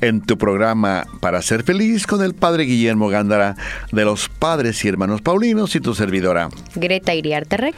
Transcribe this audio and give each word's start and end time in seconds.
en 0.00 0.20
tu 0.20 0.38
programa 0.38 1.06
Para 1.20 1.42
ser 1.42 1.62
feliz 1.62 2.06
con 2.06 2.22
el 2.22 2.34
Padre 2.34 2.64
Guillermo 2.64 3.08
Gándara 3.08 3.56
de 3.92 4.04
los 4.04 4.28
Padres 4.28 4.84
y 4.84 4.88
Hermanos 4.88 5.22
Paulinos 5.22 5.74
y 5.76 5.80
tu 5.80 5.94
servidora. 5.94 6.48
Greta 6.74 7.14
Iriarte 7.14 7.74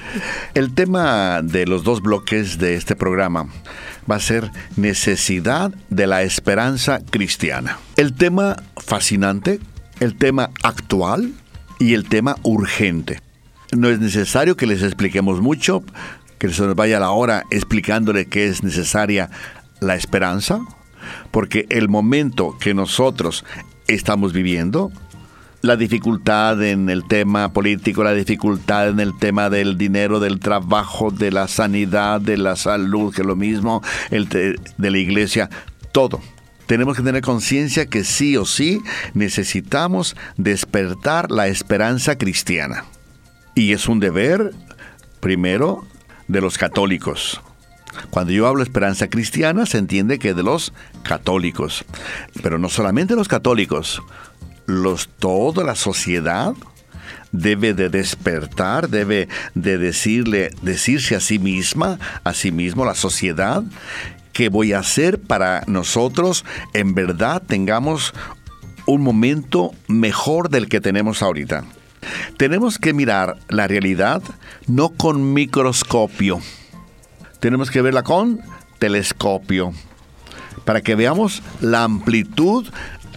El 0.55 0.75
tema 0.75 1.43
de 1.43 1.67
los 1.67 1.85
dos 1.85 2.03
bloques 2.03 2.59
de 2.59 2.75
este 2.75 2.97
programa 2.97 3.49
va 4.11 4.17
a 4.17 4.21
ser 4.21 4.51
necesidad 4.77 5.73
de 5.91 6.07
la 6.07 6.23
esperanza 6.23 7.01
cristiana. 7.11 7.79
El 7.97 8.15
tema 8.15 8.57
fascinante, 8.77 9.61
el 10.01 10.17
tema 10.17 10.51
actual 10.63 11.33
y 11.79 11.95
el 11.95 12.09
tema 12.09 12.37
urgente. 12.43 13.21
No 13.73 13.89
es 13.89 13.99
necesario 13.99 14.57
que 14.57 14.67
les 14.67 14.83
expliquemos 14.83 15.41
mucho, 15.41 15.83
que 16.39 16.49
se 16.51 16.63
nos 16.63 16.75
vaya 16.77 17.01
la 17.01 17.11
hora 17.11 17.45
explicándole 17.51 18.27
que 18.27 18.47
es 18.47 18.63
necesaria 18.63 19.31
la 19.81 19.97
esperanza, 19.97 20.61
porque 21.31 21.67
el 21.71 21.89
momento 21.89 22.57
que 22.59 22.75
nosotros 22.75 23.45
estamos 23.87 24.33
viviendo, 24.33 24.91
la 25.63 25.77
dificultad 25.77 26.63
en 26.63 26.89
el 26.91 27.05
tema 27.05 27.53
político, 27.53 28.05
la 28.05 28.15
dificultad 28.15 28.89
en 28.89 29.01
el 29.01 29.17
tema 29.19 29.51
del 29.51 29.77
dinero, 29.77 30.21
del 30.21 30.39
trabajo, 30.39 31.11
de 31.11 31.31
la 31.33 31.49
sanidad, 31.49 32.21
de 32.21 32.37
la 32.37 32.57
salud, 32.57 33.15
que 33.15 33.23
es 33.23 33.27
lo 33.27 33.37
mismo, 33.37 33.83
el 34.11 34.29
de, 34.29 34.59
de 34.77 34.91
la 34.91 34.99
iglesia, 34.99 35.51
todo. 35.93 36.21
Tenemos 36.67 36.97
que 36.97 37.03
tener 37.03 37.23
conciencia 37.23 37.87
que 37.87 38.05
sí 38.05 38.37
o 38.37 38.45
sí 38.45 38.81
necesitamos 39.15 40.17
despertar 40.37 41.31
la 41.31 41.47
esperanza 41.47 42.19
cristiana. 42.19 42.85
Y 43.55 43.73
es 43.73 43.89
un 43.89 44.01
deber, 44.01 44.53
primero, 45.21 45.87
de 46.29 46.41
los 46.41 46.59
católicos. 46.59 47.41
Cuando 48.11 48.33
yo 48.33 48.47
hablo 48.47 48.63
esperanza 48.63 49.09
cristiana, 49.09 49.67
se 49.67 49.79
entiende 49.79 50.19
que 50.19 50.35
de 50.35 50.43
los 50.43 50.73
católicos. 51.03 51.85
Pero 52.43 52.59
no 52.59 52.69
solamente 52.69 53.17
los 53.17 53.29
católicos, 53.29 54.03
los, 54.67 55.09
toda 55.09 55.65
la 55.65 55.75
sociedad 55.75 56.55
debe 57.33 57.75
de 57.75 57.89
despertar, 57.89 58.89
debe 58.89 59.29
de 59.55 59.79
decirle, 59.79 60.51
decirse 60.63 61.15
a 61.15 61.21
sí 61.21 61.39
misma, 61.39 61.99
a 62.25 62.33
sí 62.35 62.51
mismo, 62.53 62.85
la 62.85 62.95
sociedad, 62.95 63.63
qué 64.33 64.49
voy 64.49 64.73
a 64.73 64.81
hacer 64.81 65.19
para 65.19 65.63
nosotros 65.67 66.45
en 66.73 66.95
verdad 66.95 67.43
tengamos 67.47 68.13
un 68.87 69.03
momento 69.03 69.73
mejor 69.89 70.49
del 70.49 70.69
que 70.69 70.81
tenemos 70.81 71.23
ahorita. 71.23 71.65
Tenemos 72.37 72.79
que 72.79 72.93
mirar 72.93 73.37
la 73.49 73.67
realidad 73.67 74.23
no 74.67 74.91
con 74.91 75.33
microscopio, 75.33 76.41
tenemos 77.47 77.71
que 77.71 77.81
verla 77.81 78.03
con 78.03 78.41
telescopio, 78.81 79.73
para 80.65 80.81
que 80.81 80.97
veamos 80.97 81.45
la 81.61 81.85
amplitud 81.85 82.67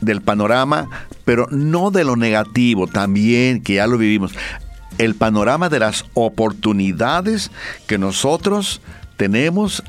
del 0.01 0.21
panorama, 0.21 0.87
pero 1.25 1.47
no 1.49 1.89
de 1.89 2.03
lo 2.03 2.15
negativo, 2.15 2.85
también 2.85 3.63
que 3.63 3.73
ya 3.73 3.87
lo 3.87 3.97
vivimos, 3.97 4.33
el 4.99 5.15
panorama 5.15 5.67
de 5.69 5.79
las 5.79 6.05
oportunidades 6.13 7.49
que 7.87 7.97
nosotros 7.97 8.81
tenemos 9.17 9.81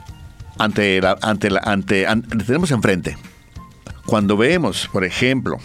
ante 0.56 1.02
la, 1.02 1.18
ante 1.20 1.51
la, 1.51 1.61
ante, 1.62 2.07
tenemos 2.46 2.70
enfrente. 2.70 3.18
Cuando 4.07 4.39
vemos, 4.39 4.89
por 4.90 5.05
ejemplo, 5.05 5.58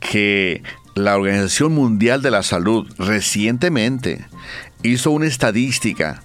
que 0.00 0.62
la 0.94 1.14
Organización 1.14 1.74
Mundial 1.74 2.22
de 2.22 2.30
la 2.30 2.42
Salud 2.42 2.90
recientemente 2.96 4.26
hizo 4.82 5.10
una 5.10 5.26
estadística. 5.26 6.22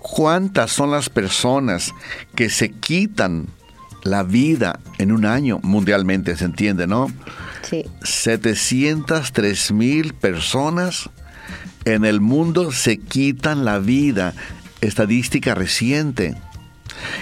¿Cuántas 0.00 0.70
son 0.72 0.90
las 0.90 1.08
personas 1.08 1.92
que 2.34 2.50
se 2.50 2.70
quitan 2.70 3.46
la 4.02 4.22
vida 4.22 4.80
en 4.98 5.12
un 5.12 5.26
año 5.26 5.60
mundialmente? 5.62 6.36
¿Se 6.36 6.44
entiende, 6.44 6.86
no? 6.86 7.10
Sí. 7.62 7.86
703 8.02 9.72
mil 9.72 10.14
personas 10.14 11.10
en 11.84 12.04
el 12.04 12.20
mundo 12.20 12.72
se 12.72 12.98
quitan 12.98 13.64
la 13.64 13.78
vida. 13.78 14.34
Estadística 14.80 15.54
reciente. 15.54 16.36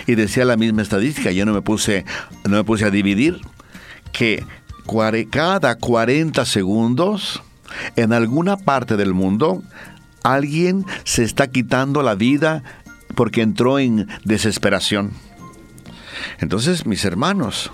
Y 0.07 0.15
decía 0.15 0.45
la 0.45 0.57
misma 0.57 0.83
estadística, 0.83 1.31
yo 1.31 1.47
no 1.47 1.53
me 1.53 1.63
puse, 1.63 2.05
no 2.45 2.57
me 2.57 2.65
puse 2.65 2.85
a 2.85 2.91
dividir, 2.91 3.41
que 4.13 4.45
cada 5.31 5.77
40 5.77 6.45
segundos 6.45 7.43
en 7.97 8.13
alguna 8.13 8.57
parte 8.57 8.97
del 8.97 9.15
mundo 9.15 9.63
alguien 10.23 10.85
se 11.05 11.25
está 11.25 11.51
quitando 11.51 12.03
la 12.03 12.15
vida 12.15 12.63
porque 13.15 13.43
entró 13.43 13.79
en 13.79 14.09
desesperación. 14.25 15.13
Entonces, 16.39 16.87
mis 16.87 17.05
hermanos, 17.05 17.71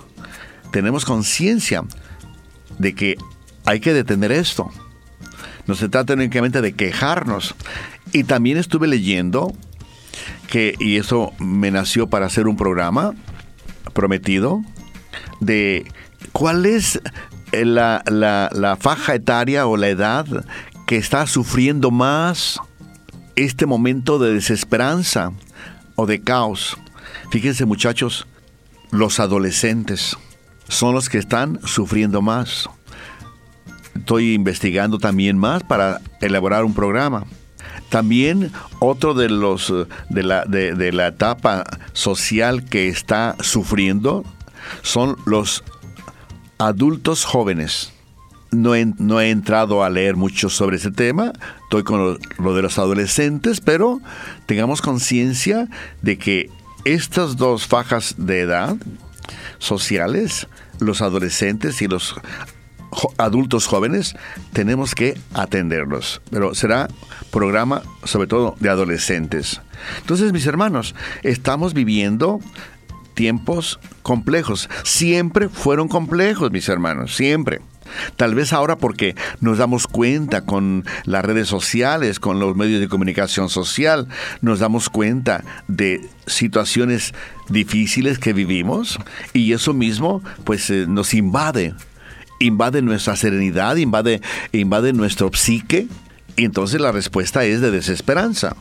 tenemos 0.73 1.05
conciencia 1.05 1.85
de 2.79 2.95
que 2.95 3.17
hay 3.65 3.81
que 3.81 3.93
detener 3.93 4.33
esto. 4.33 4.71
No 5.67 5.75
se 5.75 5.89
trata 5.89 6.15
únicamente 6.15 6.61
de 6.61 6.73
quejarnos. 6.73 7.55
Y 8.13 8.25
también 8.25 8.57
estuve 8.57 8.89
leyendo 8.89 9.53
que, 10.49 10.75
y 10.79 10.97
eso 10.97 11.33
me 11.39 11.71
nació 11.71 12.09
para 12.09 12.27
hacer 12.27 12.47
un 12.49 12.57
programa 12.57 13.15
prometido, 13.93 14.63
de 15.41 15.87
cuál 16.33 16.67
es 16.67 17.01
la, 17.53 18.03
la, 18.07 18.51
la 18.53 18.77
faja 18.77 19.15
etaria 19.15 19.67
o 19.67 19.77
la 19.77 19.89
edad 19.89 20.27
que 20.89 20.97
está 20.97 21.27
sufriendo 21.27 21.91
más 21.91 22.59
este 23.37 23.67
momento 23.67 24.19
de 24.19 24.33
desesperanza 24.33 25.33
o 25.97 26.07
de 26.07 26.23
caos. 26.23 26.79
Fíjense 27.31 27.67
muchachos, 27.67 28.27
los 28.91 29.21
adolescentes 29.21 30.17
son 30.67 30.95
los 30.95 31.11
que 31.11 31.19
están 31.19 31.61
sufriendo 31.63 32.23
más. 32.23 32.71
Estoy 33.97 34.33
investigando 34.33 34.99
también 34.99 35.37
más 35.37 35.63
para 35.63 36.01
elaborar 36.23 36.65
un 36.65 36.73
programa. 36.73 37.27
También 37.91 38.51
otro 38.79 39.13
de 39.13 39.29
los 39.29 39.71
de 40.09 40.23
la, 40.23 40.47
de 40.47 40.93
la 40.93 41.09
etapa 41.09 41.65
social 41.93 42.65
que 42.65 42.89
está 42.89 43.37
sufriendo 43.41 44.25
son 44.81 45.19
los 45.27 45.65
adultos 46.57 47.27
jóvenes 47.27 47.93
no 48.51 48.75
he, 48.75 49.31
entrado 49.31 49.85
a 49.85 49.91
leer 49.91 50.17
mucho 50.17 50.49
sobre 50.49 50.77
ese 50.77 50.91
tema, 50.91 51.33
estoy 51.65 51.83
con 51.83 52.19
lo, 52.39 52.55
de 52.55 52.63
los 52.63 52.79
adolescentes, 52.79 53.61
pero 53.61 54.01
tengamos 54.47 54.81
conciencia 54.81 55.69
de 56.03 56.19
que 56.19 56.51
estas 56.85 57.37
dos 57.37 57.67
fajas 57.67 58.15
de 58.17 58.41
edad 58.41 58.77
sociales, 59.59 60.47
los 60.81 61.03
adolescentes 61.03 61.83
y 61.83 61.89
los 61.89 62.15
adultos 63.19 63.67
jóvenes, 63.67 64.15
tenemos 64.53 64.95
que 64.95 65.19
atenderlos. 65.35 66.23
Pero 66.31 66.55
será 66.55 66.89
programa 67.31 67.83
sobre 68.05 68.29
todo 68.29 68.57
de 68.61 68.71
adolescentes. 68.71 69.61
Entonces, 70.01 70.33
mis 70.33 70.47
hermanos, 70.47 70.95
estamos 71.23 71.75
viviendo 71.75 72.41
tiempos 73.15 73.81
complejos. 74.03 74.71
Siempre 74.85 75.49
fueron 75.49 75.89
complejos, 75.89 76.51
mis 76.51 76.69
hermanos, 76.69 77.15
siempre. 77.15 77.61
Tal 78.17 78.35
vez 78.35 78.53
ahora 78.53 78.77
porque 78.77 79.15
nos 79.41 79.59
damos 79.59 79.87
cuenta 79.87 80.45
con 80.45 80.85
las 81.05 81.25
redes 81.25 81.49
sociales, 81.49 82.21
con 82.21 82.41
los 82.41 82.57
medios 82.57 82.81
de 82.81 82.89
comunicación 82.89 83.49
social, 83.49 84.09
nos 84.41 84.61
damos 84.61 84.89
cuenta 84.89 85.45
de 85.69 86.09
situaciones 86.27 87.15
difíciles 87.49 88.19
que 88.19 88.33
vivimos 88.33 88.99
y 89.33 89.53
eso 89.53 89.73
mismo 89.73 90.23
pues 90.45 90.71
eh, 90.71 90.87
nos 90.89 91.15
invade, 91.15 91.75
invade 92.41 92.83
nuestra 92.83 93.17
serenidad, 93.17 93.77
invade, 93.77 94.21
invade 94.53 94.93
nuestro 94.93 95.31
psique 95.33 95.89
y 96.39 96.45
entonces 96.45 96.81
la 96.81 96.93
respuesta 96.93 97.45
es 97.45 97.61
de 97.61 97.73
desesperanza. 97.73 98.55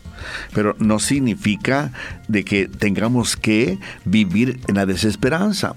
Pero 0.52 0.76
no 0.80 0.98
significa 0.98 1.92
de 2.28 2.44
que 2.44 2.68
tengamos 2.68 3.38
que 3.38 3.78
vivir 4.04 4.60
en 4.68 4.76
la 4.76 4.88
desesperanza. 4.88 5.76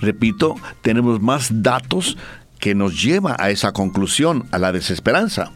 Repito, 0.00 0.54
tenemos 0.80 1.20
más 1.20 1.62
datos 1.62 2.16
que 2.60 2.74
nos 2.74 3.02
lleva 3.02 3.36
a 3.38 3.50
esa 3.50 3.72
conclusión, 3.72 4.46
a 4.52 4.58
la 4.58 4.72
desesperanza. 4.72 5.50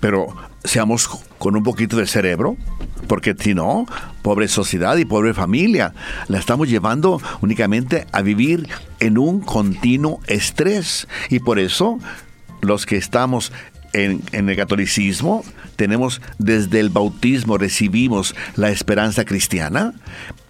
Pero 0.00 0.34
seamos 0.62 1.08
con 1.38 1.56
un 1.56 1.62
poquito 1.62 1.96
de 1.96 2.06
cerebro, 2.06 2.56
porque 3.08 3.34
si 3.38 3.54
no, 3.54 3.86
pobre 4.22 4.48
sociedad 4.48 4.96
y 4.96 5.04
pobre 5.04 5.34
familia, 5.34 5.92
la 6.28 6.38
estamos 6.38 6.68
llevando 6.68 7.20
únicamente 7.42 8.06
a 8.12 8.22
vivir 8.22 8.68
en 9.00 9.18
un 9.18 9.40
continuo 9.40 10.20
estrés. 10.26 11.06
Y 11.28 11.40
por 11.40 11.58
eso, 11.58 11.98
los 12.62 12.86
que 12.86 12.96
estamos 12.96 13.52
en, 13.92 14.22
en 14.32 14.48
el 14.48 14.56
catolicismo 14.56 15.44
tenemos 15.76 16.20
desde 16.38 16.80
el 16.80 16.90
bautismo 16.90 17.58
recibimos 17.58 18.34
la 18.56 18.70
esperanza 18.70 19.24
cristiana, 19.24 19.92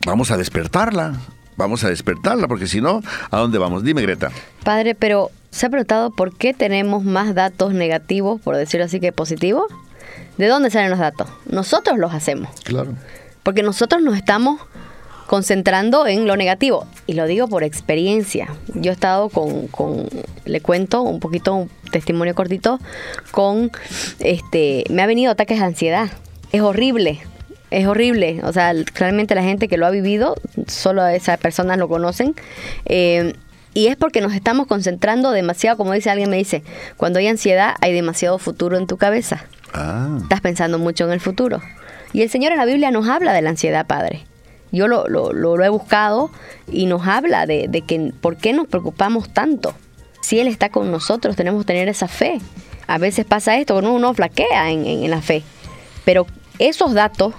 vamos 0.07 0.31
a 0.31 0.37
despertarla. 0.37 1.15
Vamos 1.57 1.85
a 1.85 1.89
despertarla, 1.89 2.49
porque 2.49 2.67
si 2.67 2.81
no, 2.81 3.01
¿a 3.31 3.39
dónde 3.39 3.59
vamos? 3.59 3.85
Dime, 3.85 4.03
Greta. 4.03 4.33
Padre, 4.65 4.97
pero 4.97 5.31
¿se 5.55 5.67
ha 5.67 5.71
preguntado 5.71 6.11
por 6.11 6.37
qué 6.37 6.53
tenemos 6.53 7.05
más 7.05 7.35
datos 7.35 7.73
negativos, 7.75 8.41
por 8.41 8.57
decirlo 8.57 8.87
así, 8.87 8.99
que 8.99 9.13
positivos? 9.13 9.67
¿De 10.37 10.49
dónde 10.49 10.69
salen 10.69 10.91
los 10.91 10.99
datos? 10.99 11.29
Nosotros 11.47 11.97
los 11.97 12.13
hacemos. 12.13 12.51
Claro. 12.65 12.95
Porque 13.45 13.63
nosotros 13.63 14.03
nos 14.03 14.17
estamos 14.17 14.61
concentrando 15.29 16.09
en 16.09 16.27
lo 16.27 16.37
negativo. 16.37 16.87
Y 17.07 17.13
lo 17.13 17.27
digo 17.27 17.47
por 17.47 17.63
experiencia. 17.63 18.49
Yo 18.75 18.91
he 18.91 18.95
estado 18.95 19.29
con, 19.29 19.69
con 19.69 20.09
le 20.45 20.61
cuento 20.61 21.03
un 21.03 21.21
poquito, 21.21 21.55
un 21.55 21.71
testimonio 21.93 22.35
cortito, 22.35 22.81
con, 23.31 23.71
este, 24.19 24.85
me 24.91 25.03
ha 25.03 25.07
venido 25.07 25.31
ataques 25.31 25.61
de 25.61 25.65
ansiedad. 25.65 26.11
Es 26.51 26.63
horrible, 26.63 27.21
es 27.71 27.87
horrible. 27.87 28.41
O 28.43 28.53
sea, 28.53 28.73
claramente 28.93 29.37
la 29.37 29.45
gente 29.45 29.69
que 29.69 29.77
lo 29.77 29.87
ha 29.87 29.91
vivido, 29.91 30.35
solo 30.67 31.07
esas 31.07 31.39
personas 31.39 31.79
lo 31.79 31.89
conocen. 31.89 32.35
Eh, 32.87 33.35
y 33.75 33.89
es 33.89 33.97
porque 33.97 34.21
nos 34.21 34.33
estamos 34.33 34.69
concentrando 34.69 35.33
demasiado, 35.33 35.77
como 35.77 35.93
dice 35.93 36.09
alguien 36.09 36.31
me 36.31 36.37
dice, 36.37 36.63
cuando 36.97 37.19
hay 37.19 37.27
ansiedad 37.27 37.75
hay 37.81 37.93
demasiado 37.93 38.39
futuro 38.39 38.79
en 38.79 38.87
tu 38.87 38.97
cabeza. 38.97 39.45
Ah. 39.73 40.17
Estás 40.23 40.41
pensando 40.41 40.79
mucho 40.79 41.05
en 41.05 41.13
el 41.13 41.21
futuro. 41.21 41.61
Y 42.13 42.23
el 42.23 42.31
Señor 42.31 42.53
en 42.53 42.59
la 42.59 42.65
Biblia 42.65 42.93
nos 42.93 43.09
habla 43.09 43.33
de 43.33 43.43
la 43.43 43.51
ansiedad, 43.51 43.87
Padre. 43.87 44.25
Yo 44.71 44.87
lo, 44.87 45.09
lo, 45.09 45.33
lo 45.33 45.65
he 45.65 45.69
buscado 45.69 46.31
y 46.71 46.87
nos 46.87 47.07
habla 47.07 47.47
de, 47.47 47.67
de, 47.69 47.83
que 47.83 48.13
por 48.21 48.37
qué 48.37 48.53
nos 48.53 48.69
preocupamos 48.69 49.29
tanto. 49.33 49.75
Si 50.23 50.39
Él 50.39 50.47
está 50.47 50.69
con 50.69 50.93
nosotros, 50.93 51.35
tenemos 51.35 51.63
que 51.63 51.67
tener 51.67 51.89
esa 51.89 52.07
fe. 52.07 52.41
A 52.87 52.99
veces 52.99 53.25
pasa 53.25 53.57
esto, 53.57 53.77
uno, 53.77 53.93
uno 53.93 54.15
flaquea 54.15 54.71
en, 54.71 54.87
en, 54.87 55.03
en 55.05 55.11
la 55.11 55.21
fe. 55.21 55.43
Pero 56.05 56.27
esos 56.61 56.95
datos 56.95 57.35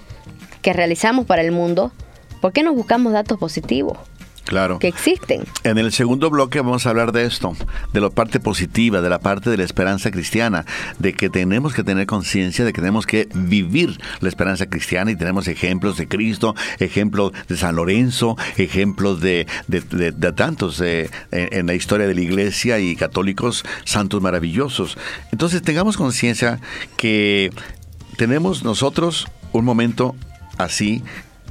que 0.61 0.73
realizamos 0.73 1.25
para 1.25 1.41
el 1.41 1.51
mundo, 1.51 1.93
¿por 2.41 2.51
qué 2.51 2.63
nos 2.63 2.75
buscamos 2.75 3.13
datos 3.13 3.39
positivos? 3.39 3.97
Claro. 4.45 4.79
Que 4.79 4.87
existen. 4.87 5.43
En 5.63 5.77
el 5.77 5.91
segundo 5.91 6.29
bloque 6.29 6.61
vamos 6.61 6.85
a 6.85 6.91
hablar 6.91 7.11
de 7.11 7.25
esto, 7.25 7.55
de 7.93 8.01
la 8.01 8.09
parte 8.09 8.39
positiva, 8.39 9.01
de 9.01 9.09
la 9.09 9.19
parte 9.19 9.49
de 9.49 9.57
la 9.57 9.63
esperanza 9.63 10.11
cristiana, 10.11 10.65
de 10.99 11.13
que 11.13 11.29
tenemos 11.29 11.73
que 11.73 11.83
tener 11.83 12.05
conciencia 12.05 12.63
de 12.63 12.71
que 12.71 12.81
tenemos 12.81 13.05
que 13.05 13.27
vivir 13.33 13.99
la 14.19 14.29
esperanza 14.29 14.67
cristiana 14.67 15.11
y 15.11 15.15
tenemos 15.15 15.47
ejemplos 15.47 15.97
de 15.97 16.07
Cristo, 16.07 16.55
ejemplos 16.79 17.31
de 17.47 17.57
San 17.57 17.75
Lorenzo, 17.75 18.37
ejemplos 18.57 19.19
de, 19.19 19.47
de, 19.67 19.81
de, 19.81 20.11
de 20.11 20.31
tantos 20.33 20.79
en, 20.81 21.09
en 21.31 21.65
la 21.65 21.73
historia 21.73 22.07
de 22.07 22.15
la 22.15 22.21
iglesia 22.21 22.79
y 22.79 22.95
católicos 22.95 23.65
santos 23.83 24.21
maravillosos. 24.21 24.97
Entonces 25.31 25.61
tengamos 25.61 25.97
conciencia 25.97 26.59
que 26.97 27.51
tenemos 28.17 28.63
nosotros 28.63 29.27
un 29.51 29.65
momento 29.65 30.15
así, 30.57 31.03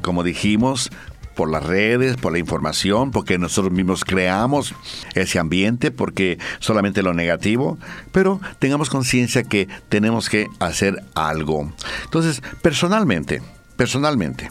como 0.03 0.23
dijimos, 0.23 0.91
por 1.35 1.51
las 1.51 1.65
redes, 1.65 2.17
por 2.17 2.33
la 2.33 2.39
información, 2.39 3.11
porque 3.11 3.39
nosotros 3.39 3.73
mismos 3.73 4.05
creamos 4.05 4.75
ese 5.15 5.39
ambiente, 5.39 5.91
porque 5.91 6.39
solamente 6.59 7.03
lo 7.03 7.15
negativo, 7.15 7.79
pero 8.13 8.41
tengamos 8.59 8.91
conciencia 8.91 9.43
que 9.45 9.69
tenemos 9.89 10.29
que 10.29 10.49
hacer 10.61 11.03
algo. 11.15 11.73
Entonces, 12.05 12.43
personalmente, 12.63 13.43
personalmente, 13.77 14.51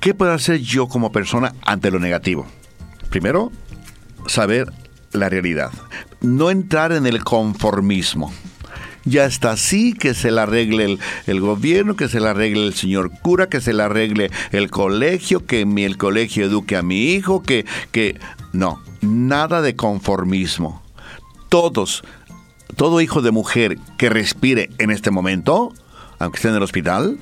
¿qué 0.00 0.14
puedo 0.14 0.32
hacer 0.32 0.60
yo 0.60 0.88
como 0.88 1.12
persona 1.12 1.54
ante 1.62 1.90
lo 1.90 1.98
negativo? 1.98 2.46
Primero, 3.10 3.52
saber 4.26 4.72
la 5.12 5.28
realidad. 5.28 5.70
No 6.20 6.50
entrar 6.50 6.92
en 6.92 7.06
el 7.06 7.22
conformismo 7.22 8.32
ya 9.04 9.24
está 9.26 9.52
así, 9.52 9.92
que 9.92 10.14
se 10.14 10.30
la 10.30 10.44
arregle 10.44 10.84
el, 10.84 10.98
el, 11.26 11.40
gobierno, 11.40 11.96
que 11.96 12.08
se 12.08 12.20
la 12.20 12.30
arregle 12.30 12.66
el 12.66 12.74
señor 12.74 13.10
cura, 13.22 13.48
que 13.48 13.60
se 13.60 13.72
la 13.72 13.86
arregle 13.86 14.30
el 14.52 14.70
colegio, 14.70 15.44
que 15.46 15.66
mi, 15.66 15.84
el 15.84 15.96
colegio 15.96 16.44
eduque 16.44 16.76
a 16.76 16.82
mi 16.82 17.12
hijo, 17.12 17.42
que, 17.42 17.64
que... 17.92 18.18
No, 18.52 18.80
nada 19.00 19.62
de 19.62 19.74
conformismo. 19.74 20.82
Todos, 21.48 22.04
todo 22.76 23.00
hijo 23.00 23.20
de 23.20 23.30
mujer 23.30 23.78
que 23.98 24.08
respire 24.08 24.70
en 24.78 24.90
este 24.90 25.10
momento, 25.10 25.72
aunque 26.18 26.36
esté 26.36 26.48
en 26.48 26.54
el 26.54 26.62
hospital, 26.62 27.18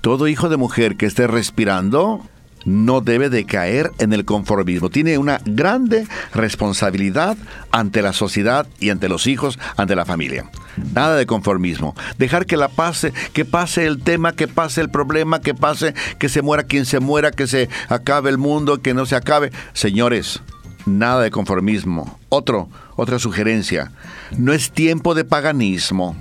todo 0.00 0.28
hijo 0.28 0.48
de 0.48 0.56
mujer 0.56 0.96
que 0.96 1.06
esté 1.06 1.26
respirando, 1.26 2.22
no 2.66 3.00
debe 3.00 3.30
de 3.30 3.46
caer 3.46 3.92
en 3.98 4.12
el 4.12 4.24
conformismo. 4.24 4.90
Tiene 4.90 5.16
una 5.16 5.40
grande 5.46 6.06
responsabilidad 6.34 7.38
ante 7.70 8.02
la 8.02 8.12
sociedad 8.12 8.66
y 8.80 8.90
ante 8.90 9.08
los 9.08 9.26
hijos, 9.26 9.58
ante 9.76 9.96
la 9.96 10.04
familia. 10.04 10.50
Nada 10.92 11.16
de 11.16 11.26
conformismo. 11.26 11.94
Dejar 12.18 12.44
que 12.44 12.56
la 12.56 12.68
pase, 12.68 13.12
que 13.32 13.44
pase 13.44 13.86
el 13.86 14.02
tema, 14.02 14.32
que 14.32 14.48
pase 14.48 14.80
el 14.80 14.90
problema, 14.90 15.40
que 15.40 15.54
pase, 15.54 15.94
que 16.18 16.28
se 16.28 16.42
muera 16.42 16.64
quien 16.64 16.84
se 16.84 17.00
muera, 17.00 17.30
que 17.30 17.46
se 17.46 17.70
acabe 17.88 18.30
el 18.30 18.36
mundo, 18.36 18.82
que 18.82 18.94
no 18.94 19.06
se 19.06 19.14
acabe. 19.14 19.52
Señores, 19.72 20.42
nada 20.86 21.22
de 21.22 21.30
conformismo. 21.30 22.18
Otro, 22.28 22.68
otra 22.96 23.20
sugerencia. 23.20 23.92
No 24.36 24.52
es 24.52 24.72
tiempo 24.72 25.14
de 25.14 25.24
paganismo. 25.24 26.16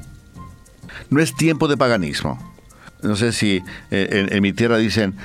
No 1.10 1.22
es 1.22 1.36
tiempo 1.36 1.68
de 1.68 1.76
paganismo. 1.76 2.54
No 3.02 3.16
sé 3.16 3.34
si 3.34 3.64
eh, 3.92 4.10
en, 4.12 4.34
en 4.34 4.42
mi 4.42 4.54
tierra 4.54 4.78
dicen, 4.78 5.16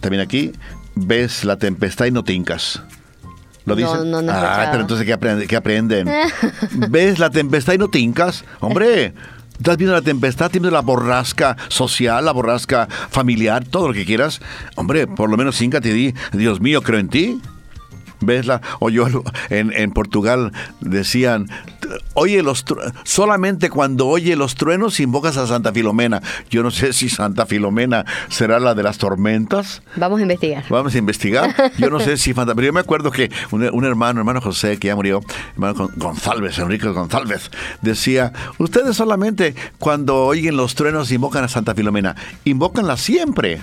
también 0.00 0.22
aquí, 0.22 0.52
ves 0.94 1.44
la 1.44 1.56
tempestad 1.56 2.06
y 2.06 2.10
no 2.10 2.24
te 2.24 2.32
hincas. 2.32 2.82
¿Lo 3.64 3.76
dicen? 3.76 4.10
No, 4.10 4.20
no, 4.20 4.22
no 4.22 4.32
ah, 4.32 4.68
pero 4.70 4.82
entonces, 4.82 5.06
¿qué, 5.06 5.12
aprende, 5.12 5.46
qué 5.46 5.56
aprenden? 5.56 6.08
¿Ves 6.88 7.18
la 7.18 7.30
tempestad 7.30 7.74
y 7.74 7.78
no 7.78 7.88
te 7.88 7.98
hincas? 7.98 8.44
Hombre, 8.60 9.14
estás 9.58 9.76
viendo 9.76 9.94
la 9.94 10.02
tempestad, 10.02 10.46
estás 10.46 10.52
viendo 10.52 10.70
la 10.70 10.80
borrasca 10.80 11.56
social, 11.68 12.24
la 12.24 12.32
borrasca 12.32 12.88
familiar, 13.10 13.64
todo 13.64 13.88
lo 13.88 13.94
que 13.94 14.04
quieras. 14.04 14.40
Hombre, 14.76 15.06
por 15.06 15.30
lo 15.30 15.36
menos 15.36 15.60
híncate 15.60 15.90
y 15.90 15.92
di, 15.92 16.14
Dios 16.32 16.60
mío, 16.60 16.82
creo 16.82 16.98
en 16.98 17.08
ti. 17.08 17.40
¿Ves 18.20 18.46
la? 18.46 18.60
O 18.80 18.90
yo 18.90 19.06
en, 19.48 19.72
en 19.72 19.92
Portugal 19.92 20.52
decían, 20.80 21.48
oye 22.14 22.42
los 22.42 22.64
solamente 23.04 23.70
cuando 23.70 24.06
oye 24.06 24.36
los 24.36 24.54
truenos 24.54 25.00
invocas 25.00 25.36
a 25.36 25.46
Santa 25.46 25.72
Filomena. 25.72 26.22
Yo 26.50 26.62
no 26.62 26.70
sé 26.70 26.92
si 26.92 27.08
Santa 27.08 27.46
Filomena 27.46 28.04
será 28.28 28.60
la 28.60 28.74
de 28.74 28.82
las 28.82 28.98
tormentas. 28.98 29.82
Vamos 29.96 30.20
a 30.20 30.22
investigar. 30.22 30.64
Vamos 30.68 30.94
a 30.94 30.98
investigar. 30.98 31.72
Yo 31.78 31.90
no 31.90 32.00
sé 32.00 32.16
si 32.16 32.34
pero 32.34 32.62
yo 32.62 32.72
me 32.72 32.80
acuerdo 32.80 33.10
que 33.10 33.30
un, 33.50 33.68
un 33.72 33.84
hermano, 33.84 34.20
hermano 34.20 34.40
José, 34.40 34.78
que 34.78 34.88
ya 34.88 34.96
murió, 34.96 35.20
hermano 35.54 35.90
González, 35.96 36.58
Enrique 36.58 36.88
González, 36.88 37.50
decía, 37.82 38.32
ustedes 38.58 38.96
solamente 38.96 39.54
cuando 39.78 40.24
oyen 40.24 40.56
los 40.56 40.74
truenos 40.74 41.12
invocan 41.12 41.44
a 41.44 41.48
Santa 41.48 41.74
Filomena, 41.74 42.16
invócanla 42.44 42.96
siempre 42.96 43.60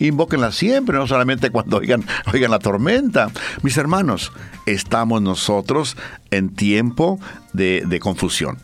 invóquenla 0.00 0.52
siempre, 0.52 0.98
no 0.98 1.06
solamente 1.06 1.50
cuando 1.50 1.78
oigan, 1.78 2.04
oigan 2.32 2.50
la 2.50 2.58
tormenta. 2.58 3.30
Mis 3.62 3.76
hermanos, 3.76 4.32
estamos 4.66 5.22
nosotros 5.22 5.96
en 6.30 6.54
tiempo 6.54 7.20
de, 7.52 7.84
de 7.86 8.00
confusión. 8.00 8.58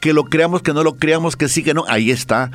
Que 0.00 0.12
lo 0.12 0.24
creamos, 0.24 0.62
que 0.62 0.72
no 0.72 0.82
lo 0.82 0.96
creamos, 0.96 1.36
que 1.36 1.48
sí, 1.48 1.62
que 1.62 1.74
no, 1.74 1.84
ahí 1.88 2.10
está 2.10 2.50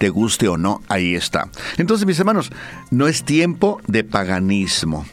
te 0.00 0.08
guste 0.08 0.48
o 0.48 0.56
no, 0.56 0.80
ahí 0.88 1.14
está. 1.14 1.50
Entonces, 1.76 2.06
mis 2.06 2.18
hermanos, 2.18 2.50
no 2.90 3.06
es 3.06 3.22
tiempo 3.22 3.82
de 3.86 4.02
paganismo. 4.02 5.04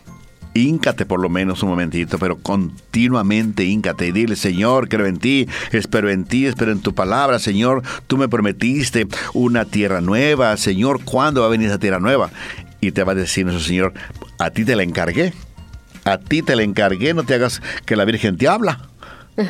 Híncate 0.58 1.06
por 1.06 1.20
lo 1.20 1.30
menos 1.30 1.64
un 1.64 1.70
momentito, 1.70 2.18
pero 2.18 2.38
continuamente 2.38 3.64
híncate 3.64 4.08
y 4.08 4.12
dile, 4.12 4.36
Señor, 4.36 4.90
creo 4.90 5.06
en 5.06 5.18
ti, 5.18 5.48
espero 5.72 6.10
en 6.10 6.26
ti, 6.26 6.46
espero 6.46 6.72
en 6.72 6.82
tu 6.82 6.94
palabra, 6.96 7.40
Señor, 7.40 7.84
tú 8.08 8.18
me 8.18 8.28
prometiste 8.28 9.08
una 9.34 9.66
tierra 9.66 10.02
nueva, 10.02 10.58
Señor, 10.58 11.04
¿cuándo 11.04 11.42
va 11.42 11.48
a 11.48 11.52
venir 11.52 11.68
esa 11.68 11.80
tierra 11.80 12.00
nueva? 12.00 12.32
Y 12.82 12.92
te 12.92 13.04
va 13.04 13.12
a 13.12 13.16
decir 13.16 13.46
nuestro 13.46 13.66
Señor, 13.66 13.94
a 14.40 14.50
ti 14.50 14.66
te 14.66 14.76
la 14.76 14.84
encargué, 14.84 15.34
a 16.06 16.18
ti 16.18 16.42
te 16.42 16.56
la 16.56 16.64
encargué, 16.64 17.14
no 17.14 17.24
te 17.24 17.36
hagas 17.36 17.62
que 17.86 17.96
la 17.96 18.06
Virgen 18.06 18.38
te 18.38 18.48
habla. 18.48 18.80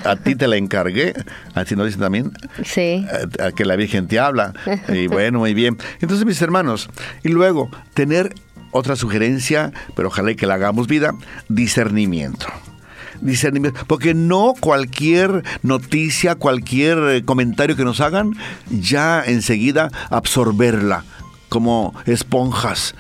A 0.04 0.18
ti 0.18 0.36
te 0.36 0.50
la 0.50 0.58
encargué. 0.58 1.14
Así 1.54 1.78
nos 1.78 1.86
dicen 1.86 2.02
también. 2.02 2.34
Sí. 2.66 3.06
A, 3.40 3.46
a 3.46 3.52
que 3.54 3.64
la 3.64 3.78
Virgen 3.78 4.08
te 4.08 4.20
habla. 4.20 4.52
Y 4.90 5.08
bueno, 5.08 5.40
muy 5.40 5.54
bien. 5.54 5.78
Entonces, 6.02 6.26
mis 6.26 6.42
hermanos, 6.42 6.90
y 7.24 7.30
luego, 7.30 7.70
tener 7.94 8.34
otra 8.78 8.96
sugerencia, 8.96 9.72
pero 9.96 10.10
ojalá 10.10 10.34
que 10.36 10.48
la 10.48 10.56
hagamos 10.56 10.88
vida, 10.88 11.14
discernimiento. 11.50 12.48
Discernimiento, 13.22 13.80
porque 13.88 14.14
no 14.14 14.54
cualquier 14.60 15.44
noticia, 15.64 16.36
cualquier 16.36 16.98
eh, 17.10 17.26
comentario 17.26 17.76
que 17.76 17.84
nos 17.84 18.00
hagan, 18.00 18.36
ya 18.70 19.24
enseguida 19.26 19.90
absorberla 20.10 21.04
como 21.50 21.96
esponjas 22.06 22.94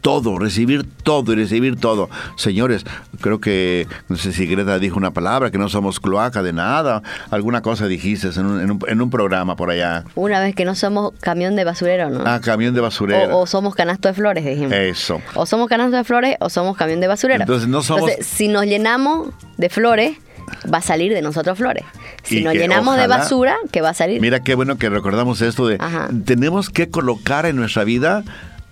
todo, 0.00 0.38
recibir 0.38 0.86
todo 1.02 1.32
y 1.32 1.36
recibir 1.36 1.78
todo. 1.78 2.08
Señores, 2.36 2.84
creo 3.20 3.40
que, 3.40 3.86
no 4.08 4.16
sé 4.16 4.32
si 4.32 4.46
Greta 4.46 4.78
dijo 4.78 4.96
una 4.96 5.12
palabra, 5.12 5.50
que 5.50 5.58
no 5.58 5.68
somos 5.68 6.00
cloaca 6.00 6.42
de 6.42 6.52
nada, 6.52 7.02
alguna 7.30 7.62
cosa 7.62 7.86
dijiste 7.86 8.28
en 8.36 8.46
un, 8.46 8.60
en 8.60 8.70
un, 8.70 8.80
en 8.86 9.00
un 9.00 9.10
programa 9.10 9.56
por 9.56 9.70
allá. 9.70 10.04
Una 10.14 10.40
vez 10.40 10.54
que 10.54 10.64
no 10.64 10.74
somos 10.74 11.12
camión 11.20 11.56
de 11.56 11.64
basurero, 11.64 12.10
¿no? 12.10 12.22
Ah, 12.26 12.40
camión 12.40 12.74
de 12.74 12.80
basurero. 12.80 13.36
O, 13.36 13.42
o 13.42 13.46
somos 13.46 13.74
canasto 13.74 14.08
de 14.08 14.14
flores, 14.14 14.44
dijimos. 14.44 14.72
Eso. 14.72 15.20
O 15.34 15.46
somos 15.46 15.68
canasto 15.68 15.96
de 15.96 16.04
flores 16.04 16.36
o 16.40 16.50
somos 16.50 16.76
camión 16.76 17.00
de 17.00 17.08
basurero. 17.08 17.40
Entonces 17.42 17.68
no 17.68 17.82
somos... 17.82 18.10
Entonces, 18.10 18.26
si 18.26 18.48
nos 18.48 18.66
llenamos 18.66 19.30
de 19.56 19.68
flores, 19.68 20.16
va 20.72 20.78
a 20.78 20.82
salir 20.82 21.12
de 21.12 21.22
nosotros 21.22 21.58
flores. 21.58 21.84
Si 22.22 22.38
Y 22.38 22.44
nos 22.44 22.54
llenamos 22.54 22.96
de 22.96 23.06
basura, 23.06 23.56
¿qué 23.70 23.80
va 23.80 23.90
a 23.90 23.94
salir? 23.94 24.20
Mira 24.20 24.40
qué 24.40 24.54
bueno 24.54 24.78
que 24.78 24.88
recordamos 24.88 25.40
esto 25.42 25.66
de 25.66 25.76
Ajá. 25.80 26.08
tenemos 26.24 26.70
que 26.70 26.90
colocar 26.90 27.46
en 27.46 27.56
nuestra 27.56 27.84
vida 27.84 28.24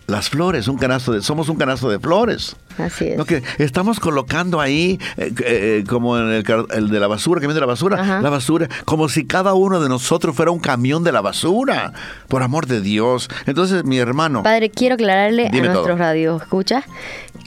las 0.06 0.28
flores, 0.30 0.68
un 0.68 0.76
canasto 0.78 1.12
de, 1.12 1.22
somos 1.22 1.48
un 1.48 1.56
canasto 1.56 1.88
de 1.90 1.98
flores. 1.98 2.56
Así 2.78 3.08
es. 3.08 3.16
No, 3.16 3.24
que 3.24 3.42
estamos 3.58 3.98
colocando 3.98 4.60
ahí, 4.60 5.00
eh, 5.16 5.32
eh, 5.44 5.84
como 5.88 6.18
en 6.18 6.28
el, 6.28 6.44
el 6.74 6.88
de 6.88 7.00
la 7.00 7.06
basura, 7.06 7.40
camión 7.40 7.54
de 7.54 7.60
la 7.60 7.66
basura, 7.66 8.00
Ajá. 8.00 8.20
la 8.20 8.30
basura, 8.30 8.68
como 8.84 9.08
si 9.08 9.26
cada 9.26 9.54
uno 9.54 9.80
de 9.80 9.88
nosotros 9.88 10.36
fuera 10.36 10.50
un 10.50 10.60
camión 10.60 11.02
de 11.02 11.12
la 11.12 11.22
basura, 11.22 11.92
por 12.28 12.42
amor 12.42 12.66
de 12.66 12.80
Dios. 12.80 13.28
Entonces, 13.46 13.84
mi 13.84 13.98
hermano, 13.98 14.42
Padre, 14.42 14.70
quiero 14.70 14.94
aclararle 14.94 15.48
a 15.48 15.50
nuestros 15.50 15.98
radio 15.98 16.36
escuchas 16.36 16.84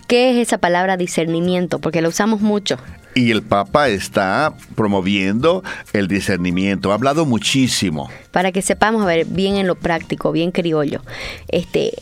qué 0.08 0.32
es 0.32 0.48
esa 0.48 0.58
palabra 0.58 0.98
discernimiento, 0.98 1.80
porque 1.80 2.02
la 2.02 2.10
usamos 2.10 2.42
mucho. 2.42 2.78
y 3.16 3.32
el 3.32 3.42
Papa 3.44 3.90
está 3.90 4.54
promoviendo 4.76 5.64
el 5.94 6.08
discernimiento, 6.08 6.92
ha 6.92 6.96
hablado 6.96 7.26
muchísimo. 7.26 8.10
para 8.32 8.52
que 8.52 8.62
sepamos 8.62 9.04
a 9.04 9.06
ver 9.06 9.26
bien 9.26 9.56
en 9.58 9.68
lo 9.68 9.76
práctico, 9.76 10.32
bien 10.32 10.52
criollo. 10.52 11.02
Este 11.48 11.94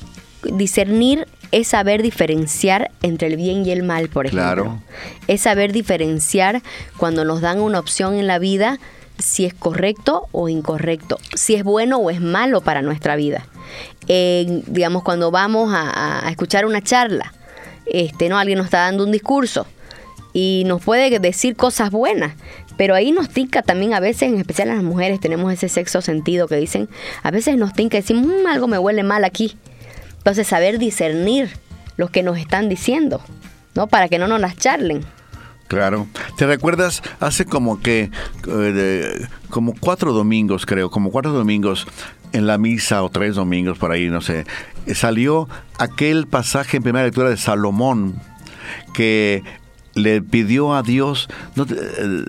discernir 0.43 1.27
es 1.51 1.69
saber 1.69 2.01
diferenciar 2.01 2.91
entre 3.01 3.27
el 3.27 3.37
bien 3.37 3.65
y 3.65 3.71
el 3.71 3.83
mal, 3.83 4.09
por 4.09 4.25
ejemplo. 4.27 4.43
Claro. 4.43 4.81
Es 5.27 5.41
saber 5.41 5.71
diferenciar 5.71 6.61
cuando 6.97 7.25
nos 7.25 7.41
dan 7.41 7.59
una 7.59 7.79
opción 7.79 8.15
en 8.15 8.27
la 8.27 8.39
vida 8.39 8.79
si 9.17 9.45
es 9.45 9.53
correcto 9.53 10.27
o 10.31 10.49
incorrecto, 10.49 11.17
si 11.35 11.55
es 11.55 11.63
bueno 11.63 11.97
o 11.97 12.09
es 12.09 12.21
malo 12.21 12.61
para 12.61 12.81
nuestra 12.81 13.15
vida. 13.15 13.47
En, 14.07 14.63
digamos, 14.67 15.03
cuando 15.03 15.31
vamos 15.31 15.73
a, 15.73 16.27
a 16.27 16.29
escuchar 16.29 16.65
una 16.65 16.81
charla, 16.81 17.33
este, 17.85 18.29
¿no? 18.29 18.37
Alguien 18.37 18.57
nos 18.57 18.65
está 18.67 18.79
dando 18.79 19.03
un 19.03 19.11
discurso 19.11 19.65
y 20.33 20.63
nos 20.65 20.83
puede 20.83 21.19
decir 21.19 21.55
cosas 21.55 21.89
buenas, 21.89 22.33
pero 22.77 22.93
ahí 22.93 23.11
nos 23.11 23.29
tinca 23.29 23.63
también 23.63 23.93
a 23.93 23.99
veces, 23.99 24.23
en 24.23 24.37
especial 24.37 24.67
las 24.67 24.83
mujeres, 24.83 25.19
tenemos 25.19 25.51
ese 25.51 25.67
sexo 25.67 26.01
sentido 26.01 26.47
que 26.47 26.57
dicen, 26.57 26.87
a 27.23 27.31
veces 27.31 27.57
nos 27.57 27.73
tinca 27.73 27.97
decir, 27.97 28.17
"Mm, 28.17 28.45
algo 28.47 28.67
me 28.67 28.77
huele 28.77 29.03
mal 29.03 29.23
aquí. 29.23 29.57
Entonces, 30.27 30.47
saber 30.47 30.77
discernir 30.77 31.51
lo 31.95 32.09
que 32.09 32.21
nos 32.21 32.37
están 32.37 32.67
diciendo, 32.67 33.21
¿no? 33.75 33.87
Para 33.87 34.09
que 34.09 34.19
no 34.19 34.27
nos 34.27 34.41
las 34.41 34.57
charlen. 34.57 35.05
Claro. 35.69 36.05
¿Te 36.37 36.45
recuerdas 36.45 37.01
hace 37.21 37.45
como 37.45 37.79
que, 37.79 38.11
eh, 38.45 39.25
como 39.49 39.73
cuatro 39.79 40.11
domingos, 40.11 40.65
creo, 40.65 40.91
como 40.91 41.11
cuatro 41.11 41.31
domingos 41.31 41.87
en 42.33 42.45
la 42.45 42.57
misa 42.57 43.03
o 43.03 43.09
tres 43.09 43.35
domingos 43.35 43.77
por 43.77 43.93
ahí, 43.93 44.09
no 44.09 44.19
sé, 44.19 44.45
eh, 44.85 44.95
salió 44.95 45.47
aquel 45.79 46.27
pasaje 46.27 46.75
en 46.75 46.83
primera 46.83 47.05
lectura 47.05 47.29
de 47.29 47.37
Salomón 47.37 48.15
que 48.93 49.43
le 49.93 50.21
pidió 50.21 50.73
a 50.73 50.83
Dios, 50.83 51.29
no 51.55 51.65
eh, 51.69 52.25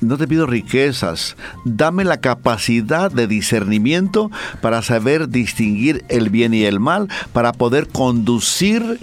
no 0.00 0.16
te 0.16 0.26
pido 0.26 0.46
riquezas, 0.46 1.36
dame 1.64 2.04
la 2.04 2.20
capacidad 2.20 3.10
de 3.10 3.26
discernimiento 3.26 4.30
para 4.60 4.82
saber 4.82 5.28
distinguir 5.28 6.04
el 6.08 6.30
bien 6.30 6.54
y 6.54 6.64
el 6.64 6.80
mal, 6.80 7.08
para 7.32 7.52
poder 7.52 7.88
conducir 7.88 9.00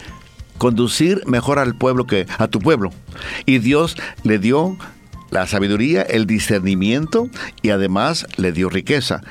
conducir 0.57 1.21
mejor 1.27 1.59
al 1.59 1.75
pueblo 1.75 2.07
que 2.07 2.25
a 2.39 2.47
tu 2.47 2.59
pueblo. 2.59 2.91
Y 3.45 3.59
Dios 3.59 3.95
le 4.23 4.39
dio 4.39 4.75
la 5.29 5.45
sabiduría, 5.45 6.01
el 6.01 6.25
discernimiento 6.25 7.29
y 7.61 7.69
además 7.69 8.25
le 8.37 8.51
dio 8.51 8.69
riqueza. 8.69 9.21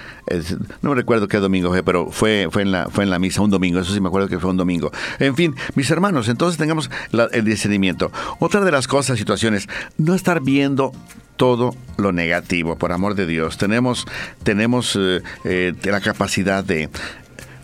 No 0.82 0.90
me 0.90 0.96
recuerdo 0.96 1.28
qué 1.28 1.38
domingo 1.38 1.70
fue, 1.70 1.82
pero 1.82 2.10
fue, 2.10 2.48
fue, 2.50 2.62
en 2.62 2.72
la, 2.72 2.88
fue 2.90 3.04
en 3.04 3.10
la 3.10 3.18
misa, 3.18 3.40
un 3.42 3.50
domingo, 3.50 3.80
eso 3.80 3.92
sí 3.92 4.00
me 4.00 4.08
acuerdo 4.08 4.28
que 4.28 4.38
fue 4.38 4.50
un 4.50 4.56
domingo. 4.56 4.92
En 5.18 5.34
fin, 5.34 5.54
mis 5.74 5.90
hermanos, 5.90 6.28
entonces 6.28 6.58
tengamos 6.58 6.90
el 7.32 7.44
discernimiento. 7.44 8.12
Otra 8.38 8.60
de 8.60 8.72
las 8.72 8.86
cosas, 8.86 9.18
situaciones, 9.18 9.68
no 9.96 10.14
estar 10.14 10.42
viendo 10.42 10.92
todo 11.36 11.74
lo 11.96 12.12
negativo, 12.12 12.76
por 12.76 12.92
amor 12.92 13.14
de 13.14 13.26
Dios. 13.26 13.58
Tenemos, 13.58 14.06
tenemos 14.42 14.96
eh, 14.96 15.22
eh, 15.44 15.72
la 15.84 16.00
capacidad 16.00 16.64
de 16.64 16.88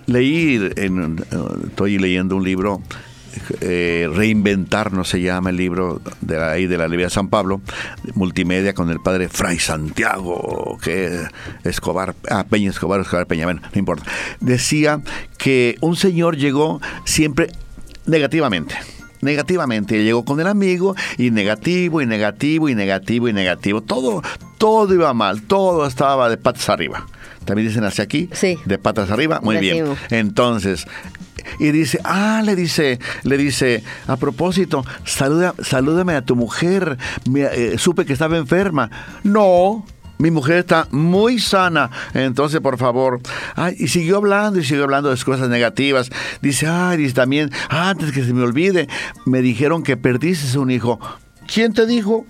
leer, 0.07 0.75
en, 0.79 1.19
eh, 1.19 1.37
estoy 1.69 1.99
leyendo 1.99 2.37
un 2.37 2.45
libro 2.45 2.83
eh, 3.61 4.09
Reinventarnos 4.13 5.09
se 5.09 5.21
llama 5.21 5.51
el 5.51 5.57
libro 5.57 6.01
de 6.21 6.43
ahí 6.43 6.67
de 6.67 6.77
la 6.77 6.89
Libia 6.89 7.07
de 7.07 7.11
San 7.11 7.29
Pablo, 7.29 7.61
multimedia 8.15 8.75
con 8.75 8.91
el 8.91 9.01
padre 9.01 9.29
Fray 9.29 9.59
Santiago, 9.59 10.79
que 10.83 11.23
Escobar, 11.65 12.15
ah, 12.31 12.45
Peña 12.49 12.71
Escobar, 12.71 13.01
Escobar 13.01 13.27
Peña, 13.27 13.45
bueno, 13.45 13.63
no 13.63 13.79
importa. 13.79 14.05
Decía 14.41 15.01
que 15.39 15.77
un 15.81 15.97
señor 15.97 16.37
llegó 16.37 16.81
siempre 17.05 17.49
negativamente. 18.07 18.75
Negativamente, 19.23 20.03
llegó 20.03 20.25
con 20.25 20.41
el 20.41 20.49
amigo 20.49 20.97
y 21.17 21.31
negativo 21.31 22.03
y 22.03 22.07
negativo 22.07 22.69
y 22.69 22.75
negativo 22.75 23.29
y 23.29 23.33
negativo. 23.33 23.81
Todo, 23.81 24.21
todo 24.59 24.93
iba 24.93 25.15
mal, 25.15 25.43
todo 25.43 25.87
estaba 25.87 26.29
de 26.29 26.37
patas 26.37 26.69
arriba. 26.69 27.07
También 27.45 27.69
dicen 27.69 27.85
hacia 27.85 28.03
aquí, 28.05 28.29
Sí. 28.33 28.59
de 28.65 28.79
patas 28.79 29.11
arriba, 29.13 29.41
muy 29.41 29.59
bien. 29.59 29.87
Entonces, 30.11 30.87
y 31.61 31.71
dice, 31.71 32.01
ah, 32.03 32.43
le 32.45 32.57
dice, 32.57 32.99
le 33.23 33.37
dice, 33.37 33.85
a 34.09 34.17
propósito, 34.17 34.85
saluda, 35.05 35.55
salúdame 35.63 36.15
a 36.15 36.23
tu 36.23 36.35
mujer, 36.35 36.99
me, 37.31 37.43
eh, 37.43 37.79
supe 37.79 38.05
que 38.05 38.13
estaba 38.13 38.37
enferma. 38.37 38.91
No, 39.23 39.85
mi 40.19 40.31
mujer 40.31 40.59
está 40.59 40.87
muy 40.91 41.39
sana, 41.39 41.91
entonces 42.15 42.61
por 42.61 42.79
favor. 42.79 43.21
Ay, 43.57 43.75
y 43.79 43.89
siguió 43.89 44.19
hablando 44.19 44.61
y 44.61 44.65
siguió 44.65 44.85
hablando 44.85 45.11
de 45.11 45.23
cosas 45.23 45.49
negativas. 45.49 46.11
Dice, 46.41 46.67
ay, 46.69 46.99
dice 46.99 47.15
también, 47.15 47.51
antes 47.69 48.13
que 48.13 48.25
se 48.25 48.33
me 48.33 48.43
olvide, 48.43 48.89
me 49.27 49.43
dijeron 49.43 49.83
que 49.83 49.97
perdiste 49.97 50.59
un 50.59 50.71
hijo. 50.71 51.01
¿Quién 51.53 51.73
te 51.73 51.87
dijo? 51.87 52.25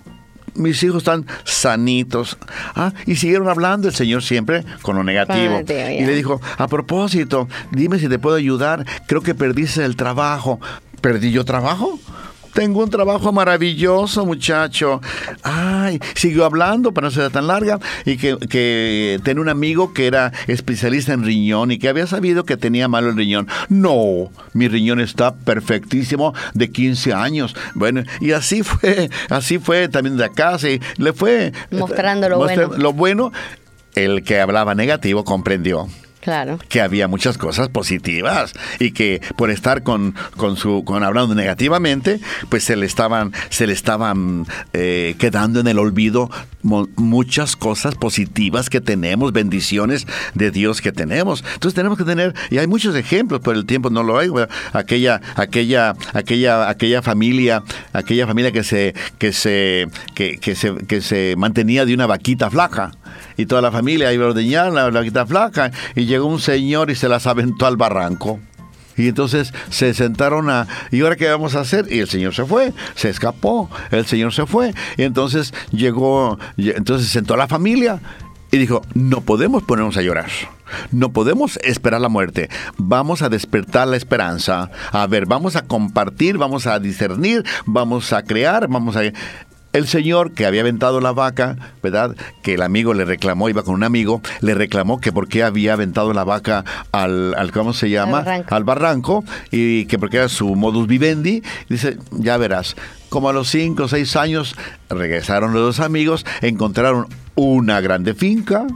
Mis 0.55 0.83
hijos 0.83 0.97
están 0.97 1.25
sanitos. 1.45 2.37
Ah, 2.75 2.93
y 3.05 3.15
siguieron 3.15 3.49
hablando 3.49 3.87
el 3.87 3.95
Señor 3.95 4.21
siempre 4.23 4.63
con 4.81 4.95
lo 4.95 5.03
negativo. 5.03 5.61
Y 5.67 6.05
le 6.05 6.15
dijo, 6.15 6.41
a 6.57 6.67
propósito, 6.67 7.47
dime 7.71 7.99
si 7.99 8.07
te 8.07 8.19
puedo 8.19 8.35
ayudar. 8.35 8.85
Creo 9.07 9.21
que 9.21 9.33
perdiste 9.33 9.83
el 9.83 9.95
trabajo. 9.95 10.59
¿Perdí 11.01 11.31
yo 11.31 11.43
trabajo? 11.43 11.99
Tengo 12.53 12.83
un 12.83 12.89
trabajo 12.89 13.31
maravilloso, 13.31 14.25
muchacho. 14.25 15.01
Ay, 15.41 15.99
siguió 16.15 16.45
hablando 16.45 16.91
para 16.91 17.07
no 17.07 17.11
ser 17.11 17.31
tan 17.31 17.47
larga 17.47 17.79
y 18.05 18.17
que, 18.17 18.37
que 18.37 19.19
tenía 19.23 19.41
un 19.41 19.49
amigo 19.49 19.93
que 19.93 20.07
era 20.07 20.31
especialista 20.47 21.13
en 21.13 21.23
riñón 21.23 21.71
y 21.71 21.79
que 21.79 21.89
había 21.89 22.05
sabido 22.07 22.43
que 22.43 22.57
tenía 22.57 22.87
malo 22.87 23.09
el 23.09 23.17
riñón. 23.17 23.47
No, 23.69 24.31
mi 24.53 24.67
riñón 24.67 24.99
está 24.99 25.33
perfectísimo 25.33 26.33
de 26.53 26.71
15 26.71 27.13
años. 27.13 27.55
Bueno, 27.73 28.03
y 28.21 28.31
así 28.31 28.63
fue, 28.63 29.09
así 29.29 29.57
fue 29.57 29.87
también 29.87 30.17
de 30.17 30.25
acá, 30.25 30.57
sí, 30.59 30.79
le 30.97 31.13
fue 31.13 31.53
Mostrando 31.71 32.29
lo 32.29 32.37
bueno. 32.37 32.71
Lo 32.77 32.93
bueno, 32.93 33.31
el 33.95 34.23
que 34.23 34.39
hablaba 34.39 34.75
negativo 34.75 35.23
comprendió 35.23 35.87
Claro. 36.23 36.57
que 36.69 36.79
había 36.79 37.09
muchas 37.09 37.37
cosas 37.37 37.67
positivas 37.67 38.53
y 38.79 38.91
que 38.91 39.21
por 39.35 39.49
estar 39.49 39.83
con, 39.83 40.15
con 40.37 40.55
su 40.55 40.85
con 40.85 41.03
hablando 41.03 41.35
negativamente 41.35 42.21
pues 42.47 42.63
se 42.63 42.77
le 42.77 42.85
estaban 42.85 43.33
se 43.49 43.67
le 43.67 43.73
estaban 43.73 44.45
eh, 44.71 45.15
quedando 45.19 45.59
en 45.59 45.67
el 45.67 45.79
olvido 45.79 46.29
muchas 46.61 47.57
cosas 47.57 47.95
positivas 47.95 48.69
que 48.69 48.79
tenemos 48.79 49.33
bendiciones 49.33 50.07
de 50.33 50.49
Dios 50.49 50.79
que 50.79 50.93
tenemos 50.93 51.43
entonces 51.55 51.73
tenemos 51.73 51.97
que 51.97 52.05
tener 52.05 52.33
y 52.49 52.57
hay 52.57 52.67
muchos 52.67 52.95
ejemplos 52.95 53.41
por 53.41 53.55
el 53.55 53.65
tiempo 53.65 53.89
no 53.89 54.01
lo 54.01 54.17
hay 54.17 54.29
pero 54.29 54.47
aquella 54.71 55.19
aquella 55.35 55.93
aquella 56.13 56.69
aquella 56.69 57.01
familia 57.01 57.63
aquella 57.91 58.25
familia 58.27 58.53
que 58.53 58.63
se 58.63 58.95
que 59.17 59.33
se 59.33 59.89
que, 60.15 60.37
que 60.37 60.55
se 60.55 60.73
que 60.87 61.01
se 61.01 61.35
mantenía 61.37 61.85
de 61.85 61.93
una 61.93 62.07
vaquita 62.07 62.49
flaca 62.49 62.91
y 63.37 63.45
toda 63.45 63.61
la 63.61 63.71
familia 63.71 64.13
iba 64.13 64.25
a 64.25 64.29
ordeñar 64.29 64.71
la 64.71 64.89
vaquita 64.89 65.25
flaca 65.25 65.71
y 65.95 66.05
llegó 66.05 66.27
un 66.27 66.39
señor 66.39 66.91
y 66.91 66.95
se 66.95 67.09
las 67.09 67.27
aventó 67.27 67.65
al 67.65 67.77
barranco. 67.77 68.39
Y 68.95 69.07
entonces 69.07 69.53
se 69.69 69.93
sentaron 69.93 70.49
a, 70.49 70.67
¿y 70.91 71.01
ahora 71.01 71.15
qué 71.15 71.27
vamos 71.29 71.55
a 71.55 71.61
hacer? 71.61 71.87
Y 71.89 71.99
el 71.99 72.07
señor 72.07 72.35
se 72.35 72.45
fue, 72.45 72.73
se 72.95 73.09
escapó, 73.09 73.69
el 73.91 74.05
señor 74.05 74.33
se 74.33 74.45
fue. 74.45 74.73
Y 74.97 75.03
entonces 75.03 75.53
llegó, 75.71 76.37
entonces 76.57 77.09
sentó 77.09 77.33
a 77.33 77.37
la 77.37 77.47
familia 77.47 77.99
y 78.51 78.57
dijo, 78.57 78.83
no 78.93 79.21
podemos 79.21 79.63
ponernos 79.63 79.97
a 79.97 80.03
llorar. 80.03 80.29
No 80.91 81.11
podemos 81.11 81.57
esperar 81.63 82.01
la 82.01 82.09
muerte. 82.09 82.49
Vamos 82.77 83.21
a 83.21 83.29
despertar 83.29 83.87
la 83.87 83.97
esperanza. 83.97 84.69
A 84.91 85.07
ver, 85.07 85.25
vamos 85.25 85.55
a 85.55 85.63
compartir, 85.63 86.37
vamos 86.37 86.67
a 86.67 86.79
discernir, 86.79 87.43
vamos 87.65 88.13
a 88.13 88.23
crear, 88.23 88.67
vamos 88.67 88.95
a... 88.95 89.01
El 89.73 89.87
señor 89.87 90.33
que 90.33 90.45
había 90.45 90.61
aventado 90.61 91.01
la 91.01 91.11
vaca, 91.11 91.57
¿verdad? 91.81 92.15
Que 92.43 92.53
el 92.53 92.61
amigo 92.61 92.93
le 92.93 93.05
reclamó, 93.05 93.49
iba 93.49 93.63
con 93.63 93.73
un 93.73 93.83
amigo, 93.83 94.21
le 94.41 94.53
reclamó 94.53 95.01
que 95.01 95.11
por 95.11 95.27
qué 95.27 95.43
había 95.43 95.73
aventado 95.73 96.13
la 96.13 96.23
vaca 96.23 96.63
al, 96.91 97.33
al 97.35 97.51
¿cómo 97.51 97.73
se 97.73 97.89
llama? 97.89 98.21
barranco. 98.21 98.55
al 98.55 98.63
barranco 98.63 99.23
y 99.49 99.85
que 99.85 99.97
porque 99.97 100.17
era 100.17 100.29
su 100.29 100.55
modus 100.55 100.87
vivendi. 100.87 101.41
Dice, 101.69 101.97
ya 102.11 102.37
verás, 102.37 102.75
como 103.09 103.29
a 103.29 103.33
los 103.33 103.49
cinco 103.49 103.83
o 103.83 103.87
seis 103.87 104.15
años 104.15 104.55
regresaron 104.89 105.53
los 105.53 105.61
dos 105.63 105.79
amigos, 105.79 106.23
encontraron 106.41 107.07
una 107.35 107.81
grande 107.81 108.13
finca, 108.13 108.67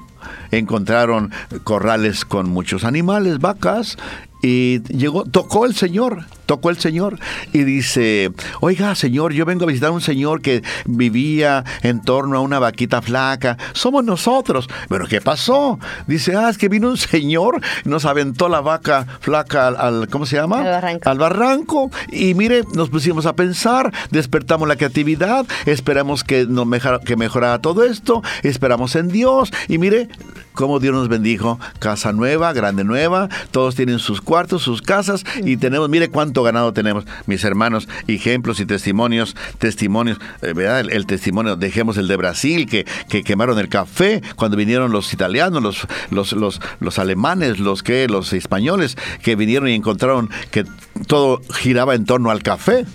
encontraron 0.50 1.32
corrales 1.64 2.26
con 2.26 2.50
muchos 2.50 2.84
animales, 2.84 3.38
vacas, 3.40 3.98
y 4.42 4.82
llegó, 4.92 5.26
tocó 5.26 5.66
el 5.66 5.76
Señor, 5.76 6.26
tocó 6.48 6.72
el 6.72 6.80
Señor 6.80 7.20
y 7.54 7.64
dice, 7.64 8.32
oiga 8.62 8.96
Señor, 8.96 9.34
yo 9.34 9.46
vengo 9.46 9.66
a 9.66 9.68
visitar 9.68 9.90
a 9.90 9.94
un 9.94 10.02
Señor 10.02 10.42
que 10.42 10.64
vivía 10.86 11.64
en 11.84 12.02
torno 12.02 12.38
a 12.38 12.42
una 12.42 12.58
vaquita 12.58 13.04
flaca, 13.04 13.58
somos 13.74 14.04
nosotros. 14.04 14.68
Pero 14.90 15.06
¿qué 15.06 15.22
pasó? 15.22 15.78
Dice, 16.08 16.36
ah, 16.36 16.50
es 16.50 16.58
que 16.58 16.70
vino 16.70 16.90
un 16.90 16.98
Señor, 16.98 17.62
nos 17.86 18.06
aventó 18.06 18.50
la 18.50 18.62
vaca 18.62 19.06
flaca 19.20 19.68
al, 19.68 20.08
¿cómo 20.08 20.26
se 20.26 20.38
llama? 20.38 20.60
Al 20.60 20.64
barranco. 20.64 21.10
Al 21.10 21.18
barranco. 21.18 21.92
Y 22.12 22.34
mire, 22.34 22.64
nos 22.74 22.90
pusimos 22.90 23.26
a 23.26 23.36
pensar, 23.36 23.94
despertamos 24.10 24.68
la 24.68 24.78
creatividad, 24.78 25.46
esperamos 25.66 26.24
que, 26.24 26.46
nos 26.46 26.68
que 27.06 27.18
mejorara 27.18 27.60
todo 27.60 27.84
esto, 27.84 28.24
esperamos 28.44 28.96
en 28.96 29.10
Dios 29.10 29.52
y 29.68 29.78
mire, 29.78 30.08
cómo 30.54 30.80
Dios 30.80 30.94
nos 30.94 31.08
bendijo. 31.08 31.60
Casa 31.80 32.14
nueva, 32.14 32.52
grande 32.54 32.84
nueva, 32.84 33.30
todos 33.52 33.76
tienen 33.76 34.00
sus 34.00 34.22
cuartos, 34.22 34.64
sus 34.64 34.82
casas 34.82 35.24
y 35.44 35.58
tenemos, 35.58 35.88
mire 35.90 36.10
cuánto 36.10 36.37
ganado 36.44 36.74
tenemos, 36.74 37.06
mis 37.26 37.44
hermanos, 37.44 37.88
ejemplos 38.08 38.60
y 38.60 38.66
testimonios, 38.66 39.36
testimonios, 39.60 40.20
eh, 40.42 40.54
¿verdad? 40.54 40.82
El, 40.82 40.92
el 40.92 41.06
testimonio, 41.06 41.56
dejemos 41.56 41.98
el 41.98 42.08
de 42.08 42.16
Brasil, 42.18 42.68
que, 42.68 42.86
que 43.10 43.24
quemaron 43.24 43.60
el 43.60 43.70
café 43.70 44.22
cuando 44.36 44.58
vinieron 44.58 44.92
los 44.92 45.14
italianos, 45.14 45.62
los, 45.62 45.88
los, 46.12 46.34
los, 46.34 46.62
los 46.80 47.00
alemanes, 47.00 47.60
los 47.60 47.84
que, 47.84 48.08
los 48.08 48.34
españoles, 48.34 48.98
que 49.22 49.36
vinieron 49.36 49.70
y 49.70 49.74
encontraron 49.74 50.30
que 50.52 50.66
todo 51.08 51.42
giraba 51.54 51.96
en 51.96 52.06
torno 52.06 52.32
al 52.32 52.44
café 52.44 52.86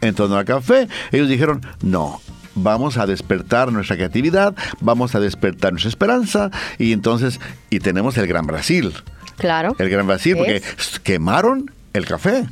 en 0.00 0.14
torno 0.14 0.36
al 0.36 0.44
café, 0.44 0.88
ellos 1.12 1.28
dijeron, 1.28 1.62
no, 1.82 2.20
vamos 2.54 2.96
a 2.98 3.06
despertar 3.06 3.72
nuestra 3.72 3.96
creatividad, 3.96 4.54
vamos 4.80 5.14
a 5.14 5.20
despertar 5.20 5.72
nuestra 5.72 5.88
esperanza 5.88 6.50
y 6.78 6.92
entonces, 6.92 7.40
y 7.70 7.80
tenemos 7.80 8.16
el 8.18 8.26
Gran 8.26 8.46
Brasil. 8.46 8.92
Claro. 9.36 9.74
El 9.78 9.90
Gran 9.90 10.06
Brasil, 10.06 10.36
porque 10.36 10.56
Es. 10.56 11.00
quemaron 11.00 11.70
el 11.92 12.06
café. 12.06 12.44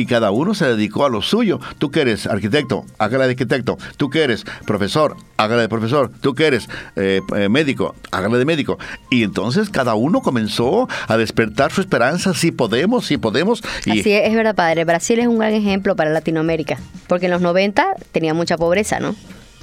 Y 0.00 0.06
cada 0.06 0.30
uno 0.30 0.54
se 0.54 0.64
dedicó 0.64 1.04
a 1.04 1.10
lo 1.10 1.20
suyo. 1.20 1.60
Tú 1.76 1.90
que 1.90 2.00
eres 2.00 2.26
arquitecto, 2.26 2.86
hágala 2.96 3.26
de 3.26 3.32
arquitecto. 3.32 3.76
Tú 3.98 4.08
que 4.08 4.22
eres 4.22 4.46
profesor, 4.64 5.14
hágala 5.36 5.60
de 5.60 5.68
profesor. 5.68 6.10
Tú 6.22 6.34
que 6.34 6.46
eres 6.46 6.70
eh, 6.96 7.20
eh, 7.36 7.50
médico, 7.50 7.94
hágala 8.10 8.38
de 8.38 8.46
médico. 8.46 8.78
Y 9.10 9.24
entonces 9.24 9.68
cada 9.68 9.96
uno 9.96 10.22
comenzó 10.22 10.88
a 11.06 11.18
despertar 11.18 11.70
su 11.70 11.82
esperanza. 11.82 12.32
Sí 12.32 12.50
podemos, 12.50 13.04
sí 13.04 13.18
podemos. 13.18 13.62
Y 13.84 14.00
Así 14.00 14.10
es, 14.10 14.26
es 14.26 14.34
verdad, 14.34 14.54
padre. 14.54 14.86
Brasil 14.86 15.18
es 15.18 15.26
un 15.26 15.36
gran 15.36 15.52
ejemplo 15.52 15.94
para 15.96 16.08
Latinoamérica, 16.08 16.78
porque 17.06 17.26
en 17.26 17.32
los 17.32 17.42
90 17.42 17.96
tenía 18.10 18.32
mucha 18.32 18.56
pobreza, 18.56 19.00
¿no? 19.00 19.14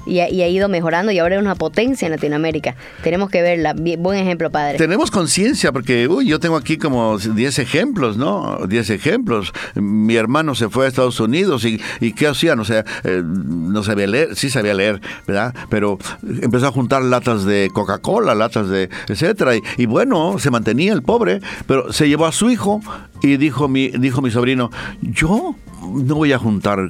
Y 0.07 0.19
ha, 0.21 0.29
y 0.29 0.41
ha 0.41 0.47
ido 0.47 0.69
mejorando 0.69 1.11
y 1.11 1.19
ahora 1.19 1.35
es 1.35 1.41
una 1.41 1.55
potencia 1.55 2.05
en 2.05 2.11
Latinoamérica. 2.11 2.75
Tenemos 3.03 3.29
que 3.29 3.41
verla. 3.41 3.75
Buen 3.97 4.19
ejemplo, 4.19 4.49
padre. 4.49 4.77
Tenemos 4.77 5.11
conciencia, 5.11 5.71
porque 5.71 6.07
uy, 6.07 6.27
yo 6.27 6.39
tengo 6.39 6.55
aquí 6.55 6.77
como 6.77 7.17
10 7.17 7.59
ejemplos, 7.59 8.17
¿no? 8.17 8.59
10 8.67 8.89
ejemplos. 8.91 9.53
Mi 9.75 10.15
hermano 10.15 10.55
se 10.55 10.69
fue 10.69 10.85
a 10.85 10.87
Estados 10.87 11.19
Unidos 11.19 11.65
y, 11.65 11.81
y 11.99 12.13
¿qué 12.13 12.27
hacían? 12.27 12.59
O 12.59 12.65
sea, 12.65 12.85
eh, 13.03 13.21
no 13.23 13.83
sabía 13.83 14.07
leer, 14.07 14.35
sí 14.35 14.49
sabía 14.49 14.73
leer, 14.73 15.01
¿verdad? 15.27 15.53
Pero 15.69 15.97
empezó 16.41 16.67
a 16.67 16.71
juntar 16.71 17.03
latas 17.03 17.45
de 17.45 17.69
Coca-Cola, 17.73 18.35
latas 18.35 18.69
de 18.69 18.89
etcétera. 19.07 19.55
Y, 19.55 19.63
y 19.77 19.85
bueno, 19.85 20.39
se 20.39 20.51
mantenía 20.51 20.93
el 20.93 21.03
pobre, 21.03 21.41
pero 21.65 21.91
se 21.91 22.07
llevó 22.07 22.25
a 22.25 22.31
su 22.31 22.49
hijo 22.49 22.81
y 23.21 23.37
dijo 23.37 23.67
mi, 23.67 23.89
dijo 23.89 24.21
mi 24.21 24.31
sobrino, 24.31 24.71
yo 25.01 25.55
no 25.81 26.15
voy 26.15 26.33
a 26.33 26.39
juntar 26.39 26.89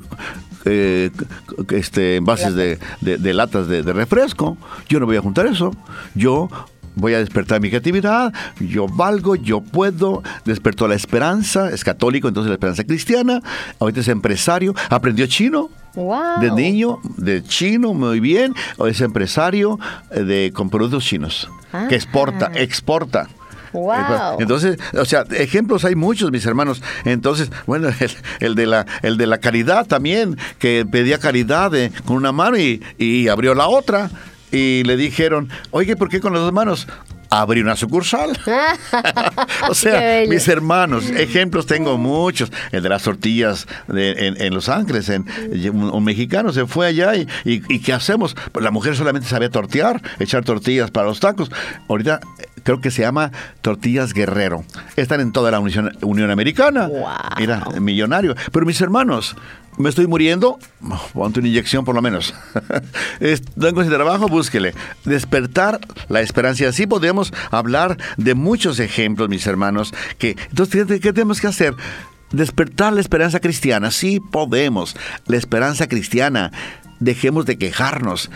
eh, 0.67 1.11
este, 1.71 2.15
envases 2.17 2.53
de, 2.55 2.79
de- 3.01 3.17
de 3.17 3.33
latas 3.33 3.67
de, 3.67 3.83
de 3.83 3.93
refresco. 3.93 4.57
Yo 4.89 4.99
no 4.99 5.05
voy 5.05 5.17
a 5.17 5.21
juntar 5.21 5.45
eso. 5.47 5.71
Yo 6.15 6.49
voy 6.95 7.13
a 7.13 7.19
despertar 7.19 7.61
mi 7.61 7.69
creatividad. 7.69 8.33
Yo 8.59 8.87
valgo, 8.87 9.35
yo 9.35 9.61
puedo. 9.61 10.23
Despertó 10.45 10.87
la 10.87 10.95
esperanza. 10.95 11.69
Es 11.69 11.83
católico, 11.83 12.27
entonces 12.27 12.49
la 12.49 12.55
esperanza 12.55 12.83
cristiana. 12.83 13.41
Ahorita 13.79 13.99
es 14.01 14.07
empresario. 14.07 14.73
Aprendió 14.89 15.25
chino. 15.27 15.69
Wow. 15.95 16.39
De 16.41 16.51
niño, 16.51 16.99
de 17.17 17.41
chino, 17.43 17.93
muy 17.95 18.19
bien. 18.19 18.53
O 18.77 18.85
es 18.87 19.01
empresario 19.01 19.79
eh, 20.11 20.21
de, 20.23 20.51
con 20.53 20.69
productos 20.69 21.03
chinos. 21.03 21.49
Ah. 21.73 21.87
Que 21.89 21.95
exporta, 21.95 22.51
exporta. 22.53 23.27
Wow. 23.73 24.39
Entonces, 24.39 24.77
o 24.93 25.05
sea, 25.05 25.23
ejemplos 25.31 25.85
hay 25.85 25.95
muchos, 25.95 26.31
mis 26.31 26.45
hermanos. 26.45 26.81
Entonces, 27.05 27.51
bueno, 27.65 27.89
el, 27.99 28.11
el 28.39 28.55
de, 28.55 28.65
la, 28.65 28.85
el 29.01 29.17
de 29.17 29.27
la 29.27 29.37
caridad 29.39 29.85
también, 29.85 30.37
que 30.59 30.85
pedía 30.89 31.17
caridad 31.19 31.73
eh, 31.75 31.91
con 32.05 32.17
una 32.17 32.31
mano 32.31 32.57
y, 32.57 32.83
y 32.97 33.27
abrió 33.27 33.53
la 33.55 33.67
otra. 33.67 34.09
Y 34.51 34.83
le 34.83 34.95
dijeron, 34.95 35.49
oye, 35.71 35.95
¿por 35.97 36.07
qué 36.09 36.21
con 36.21 36.31
las 36.33 36.41
dos 36.41 36.53
manos? 36.53 36.87
Abrí 37.29 37.59
una 37.59 37.75
sucursal. 37.75 38.39
o 39.69 39.73
sea, 39.73 40.23
mis 40.29 40.47
hermanos, 40.47 41.09
ejemplos 41.09 41.65
tengo 41.65 41.97
muchos. 41.97 42.49
El 42.71 42.81
de 42.83 42.87
las 42.89 43.03
tortillas 43.03 43.67
de- 43.89 44.27
en, 44.27 44.41
en 44.41 44.53
Los 44.53 44.69
Ángeles, 44.69 45.09
en, 45.09 45.25
un, 45.73 45.89
un 45.93 46.03
mexicano 46.05 46.53
se 46.53 46.65
fue 46.65 46.87
allá 46.87 47.15
y, 47.15 47.27
y- 47.43 47.61
y 47.67 47.79
¿qué 47.79 47.91
hacemos? 47.91 48.37
Pues 48.53 48.63
la 48.63 48.71
mujer 48.71 48.95
solamente 48.95 49.27
sabía 49.27 49.49
tortear, 49.49 50.01
echar 50.19 50.45
tortillas 50.45 50.89
para 50.91 51.07
los 51.07 51.19
tacos. 51.19 51.51
Ahorita 51.89 52.21
creo 52.67 52.81
que 52.81 52.91
se 52.91 53.01
llama 53.01 53.31
Tortillas 53.61 54.13
Guerrero. 54.13 54.65
Están 54.97 55.21
en 55.21 55.31
toda 55.31 55.51
la 55.51 55.61
Unión, 55.61 55.97
Unión 56.01 56.31
Americana. 56.31 56.87
Wow. 56.87 57.07
Mira, 57.39 57.63
millonario. 57.79 58.35
Pero 58.51 58.65
mis 58.65 58.81
hermanos, 58.81 59.37
me 59.77 59.87
estoy 59.87 60.05
muriendo, 60.05 60.59
ponte 61.13 61.39
una 61.39 61.47
inyección 61.47 61.85
por 61.85 61.95
lo 61.95 62.01
menos. 62.01 62.33
Tengo 63.57 63.81
ese 63.81 63.89
trabajo, 63.89 64.27
búsquele. 64.27 64.73
Despertar 65.05 65.79
la 66.09 66.19
esperanza. 66.19 66.65
Y 66.65 66.67
así 66.67 66.87
podemos 66.87 67.33
hablar 67.51 67.95
de 68.17 68.35
muchos 68.35 68.81
ejemplos, 68.81 69.29
mis 69.29 69.47
hermanos. 69.47 69.93
Que, 70.17 70.35
entonces, 70.49 70.87
¿qué, 70.87 70.99
qué 70.99 71.13
tenemos 71.13 71.39
que 71.39 71.47
hacer? 71.47 71.73
Despertar 72.33 72.91
la 72.91 72.99
esperanza 72.99 73.39
cristiana. 73.39 73.91
Sí 73.91 74.19
podemos. 74.19 74.97
La 75.25 75.37
esperanza 75.37 75.87
cristiana. 75.87 76.51
Dejemos 76.99 77.45
de 77.45 77.57
quejarnos. 77.57 78.29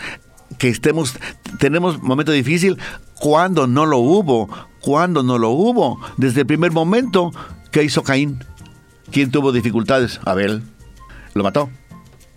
Que 0.56 0.70
estemos, 0.70 1.18
tenemos 1.58 2.02
momento 2.02 2.32
difícil 2.32 2.78
cuando 3.22 3.68
no 3.68 3.86
lo 3.86 3.98
hubo. 3.98 4.50
Cuando 4.80 5.22
no 5.22 5.38
lo 5.38 5.50
hubo. 5.50 6.00
Desde 6.16 6.40
el 6.40 6.46
primer 6.46 6.72
momento, 6.72 7.30
¿qué 7.70 7.84
hizo 7.84 8.02
Caín? 8.02 8.44
¿Quién 9.12 9.30
tuvo 9.30 9.52
dificultades? 9.52 10.18
Abel. 10.24 10.64
Lo 11.34 11.44
mató. 11.44 11.70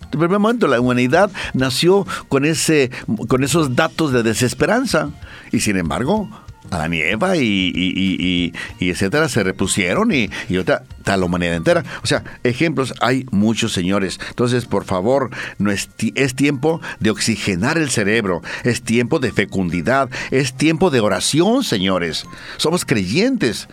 En 0.03 0.09
primer 0.11 0.37
momento 0.37 0.67
la 0.67 0.79
humanidad 0.79 1.31
nació 1.55 2.05
con, 2.29 2.45
ese, 2.45 2.91
con 3.27 3.43
esos 3.43 3.75
datos 3.75 4.11
de 4.11 4.21
desesperanza. 4.21 5.09
Y 5.51 5.61
sin 5.61 5.77
embargo, 5.77 6.29
Adán 6.71 6.93
y 6.93 7.01
Eva 7.01 7.37
y, 7.37 7.41
y, 7.41 7.93
y- 7.95 8.53
y- 8.79 8.89
etcétera 8.89 9.29
se 9.29 9.43
repusieron 9.43 10.11
y, 10.13 10.29
y 10.49 10.57
otra, 10.57 10.83
tal 11.03 11.23
humanidad 11.23 11.55
entera. 11.55 11.83
O 12.03 12.07
sea, 12.07 12.23
ejemplos 12.43 12.93
hay 13.01 13.25
muchos, 13.31 13.73
señores. 13.73 14.19
Entonces, 14.29 14.65
por 14.65 14.85
favor, 14.85 15.29
no 15.57 15.71
es, 15.71 15.89
es 16.15 16.35
tiempo 16.35 16.81
de 16.99 17.09
oxigenar 17.11 17.77
el 17.77 17.89
cerebro, 17.89 18.41
es 18.63 18.81
tiempo 18.81 19.19
de 19.19 19.31
fecundidad, 19.31 20.09
es 20.31 20.53
tiempo 20.53 20.89
de 20.89 20.99
oración, 20.99 21.63
señores. 21.63 22.25
Somos 22.57 22.85
creyentes 22.85 23.67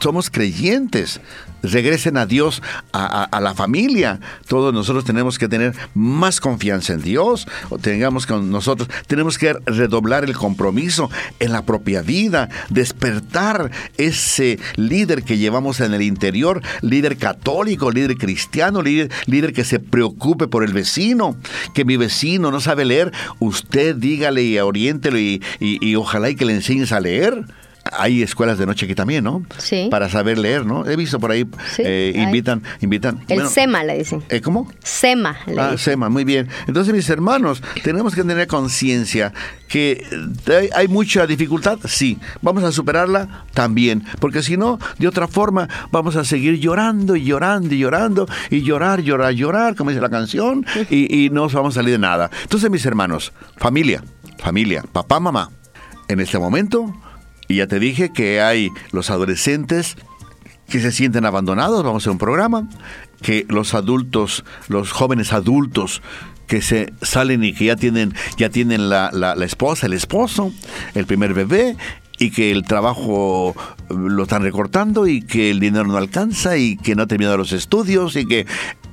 somos 0.00 0.30
creyentes. 0.30 1.20
Regresen 1.62 2.16
a 2.16 2.26
Dios, 2.26 2.62
a, 2.92 3.40
la 3.40 3.54
familia. 3.54 4.20
Todos 4.48 4.74
nosotros 4.74 5.04
tenemos 5.04 5.38
que 5.38 5.48
tener 5.48 5.74
más 5.94 6.40
confianza 6.40 6.92
en 6.92 7.02
Dios. 7.02 7.46
O 7.70 7.78
tengamos 7.78 8.26
con 8.26 8.50
nosotros, 8.50 8.88
tenemos 9.06 9.38
que 9.38 9.54
redoblar 9.66 10.24
el 10.24 10.34
compromiso 10.36 11.10
en 11.40 11.52
la 11.52 11.62
propia 11.64 12.02
vida, 12.02 12.48
despertar 12.70 13.70
ese 13.96 14.58
líder 14.76 15.22
que 15.24 15.38
llevamos 15.38 15.80
en 15.80 15.94
el 15.94 16.02
interior, 16.02 16.62
líder 16.80 17.16
católico, 17.16 17.90
líder 17.90 18.16
cristiano, 18.16 18.82
líder, 18.82 19.52
que 19.52 19.64
se 19.64 19.78
preocupe 19.80 20.48
por 20.48 20.64
el 20.64 20.72
vecino, 20.72 21.36
que 21.74 21.84
mi 21.84 21.96
vecino 21.96 22.50
no 22.50 22.60
sabe 22.60 22.84
leer, 22.84 23.12
usted 23.38 23.96
dígale 23.96 24.42
y 24.42 24.58
oriéntelo 24.58 25.18
y, 25.18 25.42
y- 25.60 25.78
y 25.84 25.94
ojalá 25.96 26.30
y 26.30 26.36
que 26.36 26.44
le 26.44 26.54
enseñes 26.54 26.92
a 26.92 27.00
leer. 27.00 27.44
Hay 27.90 28.22
escuelas 28.22 28.58
de 28.58 28.66
noche 28.66 28.86
aquí 28.86 28.94
también, 28.94 29.24
¿no? 29.24 29.44
Sí. 29.58 29.88
Para 29.90 30.08
saber 30.08 30.38
leer, 30.38 30.64
¿no? 30.64 30.86
He 30.86 30.94
visto 30.96 31.18
por 31.18 31.32
ahí, 31.32 31.44
Sí, 31.74 31.82
eh, 31.84 32.12
invitan, 32.14 32.62
invitan. 32.80 33.18
El 33.28 33.36
bueno, 33.38 33.50
SEMA 33.50 33.82
le 33.84 33.98
dicen. 33.98 34.22
¿eh, 34.28 34.40
¿Cómo? 34.40 34.70
SEMA 34.84 35.36
le 35.46 35.60
Ah, 35.60 35.64
dicen. 35.72 35.78
SEMA, 35.78 36.08
muy 36.08 36.24
bien. 36.24 36.48
Entonces, 36.68 36.94
mis 36.94 37.08
hermanos, 37.10 37.62
tenemos 37.82 38.14
que 38.14 38.22
tener 38.22 38.46
conciencia 38.46 39.32
que 39.68 40.06
hay, 40.74 40.86
mucha 40.88 41.26
dificultad, 41.26 41.78
sí. 41.84 42.18
Vamos 42.40 42.62
a 42.62 42.70
superarla 42.72 43.44
también, 43.52 44.04
porque 44.20 44.42
si 44.42 44.56
no, 44.56 44.78
de 44.98 45.08
otra 45.08 45.26
forma, 45.26 45.68
vamos 45.90 46.14
a 46.16 46.24
seguir 46.24 46.58
llorando 46.60 47.16
y 47.16 47.24
llorando 47.24 47.74
y 47.74 47.78
llorando 47.78 48.26
y 48.50 48.62
llorar, 48.62 49.00
llorar, 49.00 49.32
llorar, 49.32 49.74
como 49.74 49.90
dice 49.90 50.00
la 50.02 50.10
canción, 50.10 50.64
y, 50.88 51.24
y 51.24 51.30
no 51.30 51.48
vamos 51.48 51.74
a 51.76 51.80
salir 51.80 51.92
de 51.92 51.98
nada. 51.98 52.30
Entonces, 52.42 52.70
mis 52.70 52.84
hermanos, 52.86 53.32
familia, 53.56 54.04
familia, 54.38 54.84
papá, 54.92 55.18
mamá, 55.20 55.50
en 56.08 56.20
este 56.20 56.38
momento, 56.38 56.94
y 57.52 57.56
ya 57.56 57.66
te 57.66 57.78
dije 57.78 58.12
que 58.12 58.40
hay 58.40 58.70
los 58.92 59.10
adolescentes 59.10 59.96
que 60.68 60.80
se 60.80 60.90
sienten 60.90 61.26
abandonados, 61.26 61.84
vamos 61.84 62.06
a 62.06 62.10
un 62.10 62.16
programa, 62.18 62.66
que 63.20 63.44
los 63.48 63.74
adultos, 63.74 64.44
los 64.68 64.90
jóvenes 64.90 65.34
adultos 65.34 66.00
que 66.46 66.62
se 66.62 66.92
salen 67.02 67.44
y 67.44 67.52
que 67.52 67.66
ya 67.66 67.76
tienen, 67.76 68.14
ya 68.38 68.48
tienen 68.48 68.88
la, 68.88 69.10
la, 69.12 69.36
la 69.36 69.44
esposa, 69.44 69.86
el 69.86 69.92
esposo, 69.92 70.50
el 70.94 71.04
primer 71.04 71.34
bebé, 71.34 71.76
y 72.18 72.30
que 72.30 72.52
el 72.52 72.62
trabajo 72.64 73.54
lo 73.90 74.22
están 74.22 74.42
recortando 74.42 75.06
y 75.06 75.20
que 75.20 75.50
el 75.50 75.60
dinero 75.60 75.84
no 75.84 75.96
alcanza 75.98 76.56
y 76.56 76.76
que 76.76 76.94
no 76.94 77.02
ha 77.02 77.06
terminado 77.06 77.36
los 77.36 77.52
estudios 77.52 78.16
y 78.16 78.26
que, 78.26 78.46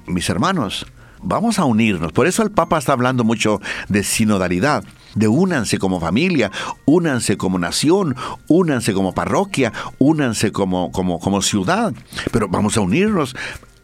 mis 0.05 0.29
hermanos, 0.29 0.85
vamos 1.21 1.59
a 1.59 1.65
unirnos. 1.65 2.11
Por 2.11 2.27
eso 2.27 2.43
el 2.43 2.51
Papa 2.51 2.77
está 2.77 2.91
hablando 2.91 3.23
mucho 3.23 3.61
de 3.87 4.03
sinodalidad 4.03 4.83
de 5.15 5.27
únanse 5.27 5.77
como 5.77 5.99
familia, 5.99 6.51
únanse 6.85 7.37
como 7.37 7.59
nación, 7.59 8.15
únanse 8.47 8.93
como 8.93 9.13
parroquia, 9.13 9.73
únanse 9.97 10.51
como, 10.51 10.91
como, 10.91 11.19
como 11.19 11.41
ciudad. 11.41 11.93
Pero 12.31 12.47
vamos 12.47 12.77
a 12.77 12.81
unirnos 12.81 13.35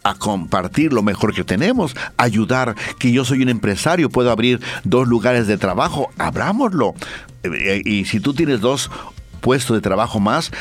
a 0.03 0.13
compartir 0.13 0.93
lo 0.93 1.01
mejor 1.01 1.33
que 1.33 1.43
tenemos, 1.43 1.95
ayudar, 2.15 2.75
que 2.99 3.11
yo 3.11 3.25
soy 3.25 3.41
un 3.41 3.49
empresario, 3.49 4.09
puedo 4.09 4.29
abrir 4.29 4.61
dos 4.83 5.07
lugares 5.07 5.47
de 5.47 5.57
trabajo, 5.57 6.09
abrámoslo. 6.19 6.93
Eh, 7.41 7.81
y 7.83 8.05
si 8.05 8.19
tú 8.19 8.35
tienes 8.35 8.61
dos 8.61 8.91
puestos 9.41 9.75
de 9.75 9.81
trabajo 9.81 10.19
más, 10.19 10.51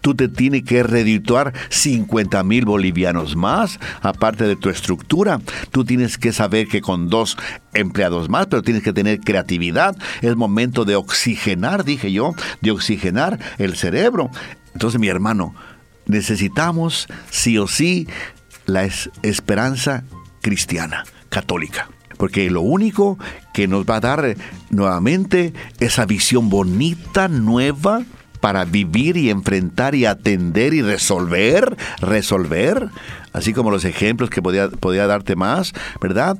tú 0.00 0.14
te 0.14 0.28
tienes 0.28 0.64
que 0.64 0.82
redituar 0.82 1.52
50 1.70 2.42
mil 2.44 2.64
bolivianos 2.64 3.36
más, 3.36 3.78
aparte 4.00 4.44
de 4.44 4.56
tu 4.56 4.70
estructura. 4.70 5.40
Tú 5.70 5.84
tienes 5.84 6.18
que 6.18 6.32
saber 6.32 6.68
que 6.68 6.80
con 6.80 7.08
dos 7.08 7.36
empleados 7.74 8.28
más, 8.28 8.46
pero 8.46 8.62
tienes 8.62 8.82
que 8.82 8.92
tener 8.92 9.20
creatividad. 9.20 9.96
Es 10.22 10.36
momento 10.36 10.84
de 10.84 10.96
oxigenar, 10.96 11.84
dije 11.84 12.12
yo, 12.12 12.34
de 12.60 12.70
oxigenar 12.70 13.38
el 13.58 13.76
cerebro. 13.76 14.30
Entonces, 14.72 15.00
mi 15.00 15.08
hermano, 15.08 15.54
necesitamos 16.06 17.08
sí 17.30 17.58
o 17.58 17.66
sí 17.66 18.08
la 18.66 18.84
esperanza 19.22 20.04
cristiana, 20.40 21.04
católica 21.28 21.88
porque 22.18 22.50
lo 22.50 22.60
único 22.60 23.16
que 23.54 23.66
nos 23.66 23.86
va 23.86 23.96
a 23.96 24.00
dar 24.00 24.36
nuevamente 24.70 25.54
esa 25.80 26.04
visión 26.04 26.50
bonita, 26.50 27.28
nueva, 27.28 28.02
para 28.40 28.64
vivir 28.64 29.16
y 29.16 29.30
enfrentar 29.30 29.94
y 29.94 30.06
atender 30.06 30.74
y 30.74 30.82
resolver, 30.82 31.76
resolver, 32.00 32.88
así 33.32 33.52
como 33.52 33.70
los 33.70 33.84
ejemplos 33.84 34.30
que 34.30 34.42
podía, 34.42 34.68
podía 34.68 35.06
darte 35.06 35.36
más, 35.36 35.72
¿verdad? 36.00 36.38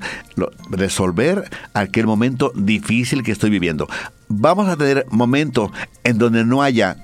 resolver 0.71 1.51
aquel 1.75 2.07
momento 2.07 2.53
difícil 2.55 3.23
que 3.23 3.33
estoy 3.33 3.51
viviendo. 3.51 3.89
Vamos 4.29 4.69
a 4.69 4.77
tener 4.77 5.07
momentos 5.11 5.71
en 6.05 6.19
donde 6.19 6.45
no 6.45 6.63
haya 6.63 6.97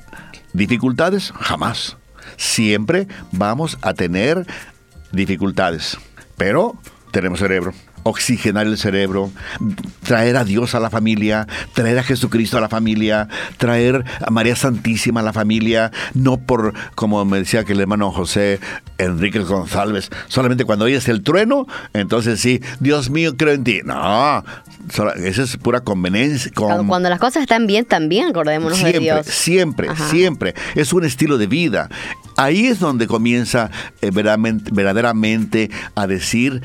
dificultades, 0.52 1.33
jamás. 1.40 1.96
Siempre 2.37 3.07
vamos 3.33 3.78
a 3.83 3.94
tener 3.94 4.46
dificultades, 5.12 5.98
pero 6.37 6.74
tenemos 7.12 7.38
cerebro 7.38 7.72
oxigenar 8.04 8.66
el 8.66 8.78
cerebro, 8.78 9.30
traer 10.04 10.36
a 10.36 10.44
Dios 10.44 10.74
a 10.74 10.80
la 10.80 10.90
familia, 10.90 11.46
traer 11.72 11.98
a 11.98 12.02
Jesucristo 12.02 12.58
a 12.58 12.60
la 12.60 12.68
familia, 12.68 13.28
traer 13.56 14.04
a 14.24 14.30
María 14.30 14.54
Santísima 14.56 15.20
a 15.20 15.22
la 15.22 15.32
familia, 15.32 15.90
no 16.14 16.36
por, 16.36 16.74
como 16.94 17.24
me 17.24 17.38
decía 17.38 17.64
que 17.64 17.72
el 17.72 17.80
hermano 17.80 18.12
José 18.12 18.60
Enrique 18.98 19.40
González, 19.40 20.10
solamente 20.28 20.64
cuando 20.64 20.84
oyes 20.84 21.08
el 21.08 21.22
trueno, 21.22 21.66
entonces 21.92 22.40
sí, 22.40 22.60
Dios 22.80 23.10
mío, 23.10 23.36
creo 23.36 23.54
en 23.54 23.64
ti. 23.64 23.80
No, 23.84 24.44
esa 25.16 25.42
es 25.42 25.56
pura 25.56 25.80
conveniencia. 25.80 26.52
Cuando 26.54 27.08
las 27.08 27.18
cosas 27.18 27.42
están 27.42 27.66
bien, 27.66 27.84
también 27.84 28.28
acordémonos 28.28 28.78
siempre, 28.78 28.98
de 28.98 29.04
Dios. 29.04 29.26
Siempre, 29.26 29.88
siempre. 30.10 30.54
Es 30.74 30.92
un 30.92 31.04
estilo 31.04 31.38
de 31.38 31.46
vida. 31.46 31.88
Ahí 32.36 32.66
es 32.66 32.80
donde 32.80 33.06
comienza 33.06 33.70
eh, 34.02 34.10
verdaderamente 34.10 35.70
a 35.94 36.06
decir 36.06 36.62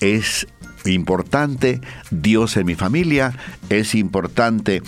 es 0.00 0.46
importante 0.86 1.80
Dios 2.10 2.56
en 2.56 2.66
mi 2.66 2.74
familia, 2.74 3.34
es 3.68 3.94
importante 3.94 4.82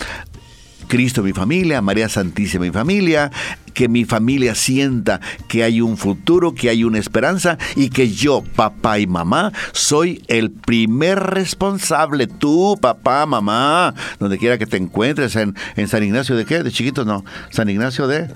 Cristo 0.87 1.21
en 1.21 1.27
mi 1.27 1.33
familia, 1.33 1.81
María 1.81 2.09
Santísima 2.09 2.65
en 2.65 2.71
mi 2.71 2.73
familia, 2.73 3.31
que 3.73 3.89
mi 3.89 4.05
familia 4.05 4.55
sienta 4.55 5.19
que 5.47 5.63
hay 5.63 5.81
un 5.81 5.97
futuro, 5.97 6.53
que 6.53 6.69
hay 6.69 6.83
una 6.83 6.99
esperanza 6.99 7.57
y 7.75 7.89
que 7.89 8.11
yo, 8.11 8.43
papá 8.55 8.99
y 8.99 9.07
mamá, 9.07 9.51
soy 9.71 10.23
el 10.27 10.51
primer 10.51 11.19
responsable. 11.19 12.27
Tú, 12.27 12.77
papá, 12.79 13.25
mamá, 13.25 13.93
donde 14.19 14.37
quiera 14.37 14.57
que 14.57 14.65
te 14.65 14.77
encuentres, 14.77 15.35
en, 15.35 15.55
en 15.75 15.87
San 15.87 16.03
Ignacio 16.03 16.35
de 16.35 16.45
qué? 16.45 16.63
De 16.63 16.71
chiquitos, 16.71 17.05
no. 17.05 17.25
San 17.49 17.69
Ignacio 17.69 18.07
de 18.07 18.29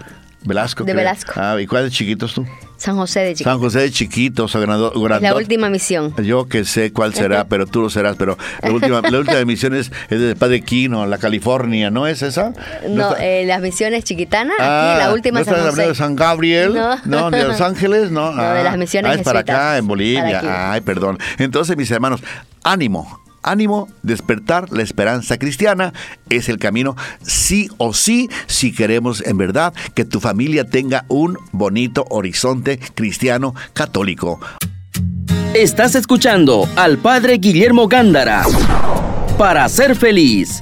Velasco. 0.43 0.83
De 0.83 0.93
Velasco. 0.93 1.33
Ah, 1.35 1.55
¿y 1.59 1.67
cuáles 1.67 1.93
chiquitos 1.93 2.33
tú? 2.33 2.45
San 2.77 2.95
José 2.95 3.21
de 3.21 3.33
Chiquitos. 3.33 3.51
San 3.51 3.59
José 3.59 3.79
de 3.79 3.91
Chiquitos, 3.91 4.55
La 5.21 5.35
última 5.35 5.69
misión. 5.69 6.13
Yo 6.23 6.47
que 6.47 6.63
sé 6.63 6.93
cuál 6.93 7.13
será, 7.13 7.45
pero 7.49 7.65
tú 7.65 7.81
lo 7.81 7.89
serás. 7.89 8.15
Pero 8.17 8.37
la 8.61 8.71
última, 8.71 9.01
la 9.01 9.17
última 9.17 9.43
misión 9.45 9.75
es, 9.75 9.91
de 10.09 10.35
Padre 10.35 10.61
Quino, 10.61 11.05
la 11.05 11.17
California, 11.17 11.89
¿no 11.89 12.07
es 12.07 12.21
esa? 12.21 12.53
No, 12.87 13.15
eh, 13.19 13.43
las 13.45 13.61
misiones 13.61 14.03
chiquitanas, 14.03 14.57
ah, 14.59 14.93
aquí 14.93 15.03
la 15.03 15.13
última 15.13 15.39
¿no 15.39 15.45
San 15.45 15.65
José. 15.69 15.87
de 15.87 15.95
San 15.95 16.15
Gabriel? 16.15 16.77
No. 17.05 17.31
¿De 17.31 17.43
Los 17.43 17.61
Ángeles? 17.61 18.11
No, 18.11 18.31
no 18.31 18.53
de 18.53 18.63
las 18.63 18.73
ah, 18.75 18.77
misiones 18.77 19.11
ah, 19.11 19.15
es 19.15 19.21
para 19.21 19.39
acá, 19.39 19.77
en 19.77 19.87
Bolivia. 19.87 20.71
Ay, 20.71 20.81
perdón. 20.81 21.17
Entonces, 21.39 21.75
mis 21.75 21.89
hermanos, 21.91 22.21
ánimo, 22.63 23.26
ánimo, 23.43 23.87
despertar 24.03 24.71
la 24.71 24.83
esperanza 24.83 25.37
cristiana 25.37 25.93
es 26.29 26.49
el 26.49 26.57
camino 26.57 26.95
sí 27.21 27.69
o 27.77 27.93
sí 27.93 28.29
si 28.47 28.73
queremos 28.73 29.25
en 29.25 29.37
verdad 29.37 29.73
que 29.95 30.05
tu 30.05 30.19
familia 30.19 30.65
tenga 30.65 31.05
un 31.07 31.37
bonito 31.51 32.05
horizonte 32.09 32.79
cristiano 32.95 33.55
católico. 33.73 34.39
Estás 35.53 35.95
escuchando 35.95 36.67
al 36.75 36.97
Padre 36.97 37.37
Guillermo 37.37 37.87
Gándara 37.87 38.43
para 39.37 39.67
ser 39.69 39.95
feliz. 39.95 40.61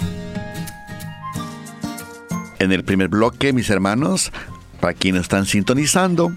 En 2.59 2.71
el 2.71 2.83
primer 2.83 3.09
bloque, 3.09 3.51
mis 3.51 3.69
hermanos, 3.69 4.31
para 4.79 4.93
quienes 4.93 5.23
están 5.23 5.45
sintonizando, 5.45 6.31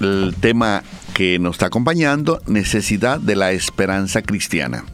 el 0.00 0.34
tema 0.40 0.82
que 1.14 1.38
nos 1.38 1.56
está 1.56 1.66
acompañando, 1.66 2.40
necesidad 2.46 3.20
de 3.20 3.36
la 3.36 3.52
esperanza 3.52 4.22
cristiana 4.22 4.84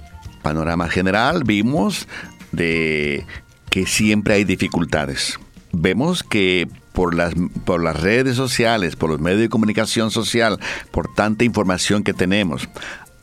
panorama 0.42 0.88
general 0.88 1.44
vimos 1.44 2.09
de 2.53 3.27
que 3.70 3.87
siempre 3.87 4.35
hay 4.35 4.44
dificultades. 4.44 5.38
Vemos 5.72 6.22
que 6.22 6.68
por 6.92 7.14
las, 7.14 7.35
por 7.64 7.83
las 7.83 8.01
redes 8.01 8.37
sociales, 8.37 8.96
por 8.96 9.11
los 9.11 9.20
medios 9.20 9.40
de 9.40 9.48
comunicación 9.48 10.11
social, 10.11 10.59
por 10.90 11.12
tanta 11.14 11.44
información 11.44 12.03
que 12.03 12.14
tenemos, 12.14 12.68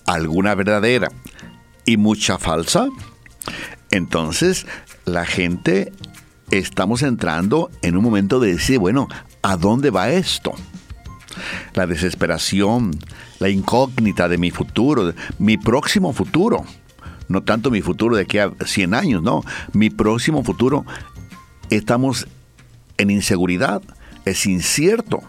alguna 0.06 0.56
verdadera 0.56 1.10
y 1.86 1.98
mucha 1.98 2.38
falsa, 2.38 2.88
entonces 3.92 4.66
la 5.06 5.26
gente 5.26 5.92
estamos 6.52 7.02
entrando 7.02 7.70
en 7.82 7.98
un 7.98 8.04
momento 8.04 8.40
de 8.40 8.54
decir, 8.54 8.80
bueno, 8.80 9.08
¿a 9.42 9.58
dónde 9.58 9.90
va 9.90 10.10
esto? 10.10 10.54
La 11.74 11.86
desesperación, 11.86 12.92
la 13.40 13.50
incógnita 13.50 14.30
de 14.30 14.38
mi 14.38 14.52
futuro, 14.52 15.14
mi 15.38 15.58
próximo 15.58 16.14
futuro 16.14 16.66
no 17.28 17.44
tanto 17.44 17.72
mi 17.72 17.82
futuro 17.82 18.16
de 18.16 18.24
aquí 18.24 18.38
a 18.38 18.52
100 18.64 18.94
años, 18.94 19.24
no, 19.24 19.44
mi 19.74 19.90
próximo 19.90 20.44
futuro, 20.44 20.86
estamos 21.70 22.28
en 22.98 23.10
inseguridad, 23.10 23.82
es 24.26 24.46
incierto. 24.46 25.22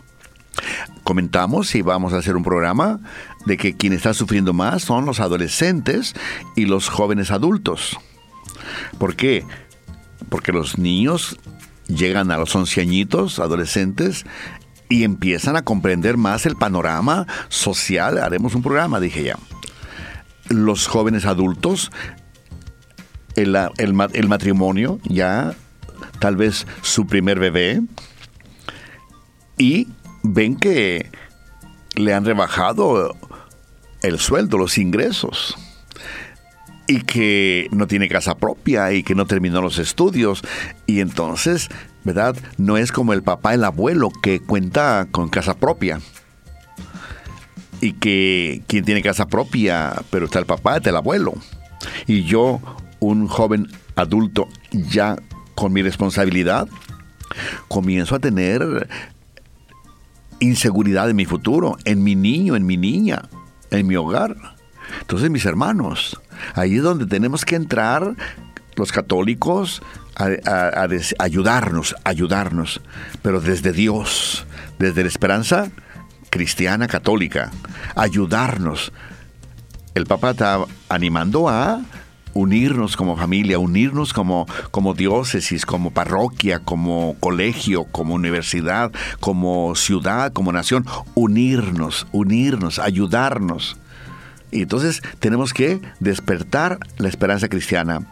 Comentamos 1.02 1.74
y 1.74 1.82
vamos 1.82 2.12
a 2.12 2.18
hacer 2.18 2.36
un 2.36 2.42
programa 2.42 3.00
de 3.44 3.56
que 3.56 3.76
quien 3.76 3.92
está 3.92 4.14
sufriendo 4.14 4.52
más 4.52 4.82
son 4.82 5.06
los 5.06 5.20
adolescentes 5.20 6.14
y 6.56 6.66
los 6.66 6.88
jóvenes 6.88 7.30
adultos. 7.30 7.98
¿Por 8.98 9.14
qué? 9.14 9.44
Porque 10.28 10.52
los 10.52 10.78
niños 10.78 11.38
llegan 11.86 12.30
a 12.30 12.38
los 12.38 12.54
11 12.54 12.80
añitos, 12.80 13.38
adolescentes, 13.38 14.24
y 14.88 15.04
empiezan 15.04 15.56
a 15.56 15.62
comprender 15.62 16.16
más 16.16 16.46
el 16.46 16.56
panorama 16.56 17.26
social. 17.48 18.18
Haremos 18.18 18.54
un 18.54 18.62
programa, 18.62 18.98
dije 18.98 19.22
ya 19.22 19.36
los 20.48 20.86
jóvenes 20.86 21.24
adultos, 21.24 21.90
el, 23.34 23.56
el, 23.78 24.28
matrimonio, 24.28 24.98
ya 25.04 25.54
tal 26.18 26.36
vez 26.36 26.66
su 26.82 27.06
primer 27.06 27.38
bebé, 27.38 27.82
y 29.58 29.88
ven 30.22 30.56
que 30.56 31.10
le 31.94 32.14
han 32.14 32.24
rebajado 32.24 33.16
el 34.02 34.18
sueldo, 34.18 34.58
los 34.58 34.78
ingresos, 34.78 35.56
y 36.86 37.02
que 37.02 37.68
no 37.72 37.86
tiene 37.86 38.08
casa 38.08 38.36
propia 38.36 38.92
y 38.92 39.02
que 39.02 39.14
no 39.14 39.26
terminó 39.26 39.60
los 39.60 39.78
estudios, 39.78 40.42
y 40.86 41.00
entonces, 41.00 41.68
¿verdad? 42.04 42.36
No 42.58 42.76
es 42.76 42.92
como 42.92 43.12
el 43.12 43.22
papá, 43.22 43.54
el 43.54 43.64
abuelo 43.64 44.10
que 44.22 44.40
cuenta 44.40 45.08
con 45.10 45.28
casa 45.28 45.54
propia 45.54 46.00
y 47.86 47.92
que 47.92 48.62
quien 48.66 48.84
tiene 48.84 49.02
casa 49.02 49.26
propia, 49.26 49.94
pero 50.10 50.26
está 50.26 50.38
el 50.38 50.46
papá, 50.46 50.76
está 50.76 50.90
el 50.90 50.96
abuelo. 50.96 51.34
Y 52.06 52.24
yo, 52.24 52.60
un 53.00 53.26
joven 53.28 53.68
adulto 53.94 54.48
ya 54.70 55.16
con 55.54 55.72
mi 55.72 55.82
responsabilidad, 55.82 56.68
comienzo 57.68 58.14
a 58.14 58.18
tener 58.18 58.88
inseguridad 60.40 61.08
en 61.08 61.16
mi 61.16 61.24
futuro, 61.24 61.76
en 61.84 62.02
mi 62.02 62.14
niño, 62.14 62.56
en 62.56 62.66
mi 62.66 62.76
niña, 62.76 63.22
en 63.70 63.86
mi 63.86 63.96
hogar. 63.96 64.36
Entonces, 65.00 65.30
mis 65.30 65.46
hermanos, 65.46 66.20
Ahí 66.54 66.76
es 66.76 66.82
donde 66.82 67.06
tenemos 67.06 67.44
que 67.44 67.56
entrar 67.56 68.14
los 68.76 68.92
católicos 68.92 69.82
a, 70.14 70.28
a 70.46 70.88
ayudarnos, 71.18 71.94
ayudarnos, 72.04 72.80
pero 73.22 73.40
desde 73.40 73.72
Dios, 73.72 74.46
desde 74.78 75.02
la 75.02 75.08
esperanza 75.08 75.70
cristiana 76.36 76.86
católica, 76.86 77.50
ayudarnos. 77.94 78.92
El 79.94 80.04
Papa 80.04 80.32
está 80.32 80.66
animando 80.90 81.48
a 81.48 81.80
unirnos 82.34 82.94
como 82.94 83.16
familia, 83.16 83.58
unirnos 83.58 84.12
como, 84.12 84.46
como 84.70 84.92
diócesis, 84.92 85.64
como 85.64 85.92
parroquia, 85.92 86.58
como 86.58 87.16
colegio, 87.20 87.84
como 87.84 88.14
universidad, 88.14 88.92
como 89.18 89.74
ciudad, 89.74 90.34
como 90.34 90.52
nación, 90.52 90.84
unirnos, 91.14 92.06
unirnos, 92.12 92.78
ayudarnos. 92.78 93.78
Y 94.50 94.60
entonces 94.60 95.00
tenemos 95.18 95.54
que 95.54 95.80
despertar 96.00 96.78
la 96.98 97.08
esperanza 97.08 97.48
cristiana. 97.48 98.06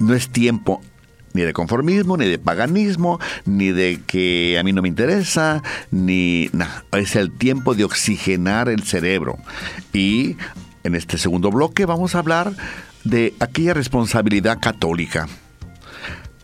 No 0.00 0.14
es 0.14 0.28
tiempo 0.28 0.82
ni 1.32 1.42
de 1.42 1.52
conformismo, 1.52 2.16
ni 2.16 2.26
de 2.26 2.38
paganismo, 2.38 3.20
ni 3.44 3.70
de 3.70 4.00
que 4.06 4.58
a 4.58 4.62
mí 4.62 4.72
no 4.72 4.82
me 4.82 4.88
interesa, 4.88 5.62
ni 5.90 6.50
nada. 6.52 6.84
Es 6.92 7.16
el 7.16 7.30
tiempo 7.30 7.74
de 7.74 7.84
oxigenar 7.84 8.68
el 8.68 8.82
cerebro. 8.82 9.38
Y 9.92 10.36
en 10.82 10.94
este 10.94 11.18
segundo 11.18 11.50
bloque 11.50 11.86
vamos 11.86 12.14
a 12.14 12.20
hablar 12.20 12.52
de 13.04 13.34
aquella 13.40 13.74
responsabilidad 13.74 14.58
católica. 14.60 15.28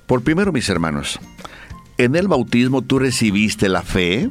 Por 0.06 0.22
primero, 0.22 0.52
mis 0.52 0.68
hermanos, 0.68 1.18
en 1.98 2.14
el 2.14 2.28
bautismo 2.28 2.82
tú 2.82 2.98
recibiste 2.98 3.68
la 3.68 3.82
fe, 3.82 4.30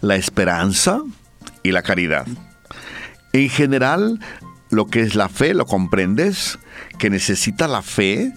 la 0.00 0.16
esperanza 0.16 1.02
y 1.62 1.72
la 1.72 1.82
caridad. 1.82 2.26
En 3.32 3.48
general, 3.48 4.20
lo 4.70 4.86
que 4.86 5.00
es 5.00 5.14
la 5.14 5.28
fe, 5.28 5.54
lo 5.54 5.66
comprendes, 5.66 6.58
que 6.98 7.10
necesita 7.10 7.68
la 7.68 7.82
fe 7.82 8.32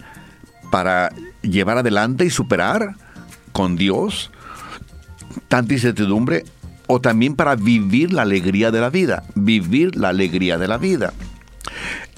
para 0.70 1.12
llevar 1.42 1.78
adelante 1.78 2.24
y 2.24 2.30
superar 2.30 2.96
con 3.52 3.76
Dios 3.76 4.30
tanta 5.48 5.74
incertidumbre 5.74 6.44
o 6.86 7.00
también 7.00 7.36
para 7.36 7.54
vivir 7.54 8.12
la 8.12 8.22
alegría 8.22 8.70
de 8.70 8.80
la 8.80 8.90
vida, 8.90 9.22
vivir 9.34 9.96
la 9.96 10.08
alegría 10.08 10.58
de 10.58 10.68
la 10.68 10.78
vida. 10.78 11.12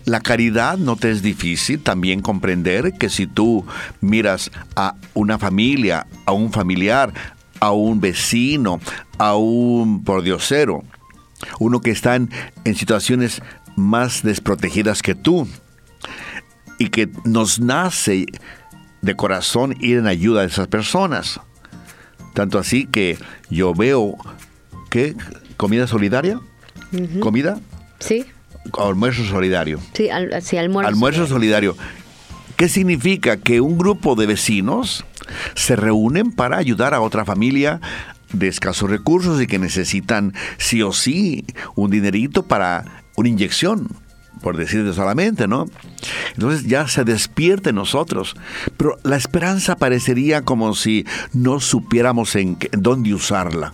La 0.05 0.21
caridad 0.21 0.79
no 0.79 0.97
te 0.97 1.11
es 1.11 1.23
difícil 1.23 1.81
también 1.83 2.23
comprender 2.23 2.95
que 2.95 3.09
si 3.09 3.27
tú 3.27 3.65
miras 4.01 4.51
a 4.75 4.97
una 5.15 5.39
familia, 5.39 6.07
a 6.25 6.33
un 6.33 6.53
familiar, 6.53 7.13
a 7.61 7.71
un 7.71 8.01
vecino, 8.01 8.81
a 9.19 9.37
un 9.37 10.03
pordiosero, 10.03 10.83
uno 11.61 11.81
que 11.81 11.91
está 11.91 12.17
en, 12.17 12.31
situaciones 12.75 13.43
más 13.77 14.23
desprotegidas 14.23 15.03
que 15.03 15.15
tú 15.15 15.47
y 16.83 16.89
que 16.89 17.09
nos 17.25 17.61
nace 17.61 18.27
de 19.03 19.15
corazón 19.15 19.77
ir 19.81 19.99
en 19.99 20.09
ayuda 20.09 20.41
de 20.41 20.49
esas 20.49 20.67
personas. 20.67 21.41
Tanto 22.35 22.59
así 22.59 22.87
que 22.87 23.19
yo 23.51 23.73
veo 23.73 24.17
que 24.91 25.15
comida 25.57 25.87
solidaria, 25.87 26.41
comida. 27.21 27.61
Sí 28.01 28.27
almuerzo 28.79 29.25
solidario. 29.25 29.81
Sí, 29.93 30.09
almuerzo. 30.09 30.89
Almuerzo 30.89 31.27
solidario. 31.27 31.77
¿Qué 32.57 32.69
significa? 32.69 33.37
Que 33.37 33.61
un 33.61 33.79
grupo 33.79 34.15
de 34.15 34.27
vecinos 34.27 35.05
se 35.55 35.77
reúnen 35.77 36.33
para 36.33 36.59
ayudar 36.59 36.95
a 36.95 37.01
otra 37.01 37.25
familia 37.25 37.81
de 38.33 38.49
escasos 38.49 38.89
recursos 38.91 39.41
y 39.43 39.47
que 39.47 39.59
necesitan 39.59 40.35
sí 40.59 40.83
o 40.83 40.93
sí 40.93 41.45
un 41.75 41.91
dinerito 41.91 42.45
para 42.45 43.03
una 43.17 43.29
inyección, 43.29 43.89
por 44.43 44.57
decirte 44.57 44.93
solamente, 44.93 45.49
¿no? 45.49 45.67
Entonces 46.35 46.67
ya 46.67 46.89
se 46.89 47.05
despierte 47.05 47.71
en 47.71 47.77
nosotros. 47.77 48.35
Pero 48.77 48.99
la 49.05 49.17
esperanza 49.17 49.77
parecería 49.77 50.43
como 50.43 50.75
si 50.75 51.07
no 51.33 51.61
supiéramos 51.61 52.37
en 52.37 52.59
dónde 52.73 53.15
usarla. 53.15 53.73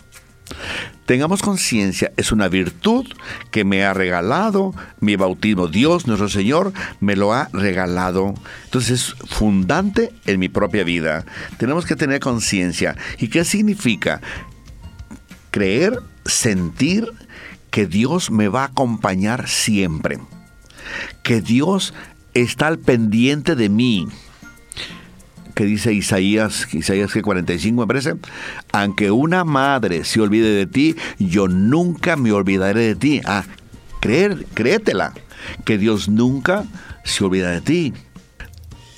Tengamos 1.07 1.41
conciencia, 1.41 2.13
es 2.19 2.33
una 2.33 2.49
virtud 2.49 3.07
que 3.51 3.65
me 3.65 3.83
ha 3.83 3.95
regalado 3.95 4.75
mi 5.01 5.17
bautismo. 5.17 5.67
Dios, 5.67 6.07
nuestro 6.07 6.29
Señor, 6.29 6.75
me 7.01 7.17
lo 7.17 7.33
ha 7.33 7.49
regalado. 7.55 8.35
Entonces 8.65 8.91
es 8.91 9.15
fundante 9.31 10.13
en 10.27 10.39
mi 10.39 10.51
propia 10.51 10.85
vida. 10.85 11.25
Tenemos 11.57 11.87
que 11.87 11.97
tener 11.97 12.21
conciencia. 12.21 12.95
¿Y 13.19 13.29
qué 13.29 13.47
significa? 13.47 14.21
Creer, 15.51 15.99
sentir 16.27 17.11
que 17.71 17.87
Dios 17.87 18.31
me 18.31 18.49
va 18.49 18.65
a 18.65 18.67
acompañar 18.67 19.49
siempre. 19.49 20.19
Que 21.23 21.41
Dios 21.41 21.95
está 22.35 22.67
al 22.67 22.79
pendiente 22.79 23.57
de 23.57 23.69
mí 23.69 24.07
que 25.59 25.65
dice 25.65 25.93
Isaías, 25.93 26.73
Isaías 26.73 27.13
que 27.13 27.21
45 27.21 27.81
me 27.81 27.87
parece, 27.89 28.15
aunque 28.71 29.11
una 29.11 29.43
madre 29.43 30.05
se 30.05 30.21
olvide 30.21 30.55
de 30.55 30.69
ti, 30.69 30.95
yo 31.19 31.49
nunca 31.49 32.15
me 32.15 32.31
olvidaré 32.31 32.83
de 32.83 32.95
ti. 32.95 33.21
Ah, 33.25 33.43
creer, 33.99 34.47
créetela, 34.55 35.15
que 35.65 35.77
Dios 35.77 36.09
nunca 36.09 36.65
se 37.05 37.25
olvida 37.25 37.51
de 37.51 37.61
ti. 37.61 37.93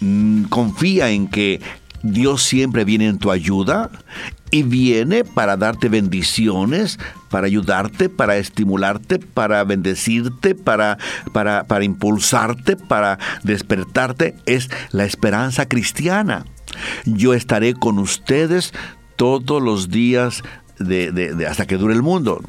Mm, 0.00 0.44
confía 0.44 1.11
en 1.11 1.29
que 1.29 1.62
Dios 2.03 2.42
siempre 2.42 2.85
viene 2.85 3.07
en 3.07 3.18
tu 3.18 3.31
ayuda 3.31 3.90
y 4.50 4.62
viene 4.62 5.24
para 5.24 5.56
darte 5.56 5.88
bendiciones, 5.88 6.98
para 7.30 7.46
ayudarte, 7.46 8.08
para 8.08 8.36
estimularte, 8.36 9.18
para 9.18 9.62
bendecirte, 9.64 10.54
para, 10.54 10.98
para, 11.32 11.64
para 11.64 11.84
impulsarte, 11.84 12.76
para 12.76 13.18
despertarte. 13.42 14.34
Es 14.46 14.70
la 14.90 15.04
esperanza 15.04 15.66
cristiana. 15.66 16.44
Yo 17.04 17.34
estaré 17.34 17.74
con 17.74 17.98
ustedes 17.98 18.72
todos 19.16 19.62
los 19.62 19.90
días 19.90 20.42
de, 20.78 21.46
hasta 21.48 21.66
que 21.66 21.76
dure 21.76 21.94
el 21.94 22.02
mundo 22.02 22.40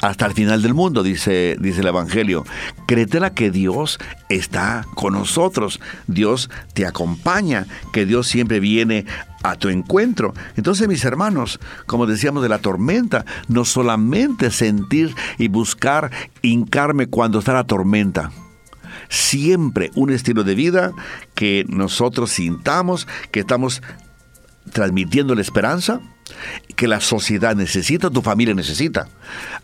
hasta 0.00 0.26
el 0.26 0.32
final 0.32 0.62
del 0.62 0.74
mundo, 0.74 1.02
dice, 1.02 1.56
dice 1.60 1.80
el 1.80 1.88
Evangelio. 1.88 2.44
Créetela 2.86 3.30
que 3.30 3.50
Dios 3.50 3.98
está 4.28 4.86
con 4.94 5.14
nosotros, 5.14 5.80
Dios 6.06 6.50
te 6.74 6.86
acompaña, 6.86 7.66
que 7.92 8.06
Dios 8.06 8.26
siempre 8.26 8.60
viene 8.60 9.06
a 9.42 9.56
tu 9.56 9.68
encuentro. 9.68 10.34
Entonces, 10.56 10.88
mis 10.88 11.04
hermanos, 11.04 11.60
como 11.86 12.06
decíamos 12.06 12.42
de 12.42 12.48
la 12.48 12.58
tormenta, 12.58 13.24
no 13.48 13.64
solamente 13.64 14.50
sentir 14.50 15.14
y 15.38 15.48
buscar 15.48 16.10
hincarme 16.42 17.06
cuando 17.06 17.38
está 17.38 17.52
la 17.52 17.64
tormenta, 17.64 18.30
siempre 19.08 19.90
un 19.94 20.10
estilo 20.10 20.44
de 20.44 20.54
vida 20.54 20.92
que 21.34 21.64
nosotros 21.68 22.30
sintamos 22.30 23.06
que 23.30 23.40
estamos 23.40 23.82
transmitiendo 24.72 25.34
la 25.34 25.40
esperanza, 25.40 26.00
que 26.76 26.88
la 26.88 27.00
sociedad 27.00 27.54
necesita, 27.56 28.10
tu 28.10 28.22
familia 28.22 28.54
necesita. 28.54 29.08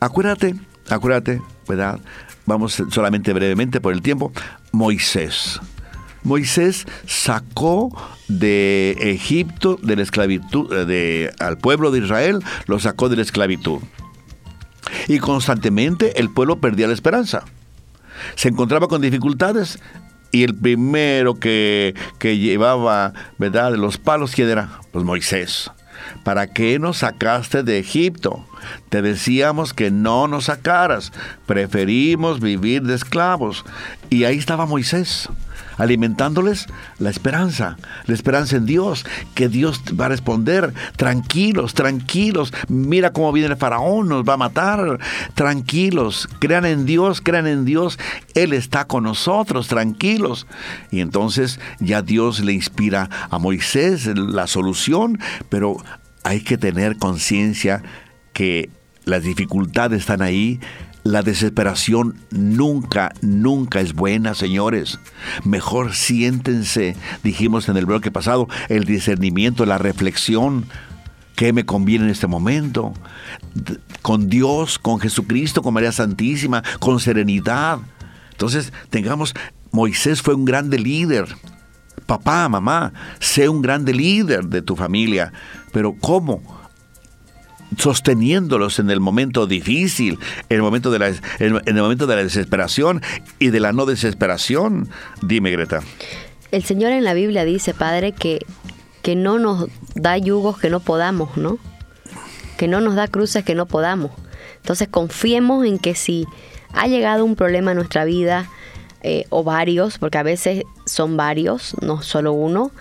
Acuérdate, 0.00 0.54
acuérdate, 0.88 1.40
¿verdad? 1.68 2.00
Vamos 2.46 2.82
solamente 2.90 3.32
brevemente 3.32 3.80
por 3.80 3.92
el 3.92 4.02
tiempo. 4.02 4.32
Moisés. 4.72 5.60
Moisés 6.22 6.86
sacó 7.06 7.96
de 8.28 8.96
Egipto, 9.00 9.78
de 9.82 9.96
la 9.96 10.02
esclavitud, 10.02 10.72
eh, 10.72 10.84
de, 10.84 11.34
al 11.38 11.56
pueblo 11.58 11.90
de 11.90 12.00
Israel, 12.00 12.40
lo 12.66 12.78
sacó 12.80 13.08
de 13.08 13.16
la 13.16 13.22
esclavitud. 13.22 13.78
Y 15.08 15.18
constantemente 15.18 16.20
el 16.20 16.30
pueblo 16.30 16.60
perdía 16.60 16.88
la 16.88 16.94
esperanza. 16.94 17.44
Se 18.34 18.48
encontraba 18.48 18.88
con 18.88 19.00
dificultades 19.00 19.78
y 20.32 20.42
el 20.42 20.54
primero 20.54 21.34
que, 21.34 21.94
que 22.18 22.38
llevaba, 22.38 23.12
¿verdad?, 23.38 23.72
de 23.72 23.78
los 23.78 23.98
palos, 23.98 24.32
¿quién 24.32 24.48
era? 24.48 24.80
Pues 24.92 25.04
Moisés. 25.04 25.70
¿Para 26.24 26.46
qué 26.48 26.78
nos 26.78 26.98
sacaste 26.98 27.62
de 27.62 27.78
Egipto? 27.78 28.44
Te 28.88 29.02
decíamos 29.02 29.72
que 29.72 29.90
no 29.90 30.28
nos 30.28 30.44
sacaras. 30.46 31.12
Preferimos 31.46 32.40
vivir 32.40 32.82
de 32.82 32.94
esclavos. 32.94 33.64
Y 34.10 34.24
ahí 34.24 34.38
estaba 34.38 34.66
Moisés 34.66 35.28
alimentándoles 35.76 36.66
la 36.98 37.10
esperanza, 37.10 37.76
la 38.06 38.14
esperanza 38.14 38.56
en 38.56 38.66
Dios, 38.66 39.04
que 39.34 39.48
Dios 39.48 39.82
va 39.98 40.06
a 40.06 40.10
responder, 40.10 40.72
tranquilos, 40.96 41.74
tranquilos, 41.74 42.52
mira 42.68 43.12
cómo 43.12 43.32
viene 43.32 43.50
el 43.50 43.56
faraón, 43.56 44.08
nos 44.08 44.24
va 44.24 44.34
a 44.34 44.38
matar, 44.38 44.98
tranquilos, 45.34 46.28
crean 46.38 46.64
en 46.66 46.86
Dios, 46.86 47.20
crean 47.20 47.46
en 47.46 47.64
Dios, 47.64 47.98
Él 48.34 48.52
está 48.52 48.86
con 48.86 49.04
nosotros, 49.04 49.68
tranquilos. 49.68 50.46
Y 50.90 51.00
entonces 51.00 51.60
ya 51.80 52.02
Dios 52.02 52.40
le 52.40 52.52
inspira 52.52 53.08
a 53.30 53.38
Moisés 53.38 54.06
la 54.06 54.46
solución, 54.46 55.18
pero 55.48 55.76
hay 56.24 56.40
que 56.40 56.58
tener 56.58 56.96
conciencia 56.96 57.82
que 58.32 58.70
las 59.04 59.22
dificultades 59.22 60.00
están 60.00 60.20
ahí, 60.20 60.60
la 61.06 61.22
desesperación 61.22 62.16
nunca, 62.30 63.12
nunca 63.22 63.80
es 63.80 63.94
buena, 63.94 64.34
señores. 64.34 64.98
Mejor 65.44 65.94
siéntense, 65.94 66.96
dijimos 67.22 67.68
en 67.68 67.76
el 67.76 67.86
bloque 67.86 68.10
pasado, 68.10 68.48
el 68.68 68.84
discernimiento, 68.84 69.64
la 69.66 69.78
reflexión. 69.78 70.66
¿Qué 71.36 71.52
me 71.52 71.64
conviene 71.66 72.06
en 72.06 72.10
este 72.10 72.26
momento? 72.26 72.92
Con 74.02 74.28
Dios, 74.28 74.78
con 74.78 74.98
Jesucristo, 74.98 75.62
con 75.62 75.74
María 75.74 75.92
Santísima, 75.92 76.62
con 76.80 76.98
serenidad. 76.98 77.78
Entonces, 78.32 78.72
tengamos, 78.90 79.34
Moisés 79.70 80.22
fue 80.22 80.34
un 80.34 80.44
grande 80.44 80.78
líder. 80.78 81.26
Papá, 82.06 82.48
mamá, 82.48 82.92
sé 83.20 83.48
un 83.48 83.62
grande 83.62 83.92
líder 83.92 84.46
de 84.46 84.62
tu 84.62 84.76
familia. 84.76 85.32
Pero 85.72 85.94
¿cómo? 86.00 86.55
Sosteniéndolos 87.78 88.78
en 88.78 88.90
el 88.90 89.00
momento 89.00 89.46
difícil, 89.46 90.18
en 90.48 90.56
el 90.56 90.62
momento 90.62 90.90
de 90.90 90.98
la, 90.98 91.08
en 91.08 91.60
el 91.66 91.74
momento 91.74 92.06
de 92.06 92.16
la 92.16 92.22
desesperación 92.22 93.02
y 93.38 93.50
de 93.50 93.60
la 93.60 93.72
no 93.72 93.86
desesperación. 93.86 94.88
Dime, 95.22 95.50
Greta. 95.50 95.80
El 96.52 96.64
Señor 96.64 96.92
en 96.92 97.04
la 97.04 97.14
Biblia 97.14 97.44
dice, 97.44 97.74
Padre, 97.74 98.12
que, 98.12 98.40
que 99.02 99.16
no 99.16 99.38
nos 99.38 99.68
da 99.94 100.16
yugos 100.16 100.58
que 100.58 100.70
no 100.70 100.80
podamos, 100.80 101.36
¿no? 101.36 101.58
Que 102.56 102.68
no 102.68 102.80
nos 102.80 102.94
da 102.94 103.08
cruces 103.08 103.44
que 103.44 103.54
no 103.54 103.66
podamos. 103.66 104.12
Entonces 104.56 104.88
confiemos 104.88 105.66
en 105.66 105.78
que 105.78 105.94
si 105.94 106.26
ha 106.72 106.86
llegado 106.86 107.24
un 107.24 107.36
problema 107.36 107.72
en 107.72 107.76
nuestra 107.76 108.04
vida, 108.04 108.48
eh, 109.08 109.24
o 109.28 109.44
varios, 109.44 109.98
porque 109.98 110.18
a 110.18 110.24
veces 110.24 110.64
son 110.84 111.16
varios, 111.16 111.76
no 111.80 112.02
solo 112.02 112.32
uno, 112.32 112.72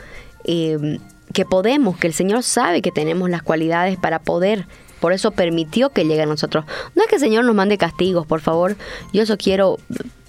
eh, 0.43 0.97
que 1.35 1.45
podemos, 1.45 1.97
que 1.97 2.07
el 2.07 2.13
Señor 2.13 2.41
sabe 2.43 2.81
que 2.81 2.91
tenemos 2.91 3.29
las 3.29 3.43
cualidades 3.43 3.97
para 3.97 4.19
poder. 4.19 4.67
Por 5.01 5.11
eso 5.11 5.31
permitió 5.31 5.89
que 5.89 6.05
llegue 6.05 6.21
a 6.21 6.25
nosotros. 6.25 6.65
No 6.95 7.03
es 7.03 7.09
que 7.09 7.15
el 7.15 7.21
Señor 7.21 7.43
nos 7.43 7.53
mande 7.53 7.77
castigos, 7.77 8.25
por 8.25 8.39
favor. 8.39 8.77
Yo 9.13 9.21
eso 9.21 9.37
quiero 9.37 9.77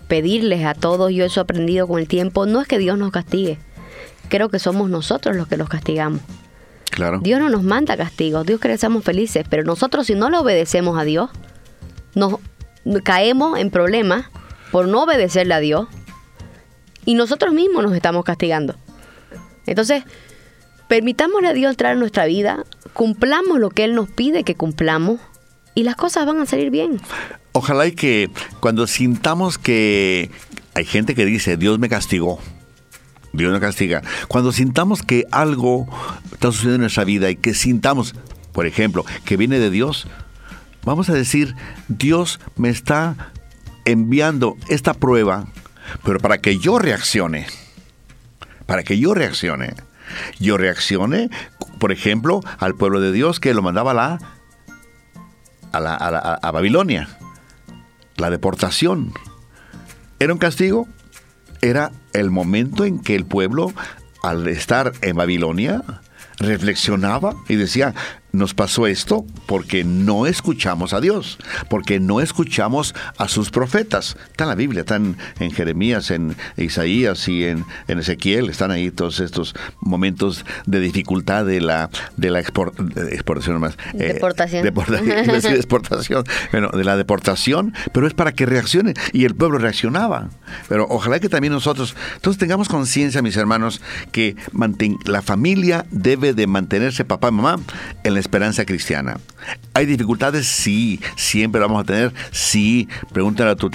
pedirles 0.09 0.67
a 0.67 0.75
todos, 0.75 1.13
yo 1.13 1.25
eso 1.25 1.41
he 1.41 1.45
aprendido 1.45 1.87
con 1.87 2.01
el 2.01 2.09
tiempo. 2.09 2.45
No 2.45 2.61
es 2.61 2.67
que 2.67 2.79
Dios 2.79 2.99
nos 2.99 3.13
castigue. 3.13 3.59
Creo 4.29 4.49
que 4.49 4.59
somos 4.59 4.91
nosotros 4.91 5.37
los 5.37 5.47
que 5.47 5.57
los 5.57 5.69
castigamos. 5.69 6.21
Claro. 6.91 7.21
Dios 7.23 7.41
no 7.41 7.49
nos 7.51 7.63
manda 7.63 7.97
castigos, 7.97 8.45
Dios 8.45 8.59
quiere 8.59 8.75
que 8.75 8.79
seamos 8.79 9.05
felices, 9.05 9.47
pero 9.49 9.63
nosotros 9.63 10.07
si 10.09 10.15
no 10.15 10.29
le 10.29 10.39
obedecemos 10.39 10.99
a 10.99 11.05
Dios, 11.05 11.31
nos 12.15 12.37
caemos 13.05 13.59
en 13.59 13.71
problemas 13.71 14.27
por 14.73 14.89
no 14.89 15.05
obedecerle 15.05 15.55
a 15.55 15.61
Dios 15.61 15.87
y 17.05 17.15
nosotros 17.15 17.55
mismos 17.55 17.85
nos 17.85 17.95
estamos 17.95 18.25
castigando. 18.25 18.75
Entonces, 19.67 20.05
permitámosle 20.89 21.49
a 21.49 21.53
Dios 21.53 21.71
entrar 21.71 21.93
en 21.95 22.01
nuestra 22.01 22.27
vida, 22.27 22.65
cumplamos 22.93 23.59
lo 23.59 23.71
que 23.71 23.85
Él 23.85 23.95
nos 23.95 24.09
pide 24.09 24.45
que 24.45 24.55
cumplamos 24.55 25.21
y 25.75 25.83
las 25.83 25.97
cosas 25.97 26.27
van 26.27 26.41
a 26.41 26.47
salir 26.47 26.71
bien. 26.71 27.01
Ojalá 27.53 27.87
y 27.87 27.93
que 27.93 28.31
cuando 28.61 28.87
sintamos 28.87 29.59
que 29.59 30.31
hay 30.75 30.85
gente 30.85 31.15
que 31.15 31.25
dice, 31.25 31.57
Dios 31.57 31.79
me 31.79 31.89
castigó, 31.89 32.39
Dios 33.33 33.53
me 33.53 33.61
castiga, 33.61 34.03
cuando 34.29 34.53
sintamos 34.53 35.03
que 35.03 35.27
algo 35.31 35.87
está 36.33 36.51
sucediendo 36.51 36.77
en 36.77 36.81
nuestra 36.83 37.05
vida 37.05 37.31
y 37.31 37.37
que 37.37 37.55
sintamos, 37.55 38.15
por 38.53 38.67
ejemplo, 38.67 39.05
que 39.25 39.37
viene 39.37 39.59
de 39.59 39.71
Dios, 39.71 40.07
vamos 40.85 41.11
a 41.11 41.15
decir, 41.15 41.55
Dios 41.89 42.41
me 42.57 42.71
está 42.71 43.33
enviando 43.85 44.57
esta 44.69 44.95
prueba, 44.95 45.47
pero 46.05 46.21
para 46.21 46.39
que 46.39 46.59
yo 46.59 46.79
reaccione, 46.79 47.47
para 48.67 48.83
que 48.83 48.99
yo 48.99 49.15
reaccione, 49.15 49.75
yo 50.39 50.57
reaccione, 50.57 51.31
por 51.79 51.93
ejemplo, 51.93 52.41
al 52.59 52.75
pueblo 52.75 53.01
de 53.01 53.13
Dios 53.13 53.41
que 53.41 53.55
lo 53.55 53.63
mandaba 53.63 53.93
a 53.93 54.19
a, 55.73 56.51
Babilonia, 56.53 57.09
la 58.17 58.31
deportación. 58.31 59.13
¿Era 60.19 60.33
un 60.33 60.39
castigo? 60.39 60.89
Era 61.61 61.93
el 62.13 62.31
momento 62.31 62.85
en 62.85 63.01
que 63.01 63.15
el 63.15 63.27
pueblo, 63.27 63.73
al 64.23 64.47
estar 64.49 64.93
en 65.03 65.17
Babilonia, 65.17 65.83
reflexionaba 66.39 67.35
y 67.49 67.57
decía, 67.57 67.95
nos 68.37 68.55
pasó 68.55 68.87
esto 68.87 69.25
porque 69.47 69.85
no 69.85 70.27
escuchamos 70.27 70.93
a 70.93 71.01
Dios, 71.01 71.39
porque 71.69 72.01
no 72.01 72.21
escuchamos 72.21 72.95
a 73.19 73.29
sus 73.29 73.51
profetas. 73.51 74.17
Está 74.31 74.45
en 74.45 74.51
la 74.51 74.55
Biblia, 74.55 74.81
están 74.81 75.17
en 75.41 75.51
Jeremías, 75.51 76.11
en 76.11 76.37
Isaías 76.57 77.29
y 77.29 77.45
en, 77.45 77.65
Ezequiel, 77.89 78.51
están 78.51 78.71
ahí 78.71 78.91
todos 78.91 79.21
estos 79.21 79.55
momentos 79.81 80.45
de 80.67 80.81
dificultad 80.81 81.45
de 81.45 81.61
la, 81.61 81.91
de 82.17 82.31
la 82.31 82.41
exportación 82.41 83.61
más. 83.61 83.77
Eh, 83.95 84.13
deportación. 84.13 84.67
exportación, 85.57 86.25
bueno, 86.53 86.71
de 86.73 86.85
la 86.85 86.97
deportación, 86.97 87.75
pero 87.93 88.07
es 88.07 88.15
para 88.15 88.33
que 88.33 88.47
reaccione 88.47 88.95
y 89.13 89.25
el 89.25 89.35
pueblo 89.35 89.59
reaccionaba. 89.59 90.29
Pero 90.69 90.87
ojalá 90.89 91.19
que 91.21 91.29
también 91.29 91.53
nosotros, 91.53 91.97
entonces 92.15 92.39
tengamos 92.39 92.69
conciencia, 92.69 93.23
mis 93.23 93.37
hermanos, 93.37 93.81
que 94.13 94.37
la 95.07 95.23
familia 95.23 95.87
debe 95.91 96.35
de 96.35 96.47
mantenerse 96.47 97.05
papá 97.05 97.29
y 97.29 97.33
mamá 97.33 97.61
en 98.05 98.15
la 98.15 98.21
esperanza 98.27 98.65
cristiana. 98.65 99.19
¿Hay 99.73 99.87
dificultades? 99.87 100.47
Sí. 100.47 101.01
¿Siempre 101.17 101.61
vamos 101.61 101.83
a 101.83 101.85
tener? 101.85 102.13
Sí. 102.33 102.89
Pregúntale 103.13 103.53
a 103.53 103.57
tu 103.57 103.71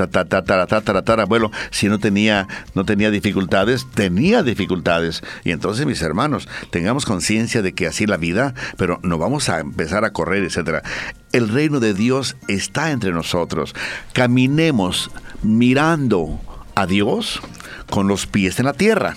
abuelo 1.22 1.52
si 1.72 1.88
no 1.88 2.00
tenía, 2.00 2.48
no 2.76 2.86
tenía 2.86 3.10
dificultades. 3.12 3.88
Tenía 3.94 4.44
dificultades. 4.44 5.24
Y 5.44 5.52
entonces, 5.52 5.86
mis 5.86 6.02
hermanos, 6.02 6.48
tengamos 6.70 7.06
conciencia 7.06 7.62
de 7.62 7.74
que 7.74 7.88
así 7.88 8.06
la 8.06 8.18
vida, 8.18 8.54
pero 8.78 9.00
no 9.04 9.18
vamos 9.18 9.50
a 9.50 9.60
empezar 9.60 10.04
a 10.06 10.12
correr, 10.12 10.44
etcétera. 10.44 10.84
El 11.32 11.48
reino 11.48 11.80
de 11.80 11.94
Dios 11.94 12.36
está 12.48 12.92
entre 12.92 13.12
nosotros. 13.12 13.74
Caminemos 14.14 15.12
mirando 15.44 16.42
a 16.76 16.86
Dios 16.86 17.42
con 17.90 18.08
los 18.08 18.28
pies 18.28 18.60
en 18.60 18.66
la 18.66 18.74
tierra 18.74 19.16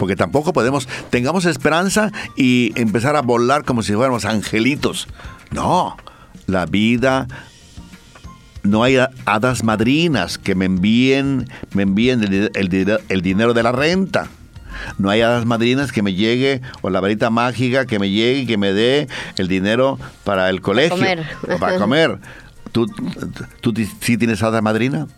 porque 0.00 0.16
tampoco 0.16 0.54
podemos, 0.54 0.88
tengamos 1.10 1.44
esperanza 1.44 2.10
y 2.34 2.72
empezar 2.74 3.16
a 3.16 3.20
volar 3.20 3.66
como 3.66 3.82
si 3.82 3.92
fuéramos 3.92 4.24
angelitos. 4.24 5.08
No, 5.50 5.98
la 6.46 6.64
vida 6.64 7.28
no 8.62 8.82
hay 8.82 8.96
hadas 9.26 9.62
madrinas 9.62 10.38
que 10.38 10.54
me 10.54 10.64
envíen, 10.64 11.50
me 11.74 11.82
envíen 11.82 12.22
el, 12.22 13.22
dinero 13.22 13.52
de 13.52 13.62
la 13.62 13.72
renta. 13.72 14.28
No 14.96 15.10
hay 15.10 15.20
hadas 15.20 15.44
madrinas 15.44 15.92
que 15.92 16.00
me 16.00 16.14
llegue, 16.14 16.62
o 16.80 16.88
la 16.88 17.00
varita 17.00 17.28
mágica 17.28 17.84
que 17.84 17.98
me 17.98 18.08
llegue 18.08 18.40
y 18.40 18.46
que 18.46 18.56
me 18.56 18.72
dé 18.72 19.06
el 19.36 19.48
dinero 19.48 19.98
para 20.24 20.48
el 20.48 20.62
colegio. 20.62 20.96
Para 20.96 21.26
comer. 21.26 21.58
Para 21.60 21.78
comer. 21.78 22.18
¿Tú, 22.72 22.86
tú, 22.86 23.74
tú 23.74 23.82
sí 24.00 24.16
tienes 24.16 24.42
hada 24.42 24.62
madrina? 24.62 25.08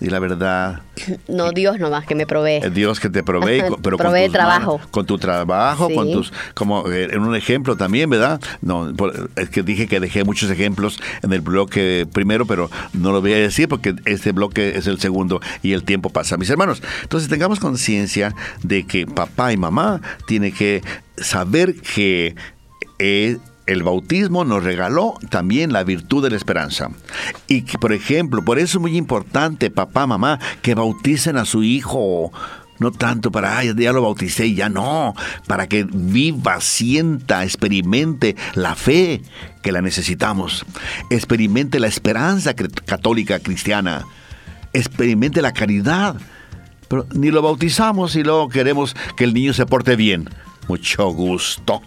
Y 0.00 0.06
la 0.06 0.18
verdad. 0.18 0.80
No, 1.28 1.52
Dios 1.52 1.78
nomás 1.78 2.06
que 2.06 2.14
me 2.14 2.26
provee. 2.26 2.60
Dios 2.72 3.00
que 3.00 3.10
te 3.10 3.22
provee, 3.22 3.62
pero 3.82 3.96
provee 3.96 4.24
con 4.24 4.32
trabajo. 4.32 4.80
con 4.90 5.06
tu 5.06 5.18
trabajo, 5.18 5.88
con 5.90 6.10
tus, 6.10 6.32
como 6.54 6.90
eh, 6.90 7.08
en 7.12 7.20
un 7.20 7.36
ejemplo 7.36 7.76
también, 7.76 8.08
¿verdad? 8.08 8.40
No, 8.62 8.92
es 9.36 9.50
que 9.50 9.62
dije 9.62 9.86
que 9.86 10.00
dejé 10.00 10.24
muchos 10.24 10.50
ejemplos 10.50 10.98
en 11.22 11.32
el 11.32 11.42
bloque 11.42 12.06
primero, 12.10 12.46
pero 12.46 12.70
no 12.92 13.12
lo 13.12 13.20
voy 13.20 13.34
a 13.34 13.36
decir 13.36 13.68
porque 13.68 13.94
este 14.04 14.32
bloque 14.32 14.76
es 14.76 14.86
el 14.86 14.98
segundo 14.98 15.40
y 15.62 15.72
el 15.72 15.84
tiempo 15.84 16.10
pasa. 16.10 16.36
Mis 16.36 16.50
hermanos, 16.50 16.82
entonces 17.02 17.28
tengamos 17.28 17.60
conciencia 17.60 18.34
de 18.62 18.84
que 18.84 19.06
papá 19.06 19.52
y 19.52 19.56
mamá 19.56 20.00
tienen 20.26 20.52
que 20.52 20.82
saber 21.18 21.74
que 21.80 22.34
eh, 22.98 23.38
el 23.66 23.82
bautismo 23.82 24.44
nos 24.44 24.62
regaló 24.62 25.14
también 25.28 25.72
la 25.72 25.84
virtud 25.84 26.22
de 26.22 26.30
la 26.30 26.36
esperanza. 26.36 26.90
Y 27.48 27.62
que, 27.62 27.78
por 27.78 27.92
ejemplo, 27.92 28.44
por 28.44 28.58
eso 28.58 28.78
es 28.78 28.82
muy 28.82 28.96
importante, 28.96 29.70
papá, 29.70 30.06
mamá, 30.06 30.38
que 30.62 30.74
bauticen 30.74 31.36
a 31.36 31.44
su 31.44 31.62
hijo. 31.62 32.32
No 32.78 32.92
tanto 32.92 33.32
para, 33.32 33.56
ay, 33.56 33.72
ya 33.74 33.92
lo 33.92 34.02
bauticé 34.02 34.48
y 34.48 34.54
ya 34.54 34.68
no, 34.68 35.14
para 35.46 35.66
que 35.66 35.86
viva, 35.90 36.60
sienta, 36.60 37.42
experimente 37.42 38.36
la 38.54 38.74
fe 38.74 39.22
que 39.62 39.72
la 39.72 39.80
necesitamos, 39.80 40.66
experimente 41.08 41.80
la 41.80 41.86
esperanza 41.86 42.54
católica 42.54 43.38
cristiana, 43.38 44.04
experimente 44.74 45.40
la 45.40 45.52
caridad. 45.52 46.16
Pero 46.88 47.06
ni 47.14 47.30
lo 47.30 47.40
bautizamos 47.40 48.14
y 48.14 48.22
luego 48.22 48.50
queremos 48.50 48.94
que 49.16 49.24
el 49.24 49.32
niño 49.32 49.54
se 49.54 49.64
porte 49.64 49.96
bien. 49.96 50.28
Mucho 50.68 51.08
gusto 51.08 51.80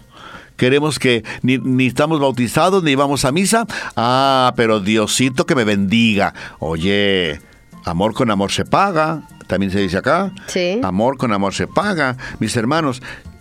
queremos 0.60 0.98
que 0.98 1.24
ni, 1.40 1.86
estamos 1.86 2.20
bautizados 2.20 2.82
ni 2.82 2.94
vamos 2.94 3.24
a 3.24 3.32
misa. 3.32 3.66
Ah, 3.96 4.52
pero 4.56 4.78
Diosito 4.78 5.46
que 5.46 5.54
me 5.54 5.64
bendiga. 5.64 6.34
Oye, 6.58 7.40
amor 7.86 8.12
con 8.12 8.30
amor 8.30 8.52
se 8.52 8.66
paga. 8.66 9.22
También 9.46 9.72
se 9.72 9.80
dice 9.80 9.96
acá. 9.96 10.30
Sí. 10.48 10.78
Amor 10.82 11.16
con 11.16 11.32
amor 11.32 11.54
se 11.54 11.66
paga. 11.66 12.18
Mis 12.40 12.54
hermanos, 12.56 13.00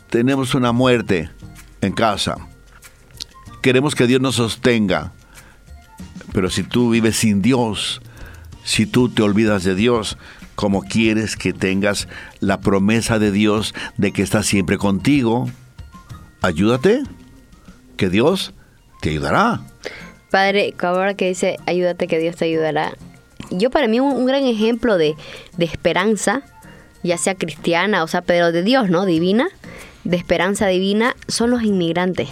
tenemos 0.10 0.56
una 0.56 0.72
muerte 0.72 1.30
en 1.82 1.92
casa. 1.92 2.38
Queremos 3.62 3.96
que 3.96 4.08
Dios 4.08 4.22
nos 4.22 4.36
sostenga. 4.36 5.12
Pero 6.32 6.50
si 6.50 6.64
tú 6.64 6.92
vives 6.92 7.18
sin 7.18 7.42
Dios, 7.42 8.02
si 8.64 8.86
tú 8.86 9.10
te 9.10 9.24
olvidas 9.24 9.66
de 9.66 9.76
Dios, 9.76 10.18
¿cómo 10.56 10.84
quieres 10.84 11.36
que 11.36 11.52
tengas 11.52 12.08
la 12.40 12.62
promesa 12.62 13.20
de 13.20 13.34
Dios 13.34 13.76
de 13.98 14.14
que 14.14 14.22
está 14.22 14.42
siempre 14.42 14.78
contigo? 14.78 15.50
Ayúdate, 16.42 17.04
que 17.98 18.10
Dios 18.10 18.54
te 19.02 19.10
ayudará. 19.10 19.62
Padre, 20.32 20.74
ahora 20.80 21.14
que 21.16 21.28
dice, 21.28 21.58
ayúdate, 21.66 22.08
que 22.08 22.20
Dios 22.20 22.36
te 22.36 22.46
ayudará. 22.46 22.94
Yo 23.52 23.70
para 23.72 23.88
mí 23.88 24.00
un, 24.00 24.26
gran 24.26 24.44
ejemplo 24.46 24.98
de, 24.98 25.16
esperanza, 25.58 26.44
ya 27.04 27.18
sea 27.18 27.36
cristiana, 27.36 28.04
o 28.04 28.08
sea, 28.08 28.22
pero 28.22 28.52
de 28.52 28.64
Dios, 28.64 28.90
¿no? 28.90 29.06
Divina, 29.06 29.50
de 30.04 30.18
esperanza 30.18 30.68
divina, 30.68 31.16
son 31.28 31.50
los 31.50 31.64
inmigrantes. 31.64 32.30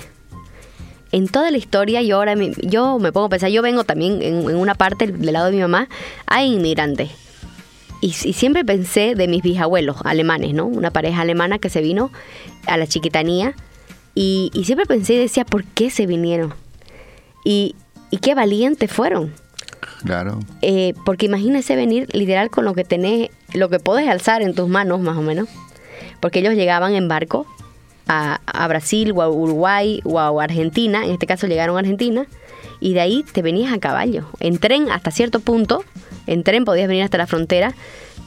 En 1.12 1.28
toda 1.28 1.50
la 1.52 1.58
historia, 1.58 2.02
yo 2.02 2.18
ahora 2.18 2.36
me, 2.36 2.52
yo 2.62 3.00
me 3.00 3.12
pongo 3.12 3.28
a 3.28 3.30
pensar, 3.30 3.50
yo 3.50 3.62
vengo 3.62 3.84
también 3.84 4.22
en, 4.22 4.50
en 4.50 4.56
una 4.56 4.76
parte 4.76 5.08
del 5.08 5.34
lado 5.34 5.48
de 5.48 5.54
mi 5.54 5.62
mamá, 5.62 5.90
hay 6.28 6.54
inmigrantes. 6.54 7.10
y, 8.02 8.08
y 8.08 8.34
siempre 8.34 8.64
pensé 8.64 9.16
de 9.16 9.28
mis 9.28 9.42
bisabuelos 9.42 9.98
alemanes, 10.04 10.54
¿no? 10.54 10.66
Una 10.66 10.92
pareja 10.92 11.22
alemana 11.22 11.58
que 11.58 11.70
se 11.70 11.82
vino 11.82 12.12
a 12.68 12.78
la 12.78 12.86
chiquitanía 12.86 13.56
y, 14.20 14.50
y 14.56 14.64
siempre 14.64 14.88
pensé 14.88 15.14
y 15.14 15.18
decía, 15.20 15.46
¿por 15.46 15.64
qué 15.64 15.92
se 15.92 16.08
vinieron? 16.08 16.52
Y, 17.46 17.76
y 18.10 18.18
qué 18.18 18.34
valientes 18.34 18.92
fueron. 18.92 19.32
Claro. 20.04 20.40
Eh, 20.64 20.96
porque 21.06 21.28
imagínese 21.28 21.76
venir 21.76 22.08
literal 22.14 22.50
con 22.50 22.66
lo 22.66 22.74
que 22.74 22.84
tenés, 22.84 23.30
lo 23.54 23.70
que 23.70 23.78
podés 23.78 24.10
alzar 24.10 24.42
en 24.42 24.56
tus 24.56 24.68
manos, 24.68 25.02
más 25.02 25.18
o 25.18 25.22
menos. 25.22 25.48
Porque 26.20 26.40
ellos 26.40 26.56
llegaban 26.56 26.96
en 26.96 27.08
barco 27.08 27.46
a, 28.08 28.42
a 28.48 28.68
Brasil 28.68 29.12
o 29.12 29.22
a 29.22 29.30
Uruguay 29.30 30.02
o 30.04 30.20
a 30.20 30.44
Argentina. 30.44 31.06
En 31.06 31.12
este 31.12 31.28
caso 31.28 31.46
llegaron 31.46 31.76
a 31.76 31.82
Argentina. 31.82 32.26
Y 32.80 32.96
de 32.96 33.02
ahí 33.02 33.24
te 33.32 33.44
venías 33.44 33.72
a 33.72 33.78
caballo. 33.78 34.26
En 34.40 34.58
tren 34.58 34.90
hasta 34.90 35.12
cierto 35.12 35.42
punto. 35.42 35.84
En 36.26 36.42
tren 36.42 36.66
podías 36.66 36.88
venir 36.88 37.04
hasta 37.04 37.20
la 37.20 37.28
frontera. 37.28 37.76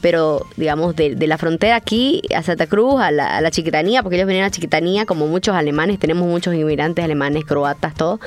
Pero, 0.01 0.47
digamos, 0.57 0.95
de, 0.95 1.15
la 1.27 1.37
frontera 1.37 1.75
aquí 1.75 2.23
a 2.35 2.41
Santa 2.43 2.67
Cruz, 2.67 2.99
a 2.99 3.11
la, 3.11 3.39
la 3.39 3.51
Chiquitanía, 3.51 4.01
porque 4.01 4.15
ellos 4.15 4.27
venían 4.27 4.45
a 4.45 4.51
Chiquitanía, 4.51 5.05
como 5.05 5.27
muchos 5.27 5.55
alemanes, 5.55 5.99
tenemos 5.99 6.27
muchos 6.27 6.55
inmigrantes 6.55 7.05
alemanes, 7.05 7.45
croatas, 7.45 7.93
todo, 7.93 8.19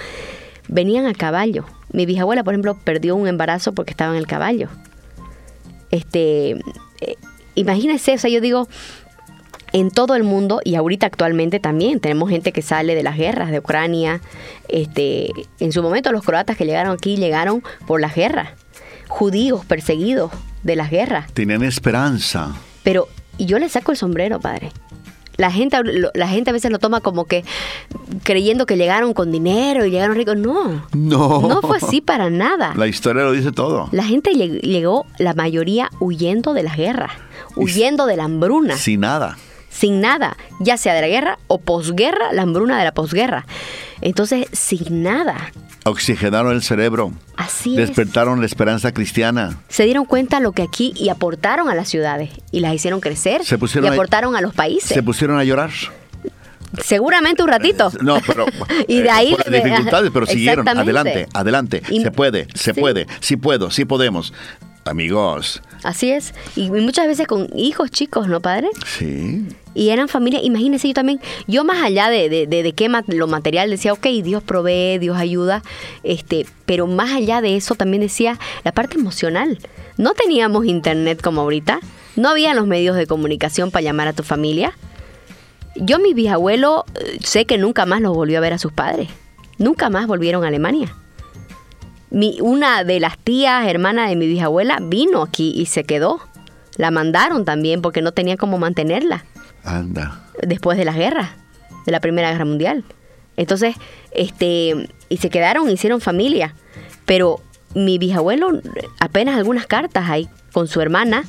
venían 0.68 1.07
a 1.07 1.14
caballo. 1.14 1.64
Mi 1.93 2.07
bisabuela, 2.07 2.45
por 2.45 2.55
ejemplo, 2.55 2.77
perdió 2.83 3.16
un 3.16 3.27
embarazo 3.27 3.72
porque 3.72 3.91
estaba 3.91 4.12
en 4.12 4.18
el 4.18 4.27
caballo. 4.27 4.68
Este, 5.91 6.51
eh, 7.01 7.16
imagínense, 7.55 8.14
o 8.14 8.18
sea, 8.18 8.31
yo 8.31 8.41
digo, 8.41 8.68
en 9.72 9.91
todo 9.91 10.14
el 10.14 10.22
mundo 10.22 10.61
y 10.64 10.77
ahorita 10.77 11.07
actualmente 11.07 11.59
también 11.59 11.99
tenemos 11.99 12.31
gente 12.31 12.53
que 12.53 12.62
sale 12.62 12.95
de 12.95 13.03
las 13.03 13.16
guerras 13.16 13.51
de 13.51 13.59
Ucrania. 13.59 14.20
Este, 14.68 15.31
en 15.59 15.72
su 15.72 15.83
momento 15.83 16.12
los 16.12 16.25
croatas 16.25 16.57
que 16.57 16.64
llegaron 16.64 16.95
aquí 16.95 17.16
llegaron 17.16 17.62
por 17.87 18.01
las 18.01 18.14
guerras. 18.14 18.51
Judíos 19.09 19.64
perseguidos 19.64 20.31
de 20.65 20.77
las 20.77 20.91
guerras. 20.91 21.33
Tenían 21.33 21.62
esperanza. 21.62 22.55
Pero 22.83 23.09
y 23.39 23.47
yo 23.47 23.59
le 23.59 23.69
saco 23.69 23.93
el 23.93 23.97
sombrero, 23.99 24.41
padre. 24.41 24.73
La 25.37 25.51
gente, 25.51 25.77
la 26.15 26.29
gente 26.29 26.51
a 26.51 26.53
veces 26.53 26.71
lo 26.71 26.79
toma 26.79 27.01
como 27.01 27.25
que 27.25 27.45
creyendo 28.23 28.67
que 28.67 28.77
llegaron 28.77 29.15
con 29.15 29.33
dinero 29.33 29.85
y 29.85 29.91
llegaron 29.91 30.15
ricos. 30.17 30.37
No, 30.37 30.85
No. 30.93 31.41
no 31.49 31.61
fue 31.61 31.79
así 31.79 32.01
para 32.01 32.31
nada. 32.31 32.73
La 32.77 32.87
historia 32.87 33.25
lo 33.25 33.33
dice 33.33 33.51
todo. 33.51 33.89
La 33.91 34.05
gente 34.05 34.31
lleg- 34.31 34.61
llegó, 34.61 35.07
la 35.19 35.35
mayoría 35.35 35.91
huyendo 35.99 36.55
de 36.55 36.62
las 36.62 36.77
guerras, 36.77 37.11
huyendo 37.57 38.07
de 38.07 38.17
la 38.17 38.25
hambruna, 38.25 38.77
Sin 38.77 39.01
nada. 39.01 39.37
sin 39.71 40.01
nada, 40.01 40.37
ya 40.61 40.77
sea 40.77 40.95
de 40.95 41.01
la 41.01 41.09
guerra 41.09 41.39
o 41.49 41.59
posguerra, 41.59 42.33
la 42.33 42.43
hambruna 42.43 42.79
de 42.79 42.85
la 42.85 42.95
posguerra. 42.95 43.45
Entonces, 44.03 44.47
sin 44.53 45.03
nada. 45.03 45.51
Oxigenaron 45.85 46.53
el 46.55 46.62
cerebro. 46.62 47.12
Así 47.37 47.72
es. 47.72 47.89
Despertaron 47.89 48.41
la 48.41 48.47
esperanza 48.47 48.93
cristiana. 48.93 49.59
Se 49.68 49.85
dieron 49.85 50.07
cuenta 50.07 50.41
lo 50.41 50.53
que 50.53 50.62
aquí 50.62 50.93
y 50.97 51.11
aportaron 51.11 51.68
a 51.68 51.74
las 51.74 51.89
ciudades 51.89 52.30
y 52.51 52.61
las 52.61 52.74
hicieron 52.74 53.01
crecer 53.01 53.45
Se 53.45 53.59
pusieron 53.59 53.87
y 53.87 53.91
a- 53.91 53.93
aportaron 53.93 54.35
a 54.35 54.41
los 54.41 54.55
países. 54.55 54.89
Se 54.89 55.03
pusieron 55.03 55.39
a 55.39 55.45
llorar. 55.45 55.70
Seguramente 56.82 57.43
un 57.43 57.49
ratito. 57.49 57.93
No, 58.01 58.18
pero 58.26 58.47
y 58.89 58.99
de 59.01 59.07
eh, 59.07 59.11
ahí 59.11 59.30
por 59.37 59.51
las 59.51 59.62
dificultades, 59.64 60.11
pero 60.12 60.26
siguieron. 60.26 60.66
Adelante, 60.68 61.28
adelante. 61.32 61.82
Y- 61.91 62.03
se 62.03 62.11
puede, 62.11 62.49
se 62.55 62.72
sí. 62.74 62.80
puede, 62.80 63.07
sí 63.20 63.37
puedo, 63.37 63.70
sí 63.70 63.85
podemos. 63.85 64.32
Amigos, 64.85 65.62
Así 65.82 66.11
es. 66.11 66.35
Y 66.57 66.70
muchas 66.70 67.07
veces 67.07 67.26
con 67.26 67.49
hijos 67.55 67.91
chicos, 67.91 68.28
¿no, 68.28 68.41
padre? 68.41 68.68
sí. 68.87 69.47
Y 69.76 69.89
eran 69.91 70.07
familias, 70.07 70.45
imagínense 70.45 70.87
yo 70.87 70.95
también, 70.95 71.20
yo 71.49 71.64
más 71.64 71.82
allá 71.82 72.09
de, 72.09 72.28
de, 72.28 72.47
de, 72.47 72.62
de 72.62 72.72
qué 72.74 72.89
lo 73.09 73.26
material 73.26 73.70
decía, 73.70 73.93
ok, 73.93 74.07
Dios 74.22 74.41
provee, 74.41 74.99
Dios 74.99 75.16
ayuda, 75.16 75.64
este, 76.05 76.47
pero 76.64 76.87
más 76.87 77.11
allá 77.11 77.41
de 77.41 77.57
eso 77.57 77.74
también 77.74 78.01
decía 78.01 78.39
la 78.62 78.70
parte 78.70 78.97
emocional. 78.97 79.59
No 79.97 80.14
teníamos 80.14 80.64
internet 80.66 81.20
como 81.20 81.41
ahorita, 81.41 81.80
no 82.14 82.28
había 82.28 82.55
los 82.55 82.68
medios 82.68 82.95
de 82.95 83.09
comunicación 83.09 83.72
para 83.72 83.82
llamar 83.82 84.07
a 84.07 84.12
tu 84.12 84.22
familia. 84.22 84.76
Yo, 85.74 85.99
mi 85.99 86.14
bisabuelo, 86.14 86.85
eh, 86.95 87.18
sé 87.24 87.45
que 87.45 87.59
nunca 87.59 87.85
más 87.85 88.01
los 88.01 88.14
volvió 88.14 88.39
a 88.39 88.43
ver 88.43 88.53
a 88.53 88.59
sus 88.59 88.72
padres. 88.72 89.09
Nunca 89.59 89.91
más 89.91 90.07
volvieron 90.07 90.45
a 90.45 90.49
Alemania. 90.49 90.95
Mi, 92.15 92.39
una 92.41 92.85
de 92.85 93.01
las 93.01 93.19
tías, 93.19 93.67
hermana 93.67 94.09
de 94.09 94.15
mi 94.15 94.29
bisabuela, 94.29 94.79
vino 94.81 95.21
aquí 95.21 95.53
y 95.57 95.67
se 95.67 95.83
quedó. 95.83 96.21
La 96.77 96.93
mandaron 96.93 97.45
también 97.45 97.83
porque 97.83 98.03
no 98.03 98.12
tenía 98.12 98.37
cómo 98.37 98.57
mantenerla 98.57 99.25
Anda. 99.65 100.25
después 100.41 100.79
de 100.79 100.85
las 100.85 100.95
guerras, 100.95 101.31
de 101.87 101.91
la 101.91 101.99
Primera 101.99 102.31
Guerra 102.31 102.45
Mundial. 102.45 102.85
Entonces, 103.37 103.75
este, 104.12 104.89
y 105.09 105.17
se 105.17 105.29
quedaron, 105.29 105.69
hicieron 105.69 106.01
familia. 106.01 106.55
Pero 107.05 107.41
mi 107.75 107.99
bisabuelo, 107.99 108.61
apenas 109.01 109.37
algunas 109.37 109.67
cartas 109.67 110.09
ahí 110.09 110.29
con 110.53 110.69
su 110.69 110.81
hermana, 110.81 111.25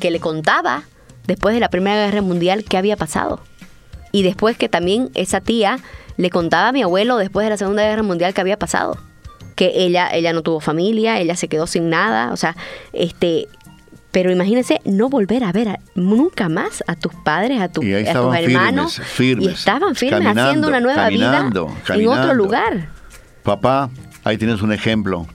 que 0.00 0.10
le 0.10 0.18
contaba 0.18 0.82
después 1.28 1.54
de 1.54 1.60
la 1.60 1.70
Primera 1.70 2.04
Guerra 2.04 2.22
Mundial 2.22 2.64
qué 2.64 2.76
había 2.76 2.96
pasado. 2.96 3.40
Y 4.10 4.24
después 4.24 4.58
que 4.58 4.68
también 4.68 5.08
esa 5.14 5.40
tía 5.40 5.78
le 6.16 6.30
contaba 6.30 6.66
a 6.66 6.72
mi 6.72 6.82
abuelo 6.82 7.16
después 7.16 7.44
de 7.44 7.50
la 7.50 7.56
Segunda 7.56 7.84
Guerra 7.84 8.02
Mundial 8.02 8.34
qué 8.34 8.40
había 8.40 8.58
pasado. 8.58 8.98
Que 9.56 9.72
ella, 9.74 10.08
ella 10.14 10.32
no 10.32 10.42
tuvo 10.42 10.60
familia, 10.60 11.18
ella 11.18 11.34
se 11.34 11.48
quedó 11.48 11.66
sin 11.66 11.88
nada. 11.90 12.30
O 12.32 12.36
sea, 12.36 12.54
este, 12.92 13.48
pero 14.12 14.30
imagínense 14.30 14.80
no 14.84 15.08
volver 15.08 15.42
a 15.44 15.50
ver 15.52 15.68
a- 15.70 15.78
nunca 15.94 16.48
más 16.48 16.84
a 16.86 16.94
tus 16.94 17.12
padres, 17.14 17.60
a, 17.60 17.68
tu- 17.68 17.82
a 17.82 18.12
tus 18.12 18.36
hermanos. 18.36 18.94
firmes, 18.94 19.12
firmes, 19.12 19.48
y 19.48 19.50
estaban 19.52 19.94
firmes 19.94 20.20
haciendo 20.48 20.68
una 20.68 20.80
nueva 20.80 21.02
caminando, 21.04 21.66
vida 21.66 21.94
en 21.94 22.08
otro 22.08 22.34
lugar. 22.34 22.88
Papá, 23.42 23.90
ahí 24.24 24.38
tienes 24.38 24.62
un 24.62 24.72
ejemplo. 24.72 25.26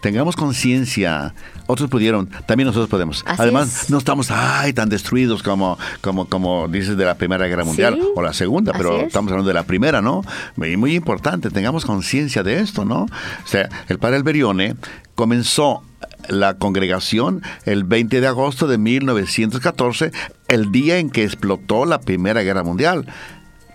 Tengamos 0.00 0.36
conciencia. 0.36 1.34
Otros 1.66 1.90
pudieron, 1.90 2.28
también 2.46 2.66
nosotros 2.66 2.88
podemos. 2.88 3.22
Así 3.26 3.42
Además, 3.42 3.82
es. 3.84 3.90
no 3.90 3.98
estamos 3.98 4.30
ay, 4.30 4.72
tan 4.72 4.88
destruidos 4.88 5.42
como, 5.42 5.78
como, 6.00 6.26
como 6.26 6.68
dices 6.68 6.96
de 6.96 7.04
la 7.04 7.16
Primera 7.16 7.46
Guerra 7.46 7.64
Mundial 7.64 7.94
Sí, 8.00 8.08
o 8.14 8.22
la 8.22 8.32
Segunda, 8.32 8.72
pero 8.72 8.98
es. 8.98 9.06
estamos 9.08 9.32
hablando 9.32 9.48
de 9.48 9.54
la 9.54 9.64
primera, 9.64 10.00
¿no? 10.00 10.22
Y 10.56 10.76
muy 10.76 10.94
importante, 10.94 11.50
tengamos 11.50 11.84
conciencia 11.84 12.42
de 12.42 12.60
esto, 12.60 12.84
¿no? 12.84 13.02
O 13.04 13.46
sea, 13.46 13.68
el 13.88 13.98
padre 13.98 14.16
Alberione 14.16 14.76
comenzó 15.14 15.82
la 16.28 16.54
congregación 16.54 17.42
el 17.64 17.84
20 17.84 18.20
de 18.20 18.26
agosto 18.26 18.66
de 18.66 18.78
1914, 18.78 20.12
el 20.48 20.70
día 20.72 20.98
en 20.98 21.10
que 21.10 21.24
explotó 21.24 21.84
la 21.84 22.00
Primera 22.00 22.42
Guerra 22.42 22.62
Mundial. 22.62 23.06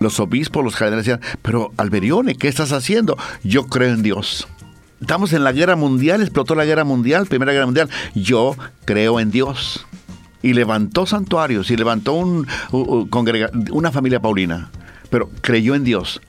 Los 0.00 0.18
obispos, 0.18 0.64
los 0.64 0.74
cardenales 0.74 1.06
decían, 1.06 1.20
pero 1.42 1.72
Alberione, 1.76 2.34
¿qué 2.34 2.48
estás 2.48 2.72
haciendo? 2.72 3.16
Yo 3.44 3.66
creo 3.66 3.94
en 3.94 4.02
Dios. 4.02 4.48
Estamos 5.02 5.32
en 5.32 5.42
la 5.42 5.50
guerra 5.50 5.74
mundial, 5.74 6.22
explotó 6.22 6.54
la 6.54 6.64
guerra 6.64 6.84
mundial, 6.84 7.26
Primera 7.26 7.52
Guerra 7.52 7.66
Mundial. 7.66 7.90
Yo 8.14 8.54
creo 8.84 9.18
en 9.18 9.32
Dios. 9.32 9.84
Y 10.42 10.52
levantó 10.54 11.06
santuarios 11.06 11.72
y 11.72 11.76
levantó 11.76 12.12
un, 12.12 12.46
una 12.70 13.90
familia 13.90 14.20
paulina. 14.20 14.70
Pero 15.10 15.28
creyó 15.40 15.74
en 15.74 15.82
Dios. 15.82 16.20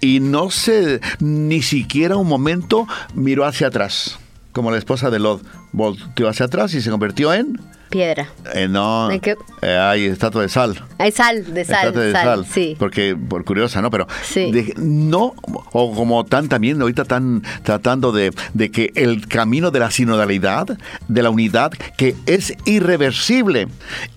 Y 0.00 0.20
no 0.20 0.50
se, 0.50 1.02
ni 1.20 1.60
siquiera 1.60 2.16
un 2.16 2.26
momento 2.26 2.88
miró 3.14 3.44
hacia 3.44 3.66
atrás. 3.66 4.18
Como 4.52 4.70
la 4.70 4.78
esposa 4.78 5.10
de 5.10 5.18
Lot 5.18 5.42
volteó 5.72 6.28
hacia 6.28 6.46
atrás 6.46 6.74
y 6.74 6.82
se 6.82 6.90
convirtió 6.90 7.32
en... 7.34 7.58
Piedra. 7.88 8.30
eh, 8.54 8.68
no, 8.68 9.10
eh, 9.10 9.36
hay 9.78 10.06
estatua 10.06 10.40
de 10.40 10.48
sal. 10.48 10.82
Hay 10.96 11.12
sal, 11.12 11.52
de 11.52 11.62
sal, 11.66 11.76
Estatua 11.88 12.02
de 12.02 12.12
sal, 12.12 12.24
sal, 12.24 12.46
sí. 12.46 12.74
Porque, 12.78 13.14
por 13.14 13.44
curiosa, 13.44 13.82
¿no? 13.82 13.90
Pero 13.90 14.06
Sí. 14.22 14.50
de- 14.50 14.72
no, 14.78 15.34
o 15.72 15.94
como 15.94 16.24
tan 16.24 16.48
también 16.48 16.80
ahorita 16.80 17.02
están 17.02 17.42
tratando 17.62 18.10
de, 18.10 18.32
de 18.54 18.70
que 18.70 18.92
el 18.94 19.28
camino 19.28 19.70
de 19.70 19.80
la 19.80 19.90
sinodalidad, 19.90 20.66
de 21.08 21.22
la 21.22 21.28
unidad, 21.28 21.72
que 21.98 22.14
es 22.24 22.54
irreversible. 22.64 23.68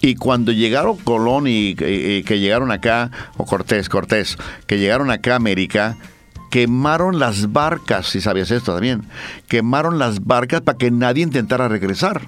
Y 0.02 0.16
cuando 0.16 0.54
llegaron 0.54 0.96
Colón 0.98 1.48
y, 1.48 1.76
y- 1.78 2.16
y 2.20 2.24
que 2.24 2.40
llegaron 2.40 2.72
acá, 2.72 3.12
o 3.36 3.46
Cortés, 3.46 3.90
Cortés, 3.90 4.38
que 4.68 4.80
llegaron 4.80 5.12
acá 5.12 5.34
a 5.34 5.36
América, 5.36 5.98
quemaron 6.56 7.20
las 7.20 7.52
barcas, 7.52 8.08
si 8.08 8.22
sabías 8.22 8.50
esto 8.50 8.72
también, 8.72 9.04
quemaron 9.50 10.00
las 10.00 10.24
barcas 10.24 10.62
para 10.62 10.78
que 10.78 10.90
nadie 10.90 11.22
intentara 11.22 11.68
regresar. 11.68 12.22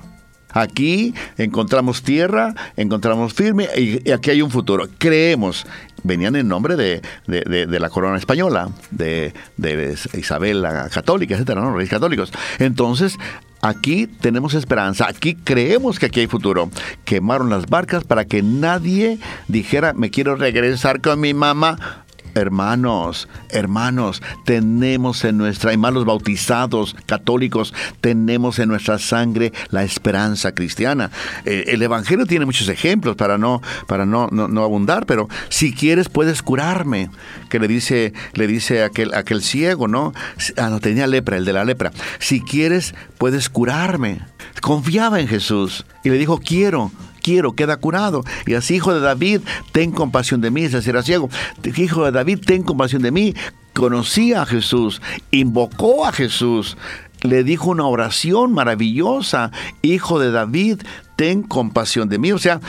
Aquí 0.51 1.13
encontramos 1.38 2.03
tierra, 2.03 2.53
encontramos 2.75 3.34
firme 3.34 3.69
y, 3.78 4.11
aquí 4.11 4.32
hay 4.32 4.41
un 4.41 4.51
futuro. 4.51 4.89
Creemos, 4.97 5.65
venían 6.03 6.36
en 6.36 6.49
nombre 6.49 6.75
de, 6.75 7.01
de- 7.25 7.80
la 7.80 7.89
corona 7.89 8.17
española, 8.17 8.67
de, 8.91 9.34
de 9.55 9.97
Isabel 10.17 10.61
la 10.61 10.89
católica, 10.89 11.36
etcétera, 11.36 11.61
¿no? 11.61 11.73
Reyes 11.73 11.89
católicos. 11.89 12.34
Entonces, 12.59 13.17
aquí 13.61 14.07
tenemos 14.07 14.55
esperanza, 14.55 15.07
aquí 15.07 15.36
creemos 15.36 15.99
que 15.99 16.07
aquí 16.07 16.19
hay 16.19 16.28
futuro. 16.28 16.69
Quemaron 17.05 17.49
las 17.49 17.67
barcas 17.67 18.03
para 18.03 18.25
que 18.25 18.43
nadie 18.43 19.19
dijera, 19.47 19.93
me 19.93 20.09
quiero 20.09 20.36
regresar 20.36 20.99
con 20.99 21.21
mi 21.21 21.34
mamá. 21.34 22.03
Hermanos, 22.38 23.28
hermanos, 23.50 24.22
tenemos 24.46 25.24
en 25.26 25.38
nuestra, 25.38 25.74
y 25.74 25.78
más 25.78 25.94
los 25.94 26.06
bautizados 26.06 26.96
católicos, 27.08 27.74
tenemos 28.00 28.60
en 28.60 28.70
nuestra 28.70 29.00
sangre 29.00 29.52
la 29.72 29.84
esperanza 29.84 30.54
cristiana. 30.54 31.10
Eh, 31.46 31.66
el 31.68 31.82
Evangelio 31.82 32.26
tiene 32.28 32.46
muchos 32.46 32.70
ejemplos 32.70 33.16
para 33.16 33.40
no, 33.40 33.62
para 33.88 34.06
no, 34.06 34.28
no, 34.28 34.64
abundar, 34.64 35.08
pero 35.08 35.28
si 35.50 35.74
quieres 35.74 36.10
puedes 36.10 36.42
curarme. 36.42 37.10
Que 37.50 37.60
le 37.60 37.68
dice, 37.68 38.14
le 38.34 38.46
dice 38.46 38.84
aquel, 38.84 39.14
aquel 39.14 39.42
ciego, 39.42 39.88
¿no? 39.88 40.14
Ah, 40.58 40.70
no, 40.70 40.80
tenía 40.80 41.08
lepra, 41.08 41.38
el 41.38 41.46
de 41.46 41.54
la 41.54 41.66
lepra. 41.66 41.92
Si 42.20 42.42
quieres 42.42 42.94
puedes 43.18 43.50
curarme. 43.50 44.20
Confiaba 44.62 45.20
en 45.20 45.28
Jesús 45.28 45.86
y 46.04 46.10
le 46.10 46.18
dijo, 46.18 46.40
quiero, 46.40 46.92
quiero, 47.28 47.51
queda 47.55 47.75
curado. 47.75 48.23
Y 48.45 48.53
así, 48.53 48.75
hijo 48.75 48.93
de 48.93 49.01
David, 49.01 49.41
ten 49.73 49.91
compasión 49.91 50.39
de 50.39 50.49
mí, 50.49 50.63
ese 50.63 50.89
era 50.89 51.03
ciego. 51.03 51.30
Hijo 51.75 52.05
de 52.05 52.11
David, 52.11 52.39
ten 52.45 52.63
compasión 52.63 53.01
de 53.01 53.11
mí. 53.11 53.34
Conocía 53.73 54.43
a 54.43 54.45
Jesús, 54.45 55.01
invocó 55.32 56.07
a 56.07 56.13
Jesús, 56.13 56.78
le 57.23 57.43
dijo 57.43 57.69
una 57.69 57.86
oración 57.86 58.53
maravillosa, 58.53 59.51
hijo 59.82 60.19
de 60.19 60.32
David, 60.32 60.84
ten 61.17 61.43
compasión 61.43 62.07
de 62.07 62.17
mí. 62.17 62.32
O 62.32 62.38
sea, 62.38 62.61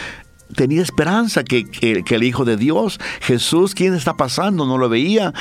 tenía 0.57 0.83
esperanza 0.83 1.45
que, 1.45 1.65
que, 1.65 2.03
el 2.11 2.23
Hijo 2.25 2.45
de 2.45 2.57
Dios, 2.57 2.99
Jesús, 3.21 3.77
¿quién 3.77 3.95
está 3.95 4.17
pasando? 4.17 4.67
No 4.67 4.77
lo 4.77 4.89
veía. 4.89 5.33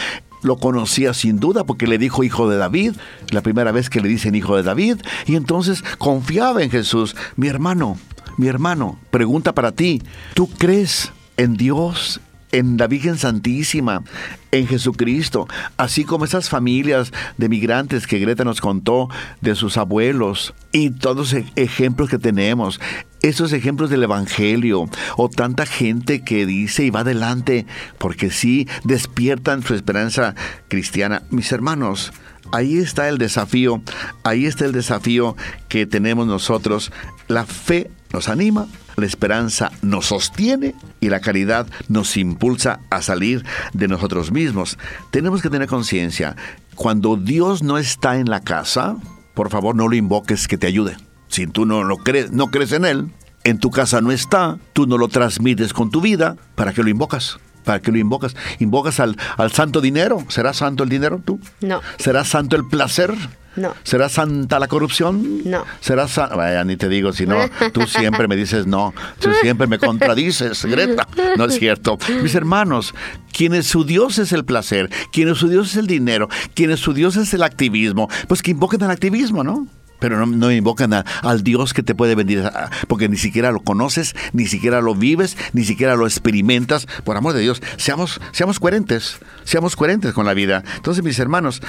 Lo 0.44 0.58
conocía 0.58 1.16
sin 1.16 1.40
duda 1.40 1.64
porque 1.64 1.88
le 1.88 1.98
dijo 1.98 2.24
hijo 2.24 2.48
de 2.48 2.58
David, 2.58 2.94
la 3.32 3.42
primera 3.42 3.72
vez 3.72 3.90
que 3.90 4.00
le 4.00 4.08
dicen 4.08 4.36
hijo 4.36 4.56
de 4.56 4.62
David, 4.62 4.98
y 5.26 5.36
entonces 5.36 5.84
confiaba 5.98 6.62
en 6.62 6.70
Jesús. 6.70 7.16
Mi 7.36 7.48
hermano, 7.48 7.98
mi 8.38 8.48
hermano, 8.48 9.00
pregunta 9.12 9.54
para 9.54 9.72
ti, 9.72 10.02
¿tú 10.34 10.48
crees 10.48 11.12
en 11.38 11.56
Dios, 11.56 12.22
en 12.52 12.78
la 12.78 12.88
Virgen 12.88 13.18
Santísima, 13.18 14.04
en 14.52 14.68
Jesucristo, 14.68 15.48
así 15.76 16.04
como 16.04 16.26
esas 16.26 16.50
familias 16.50 17.12
de 17.38 17.50
migrantes 17.50 18.08
que 18.08 18.20
Greta 18.20 18.44
nos 18.44 18.62
contó 18.62 19.10
de 19.42 19.56
sus 19.56 19.78
abuelos 19.78 20.54
y 20.72 20.92
todos 20.92 21.34
los 21.34 21.44
ejemplos 21.56 22.10
que 22.10 22.20
tenemos, 22.20 22.80
esos 23.22 23.52
ejemplos 23.54 23.90
del 23.90 24.04
Evangelio 24.04 24.90
o 25.18 25.30
tanta 25.30 25.66
gente 25.66 26.24
que 26.24 26.46
dice 26.46 26.86
y 26.86 26.90
va 26.90 27.02
adelante 27.02 27.66
porque 27.98 28.30
sí 28.30 28.68
despiertan 28.84 29.64
su 29.64 29.74
esperanza 29.74 30.36
cristiana. 30.70 31.24
Mis 31.30 31.52
hermanos, 31.52 32.14
ahí 32.52 32.78
está 32.78 33.10
el 33.10 33.18
desafío, 33.18 33.82
ahí 34.24 34.46
está 34.46 34.66
el 34.66 34.72
desafío 34.72 35.36
que 35.68 35.86
tenemos 35.86 36.28
nosotros. 36.28 36.92
La 37.28 37.46
fe 37.46 37.92
nos 38.12 38.30
anima, 38.30 38.68
la 38.96 39.06
esperanza 39.06 39.72
nos 39.82 40.08
sostiene 40.08 40.76
y 41.00 41.10
la 41.10 41.20
caridad 41.20 41.68
nos 41.88 42.18
impulsa 42.18 42.80
a 42.90 43.02
salir 43.02 43.46
de 43.74 43.88
nosotros 43.88 44.32
mismos. 44.32 44.78
Tenemos 45.12 45.42
que 45.42 45.50
tener 45.50 45.68
conciencia, 45.68 46.36
cuando 46.76 47.16
Dios 47.18 47.64
no 47.64 47.78
está 47.78 48.18
en 48.18 48.30
la 48.30 48.42
casa, 48.42 48.98
por 49.34 49.50
favor 49.50 49.76
no 49.76 49.88
lo 49.88 49.96
invoques 49.96 50.48
que 50.48 50.58
te 50.58 50.68
ayude. 50.68 50.96
Si 51.28 51.48
tú 51.48 51.66
no 51.66 51.84
lo 51.84 51.98
crees, 51.98 52.32
no 52.32 52.48
crees 52.48 52.72
en 52.72 52.86
él, 52.86 53.12
en 53.44 53.60
tu 53.60 53.72
casa 53.72 54.02
no 54.02 54.12
está, 54.12 54.58
tú 54.74 54.88
no 54.88 54.98
lo 54.98 55.08
transmites 55.08 55.74
con 55.74 55.90
tu 55.90 56.02
vida, 56.02 56.36
¿para 56.56 56.74
qué 56.74 56.84
lo 56.84 56.90
invocas? 56.90 57.40
¿Para 57.64 57.82
qué 57.82 57.92
lo 57.92 57.98
invocas? 57.98 58.36
¿Invocas 58.60 59.00
al, 59.00 59.18
al 59.38 59.52
santo 59.52 59.82
dinero? 59.82 60.24
¿Será 60.30 60.54
santo 60.54 60.84
el 60.84 60.90
dinero 60.90 61.22
tú? 61.24 61.40
No. 61.62 61.82
¿Será 61.98 62.24
santo 62.24 62.56
el 62.56 62.66
placer? 62.68 63.14
No. 63.58 63.74
¿Será 63.84 64.08
santa 64.08 64.60
la 64.60 64.68
corrupción? 64.68 65.42
No. 65.44 65.66
¿Será 65.82 66.08
santa? 66.08 66.36
Vaya, 66.36 66.64
ni 66.64 66.78
te 66.78 66.88
digo, 66.88 67.12
si 67.12 67.26
no, 67.26 67.38
tú 67.74 67.86
siempre 67.88 68.28
me 68.28 68.36
dices 68.36 68.68
no. 68.68 68.94
Tú 69.20 69.30
siempre 69.42 69.68
me 69.68 69.80
contradices, 69.80 70.64
Greta. 70.66 71.08
No 71.38 71.46
es 71.46 71.56
cierto. 71.60 71.98
Mis 72.22 72.36
hermanos, 72.36 72.94
quien 73.32 73.62
su 73.64 73.84
Dios 73.84 74.20
es 74.20 74.32
el 74.32 74.46
placer, 74.46 74.90
quien 75.12 75.34
su 75.36 75.50
Dios 75.50 75.72
es 75.72 75.78
el 75.78 75.88
dinero, 75.88 76.30
quien 76.54 76.76
su 76.78 76.94
Dios 76.94 77.18
es 77.18 77.34
el 77.34 77.44
activismo, 77.44 78.10
pues 78.28 78.42
que 78.42 78.52
invoquen 78.52 78.84
al 78.84 78.92
activismo, 78.92 79.44
¿no? 79.44 79.68
Pero 80.00 80.26
no, 80.26 80.52
invocan 80.52 80.94
al 80.94 81.44
Dios 81.44 81.74
que 81.74 81.84
te 81.84 81.96
puede 81.96 82.16
venir, 82.16 82.50
porque 82.88 83.10
ni 83.10 83.18
siquiera 83.18 83.52
lo 83.52 83.60
conoces, 83.60 84.16
ni 84.34 84.46
siquiera 84.48 84.82
lo 84.82 84.96
vives, 84.96 85.38
ni 85.54 85.64
siquiera 85.64 85.96
lo 85.96 86.06
experimentas. 86.06 86.88
Por 87.04 87.18
amor 87.18 87.34
de 87.34 87.42
Dios, 87.42 87.62
seamos, 87.78 88.22
seamos 88.32 88.60
coherentes, 88.60 89.20
seamos 89.44 89.76
coherentes 89.76 90.14
con 90.14 90.26
la 90.26 90.34
vida. 90.34 90.64
Entonces, 90.76 91.04
mis 91.04 91.20
hermanos, 91.20 91.62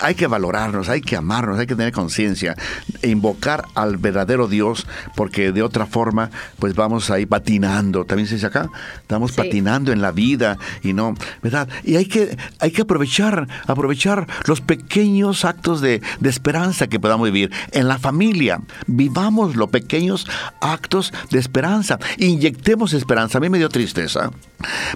hay 0.00 0.14
que 0.14 0.26
valorarnos, 0.26 0.88
hay 0.88 1.00
que 1.00 1.16
amarnos, 1.16 1.58
hay 1.58 1.66
que 1.66 1.76
tener 1.76 1.92
conciencia, 1.92 2.56
e 3.02 3.08
invocar 3.08 3.64
al 3.74 3.96
verdadero 3.96 4.48
Dios, 4.48 4.86
porque 5.14 5.52
de 5.52 5.62
otra 5.62 5.86
forma, 5.86 6.30
pues 6.58 6.74
vamos 6.74 7.10
ahí 7.10 7.26
patinando. 7.26 8.04
También 8.04 8.28
se 8.28 8.34
dice 8.34 8.46
acá, 8.46 8.70
estamos 9.00 9.32
patinando 9.32 9.92
en 9.92 10.02
la 10.02 10.12
vida 10.12 10.58
y 10.82 10.92
no, 10.92 11.14
¿verdad? 11.42 11.68
Y 11.84 11.96
hay 11.96 12.06
que, 12.06 12.36
hay 12.58 12.70
que 12.70 12.82
aprovechar, 12.82 13.46
aprovechar 13.66 14.26
los 14.46 14.60
pequeños 14.60 15.44
actos 15.44 15.80
de, 15.80 16.02
de 16.20 16.28
esperanza 16.28 16.86
que 16.86 17.00
podamos 17.00 17.26
vivir 17.26 17.50
en 17.72 17.88
la 17.88 17.98
familia. 17.98 18.60
Vivamos 18.86 19.56
los 19.56 19.68
pequeños 19.70 20.26
actos 20.60 21.12
de 21.30 21.38
esperanza. 21.38 21.98
Inyectemos 22.16 22.92
esperanza. 22.92 23.38
A 23.38 23.40
mí 23.40 23.48
me 23.48 23.58
dio 23.58 23.68
tristeza. 23.68 24.30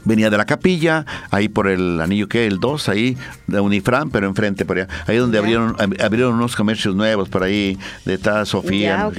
Venía 0.04 0.28
de 0.28 0.36
la 0.36 0.44
capilla, 0.44 1.06
ahí 1.30 1.48
por 1.48 1.68
el 1.68 2.00
anillo 2.00 2.28
que 2.28 2.46
el 2.46 2.58
2, 2.58 2.88
ahí 2.88 3.16
de 3.46 3.60
Unifran, 3.60 4.10
pero 4.10 4.26
enfrente, 4.26 4.64
por 4.64 4.78
allá. 4.78 4.88
Ahí 5.06 5.16
donde 5.16 5.38
abrieron, 5.38 5.76
abrieron 6.00 6.34
unos 6.34 6.56
comercios 6.56 6.96
nuevos 6.96 7.28
por 7.28 7.44
ahí, 7.44 7.78
de 8.04 8.18
tal 8.18 8.46
Sofía. 8.46 9.10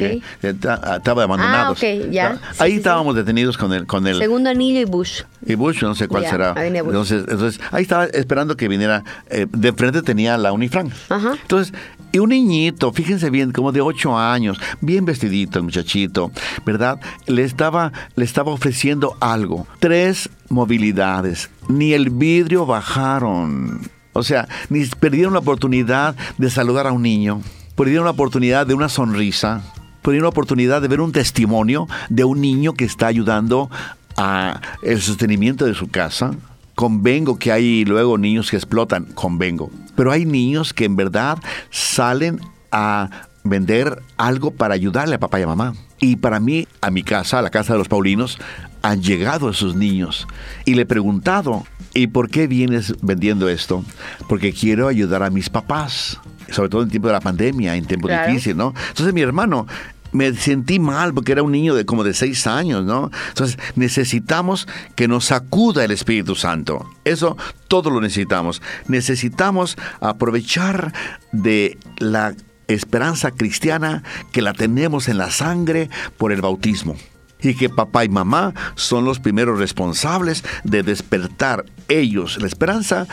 estaba 0.42 1.24
abandonado. 1.24 1.76
Ah, 2.20 2.38
ahí 2.60 2.74
estábamos 2.74 3.16
detenidos 3.16 3.58
con 3.58 3.72
el, 3.74 3.86
con 3.86 4.06
el... 4.06 4.18
Segundo 4.18 4.50
anillo 4.50 4.82
y 4.82 4.86
Bush. 4.86 5.22
Y 5.46 5.56
Bush, 5.56 5.82
no 5.82 5.96
sé 5.96 6.08
cuál 6.08 6.26
será. 6.26 6.54
Entonces, 6.58 7.24
entonces, 7.28 7.62
ahí 7.72 7.84
estaba 7.84 8.06
esperando 8.06 8.58
que 8.58 8.68
viniera. 8.68 9.04
Eh, 9.30 9.48
de 9.50 9.74
frente 9.74 10.02
tenía 10.02 10.38
la 10.38 10.52
Unifran. 10.52 10.92
Entonces, 11.10 11.74
y 12.14 12.20
un 12.20 12.30
niñito, 12.30 12.94
fíjense 12.94 13.32
bien, 13.32 13.52
como 13.52 13.72
de 13.72 13.82
ocho 13.82 14.16
años, 14.16 14.60
bien 14.82 15.04
vestidito 15.04 15.58
el 15.58 15.66
muchachito, 15.66 16.32
¿verdad? 16.64 17.02
Le 17.26 17.44
estaba, 17.44 17.92
le 18.16 18.24
estaba 18.24 18.52
ofreciendo 18.52 19.18
algo. 19.20 19.66
Tres 19.80 20.30
movilidades. 20.50 21.50
Ni 21.68 21.94
el 21.94 22.12
vidrio 22.12 22.68
bajaron. 22.68 23.82
O 24.14 24.22
sea, 24.22 24.48
ni 24.70 24.86
perdieron 24.86 25.34
la 25.34 25.40
oportunidad 25.40 26.16
de 26.38 26.52
saludar 26.52 26.86
a 26.86 26.92
un 26.92 27.02
niño. 27.02 27.42
Perdieron 27.76 28.06
la 28.06 28.12
oportunidad 28.12 28.68
de 28.68 28.76
una 28.76 28.90
sonrisa. 28.90 29.64
Perdieron 30.04 30.26
la 30.26 30.30
oportunidad 30.30 30.84
de 30.84 30.90
ver 30.90 31.02
un 31.02 31.14
testimonio 31.14 31.88
de 32.10 32.26
un 32.26 32.42
niño 32.42 32.74
que 32.74 32.86
está 32.86 33.08
ayudando 33.08 33.72
a 34.18 34.62
el 34.84 35.02
sostenimiento 35.02 35.66
de 35.66 35.74
su 35.74 35.90
casa. 35.90 36.36
Convengo 36.76 37.38
que 37.38 37.52
hay 37.52 37.86
luego 37.86 38.18
niños 38.18 38.50
que 38.50 38.58
explotan, 38.58 39.06
convengo. 39.06 39.72
Pero 39.96 40.12
hay 40.12 40.26
niños 40.26 40.74
que 40.74 40.86
en 40.86 40.96
verdad 40.96 41.38
salen 41.70 42.40
a 42.72 43.10
vender 43.44 44.02
algo 44.18 44.52
para 44.52 44.74
ayudarle 44.74 45.16
a 45.16 45.20
papá 45.20 45.40
y 45.40 45.44
a 45.44 45.48
mamá. 45.48 45.74
Y 46.00 46.16
para 46.18 46.40
mí, 46.40 46.68
a 46.82 46.92
mi 46.92 47.04
casa, 47.04 47.40
a 47.40 47.42
la 47.42 47.50
casa 47.50 47.74
de 47.74 47.80
los 47.80 47.88
Paulinos, 47.88 48.40
han 48.82 49.02
llegado 49.02 49.50
esos 49.50 49.76
niños. 49.76 50.28
Y 50.66 50.74
le 50.74 50.82
he 50.82 50.86
preguntado, 50.86 51.66
¿y 51.94 52.08
por 52.08 52.30
qué 52.30 52.48
vienes 52.48 52.96
vendiendo 53.02 53.48
esto? 53.48 53.86
Porque 54.28 54.52
quiero 54.52 54.88
ayudar 54.88 55.24
a 55.24 55.30
mis 55.30 55.50
papás 55.50 56.20
sobre 56.54 56.70
todo 56.70 56.84
en 56.84 56.90
tiempo 56.90 57.08
de 57.08 57.14
la 57.14 57.20
pandemia, 57.20 57.76
en 57.76 57.86
tiempo 57.86 58.08
difícil, 58.08 58.56
¿no? 58.56 58.74
Entonces 58.90 59.14
mi 59.14 59.22
hermano 59.22 59.68
me 60.14 60.34
sentí 60.34 60.80
mal 60.80 61.14
porque 61.14 61.34
era 61.34 61.44
un 61.44 61.52
niño 61.52 61.76
de 61.76 61.86
como 61.86 62.04
de 62.04 62.14
seis 62.14 62.48
años, 62.48 62.86
¿no? 62.86 63.12
Entonces 63.30 63.58
necesitamos 63.76 64.68
que 64.96 65.08
nos 65.08 65.26
sacuda 65.26 65.84
el 65.84 65.92
Espíritu 65.92 66.36
Santo. 66.36 66.90
Eso 67.04 67.38
todo 67.68 67.90
lo 67.90 68.00
necesitamos. 68.00 68.62
Necesitamos 68.88 69.78
aprovechar 70.00 70.94
de 71.32 71.78
la 71.98 72.34
esperanza 72.68 73.32
cristiana 73.32 74.04
que 74.32 74.42
la 74.42 74.54
tenemos 74.54 75.10
en 75.10 75.18
la 75.18 75.32
sangre 75.32 75.90
por 76.18 76.32
el 76.32 76.42
bautismo 76.42 76.96
y 77.42 77.56
que 77.56 77.70
papá 77.70 78.06
y 78.06 78.10
mamá 78.10 78.54
son 78.76 79.04
los 79.04 79.20
primeros 79.20 79.60
responsables 79.60 80.44
de 80.64 80.82
despertar 80.82 81.66
ellos 81.90 82.38
la 82.40 82.48
esperanza 82.48 83.08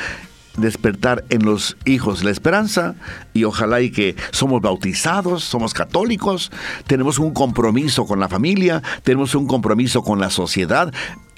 despertar 0.56 1.24
en 1.30 1.44
los 1.44 1.76
hijos 1.84 2.24
la 2.24 2.30
esperanza 2.30 2.94
y 3.32 3.44
ojalá 3.44 3.80
y 3.80 3.90
que 3.90 4.16
somos 4.30 4.60
bautizados, 4.60 5.44
somos 5.44 5.74
católicos, 5.74 6.50
tenemos 6.86 7.18
un 7.18 7.32
compromiso 7.32 8.06
con 8.06 8.20
la 8.20 8.28
familia, 8.28 8.82
tenemos 9.02 9.34
un 9.34 9.46
compromiso 9.46 10.02
con 10.02 10.20
la 10.20 10.30
sociedad. 10.30 10.92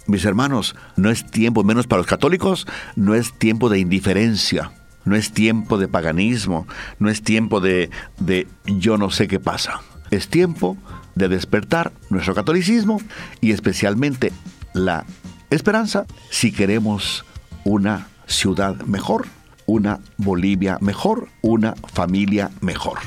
Mis 0.07 0.25
hermanos, 0.25 0.75
no 0.97 1.11
es 1.11 1.25
tiempo, 1.31 1.63
menos 1.63 1.87
para 1.87 2.01
los 2.01 2.07
católicos, 2.07 2.67
no 2.97 3.15
es 3.15 3.33
tiempo 3.39 3.69
de 3.69 3.79
indiferencia, 3.79 4.73
no 5.05 5.17
es 5.17 5.33
tiempo 5.33 5.79
de 5.79 5.89
paganismo, 5.89 6.67
no 6.99 7.09
es 7.09 7.23
tiempo 7.23 7.61
de, 7.61 7.91
de 8.19 8.49
yo 8.67 8.99
no 8.99 9.11
sé 9.11 9.29
qué 9.29 9.39
pasa. 9.39 9.81
Es 10.11 10.29
tiempo 10.29 10.77
de 11.15 11.29
despertar 11.29 11.93
nuestro 12.11 12.35
catolicismo 12.35 13.01
y 13.41 13.53
especialmente 13.53 14.33
la 14.75 15.05
esperanza 15.51 16.07
si 16.31 16.53
queremos 16.53 17.25
una 17.65 18.09
ciudad 18.33 18.77
mejor, 18.83 19.27
una 19.67 20.01
Bolivia 20.17 20.79
mejor, 20.81 21.29
una 21.41 21.75
familia 21.93 22.51
mejor. 22.61 22.99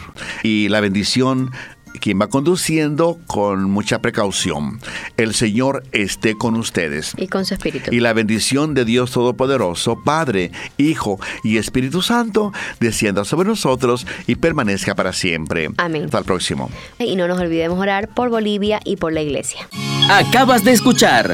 Y 0.43 0.69
la 0.69 0.79
bendición 0.79 1.51
quien 1.99 2.19
va 2.19 2.27
conduciendo 2.27 3.19
con 3.27 3.69
mucha 3.69 3.99
precaución. 3.99 4.79
El 5.17 5.33
Señor 5.33 5.83
esté 5.91 6.35
con 6.35 6.55
ustedes. 6.55 7.13
Y 7.17 7.27
con 7.27 7.45
su 7.45 7.53
espíritu. 7.53 7.91
Y 7.93 7.99
la 7.99 8.13
bendición 8.13 8.73
de 8.73 8.85
Dios 8.85 9.11
Todopoderoso, 9.11 10.01
Padre, 10.03 10.51
Hijo 10.77 11.19
y 11.43 11.57
Espíritu 11.57 12.01
Santo, 12.01 12.53
descienda 12.79 13.25
sobre 13.25 13.47
nosotros 13.47 14.05
y 14.27 14.35
permanezca 14.35 14.95
para 14.95 15.13
siempre. 15.13 15.69
Amén. 15.77 16.05
Hasta 16.05 16.19
el 16.19 16.25
próximo. 16.25 16.69
Y 16.99 17.15
no 17.15 17.27
nos 17.27 17.39
olvidemos 17.39 17.79
orar 17.79 18.09
por 18.09 18.29
Bolivia 18.29 18.79
y 18.83 18.97
por 18.97 19.13
la 19.13 19.21
iglesia. 19.21 19.67
Acabas 20.09 20.63
de 20.63 20.71
escuchar 20.71 21.33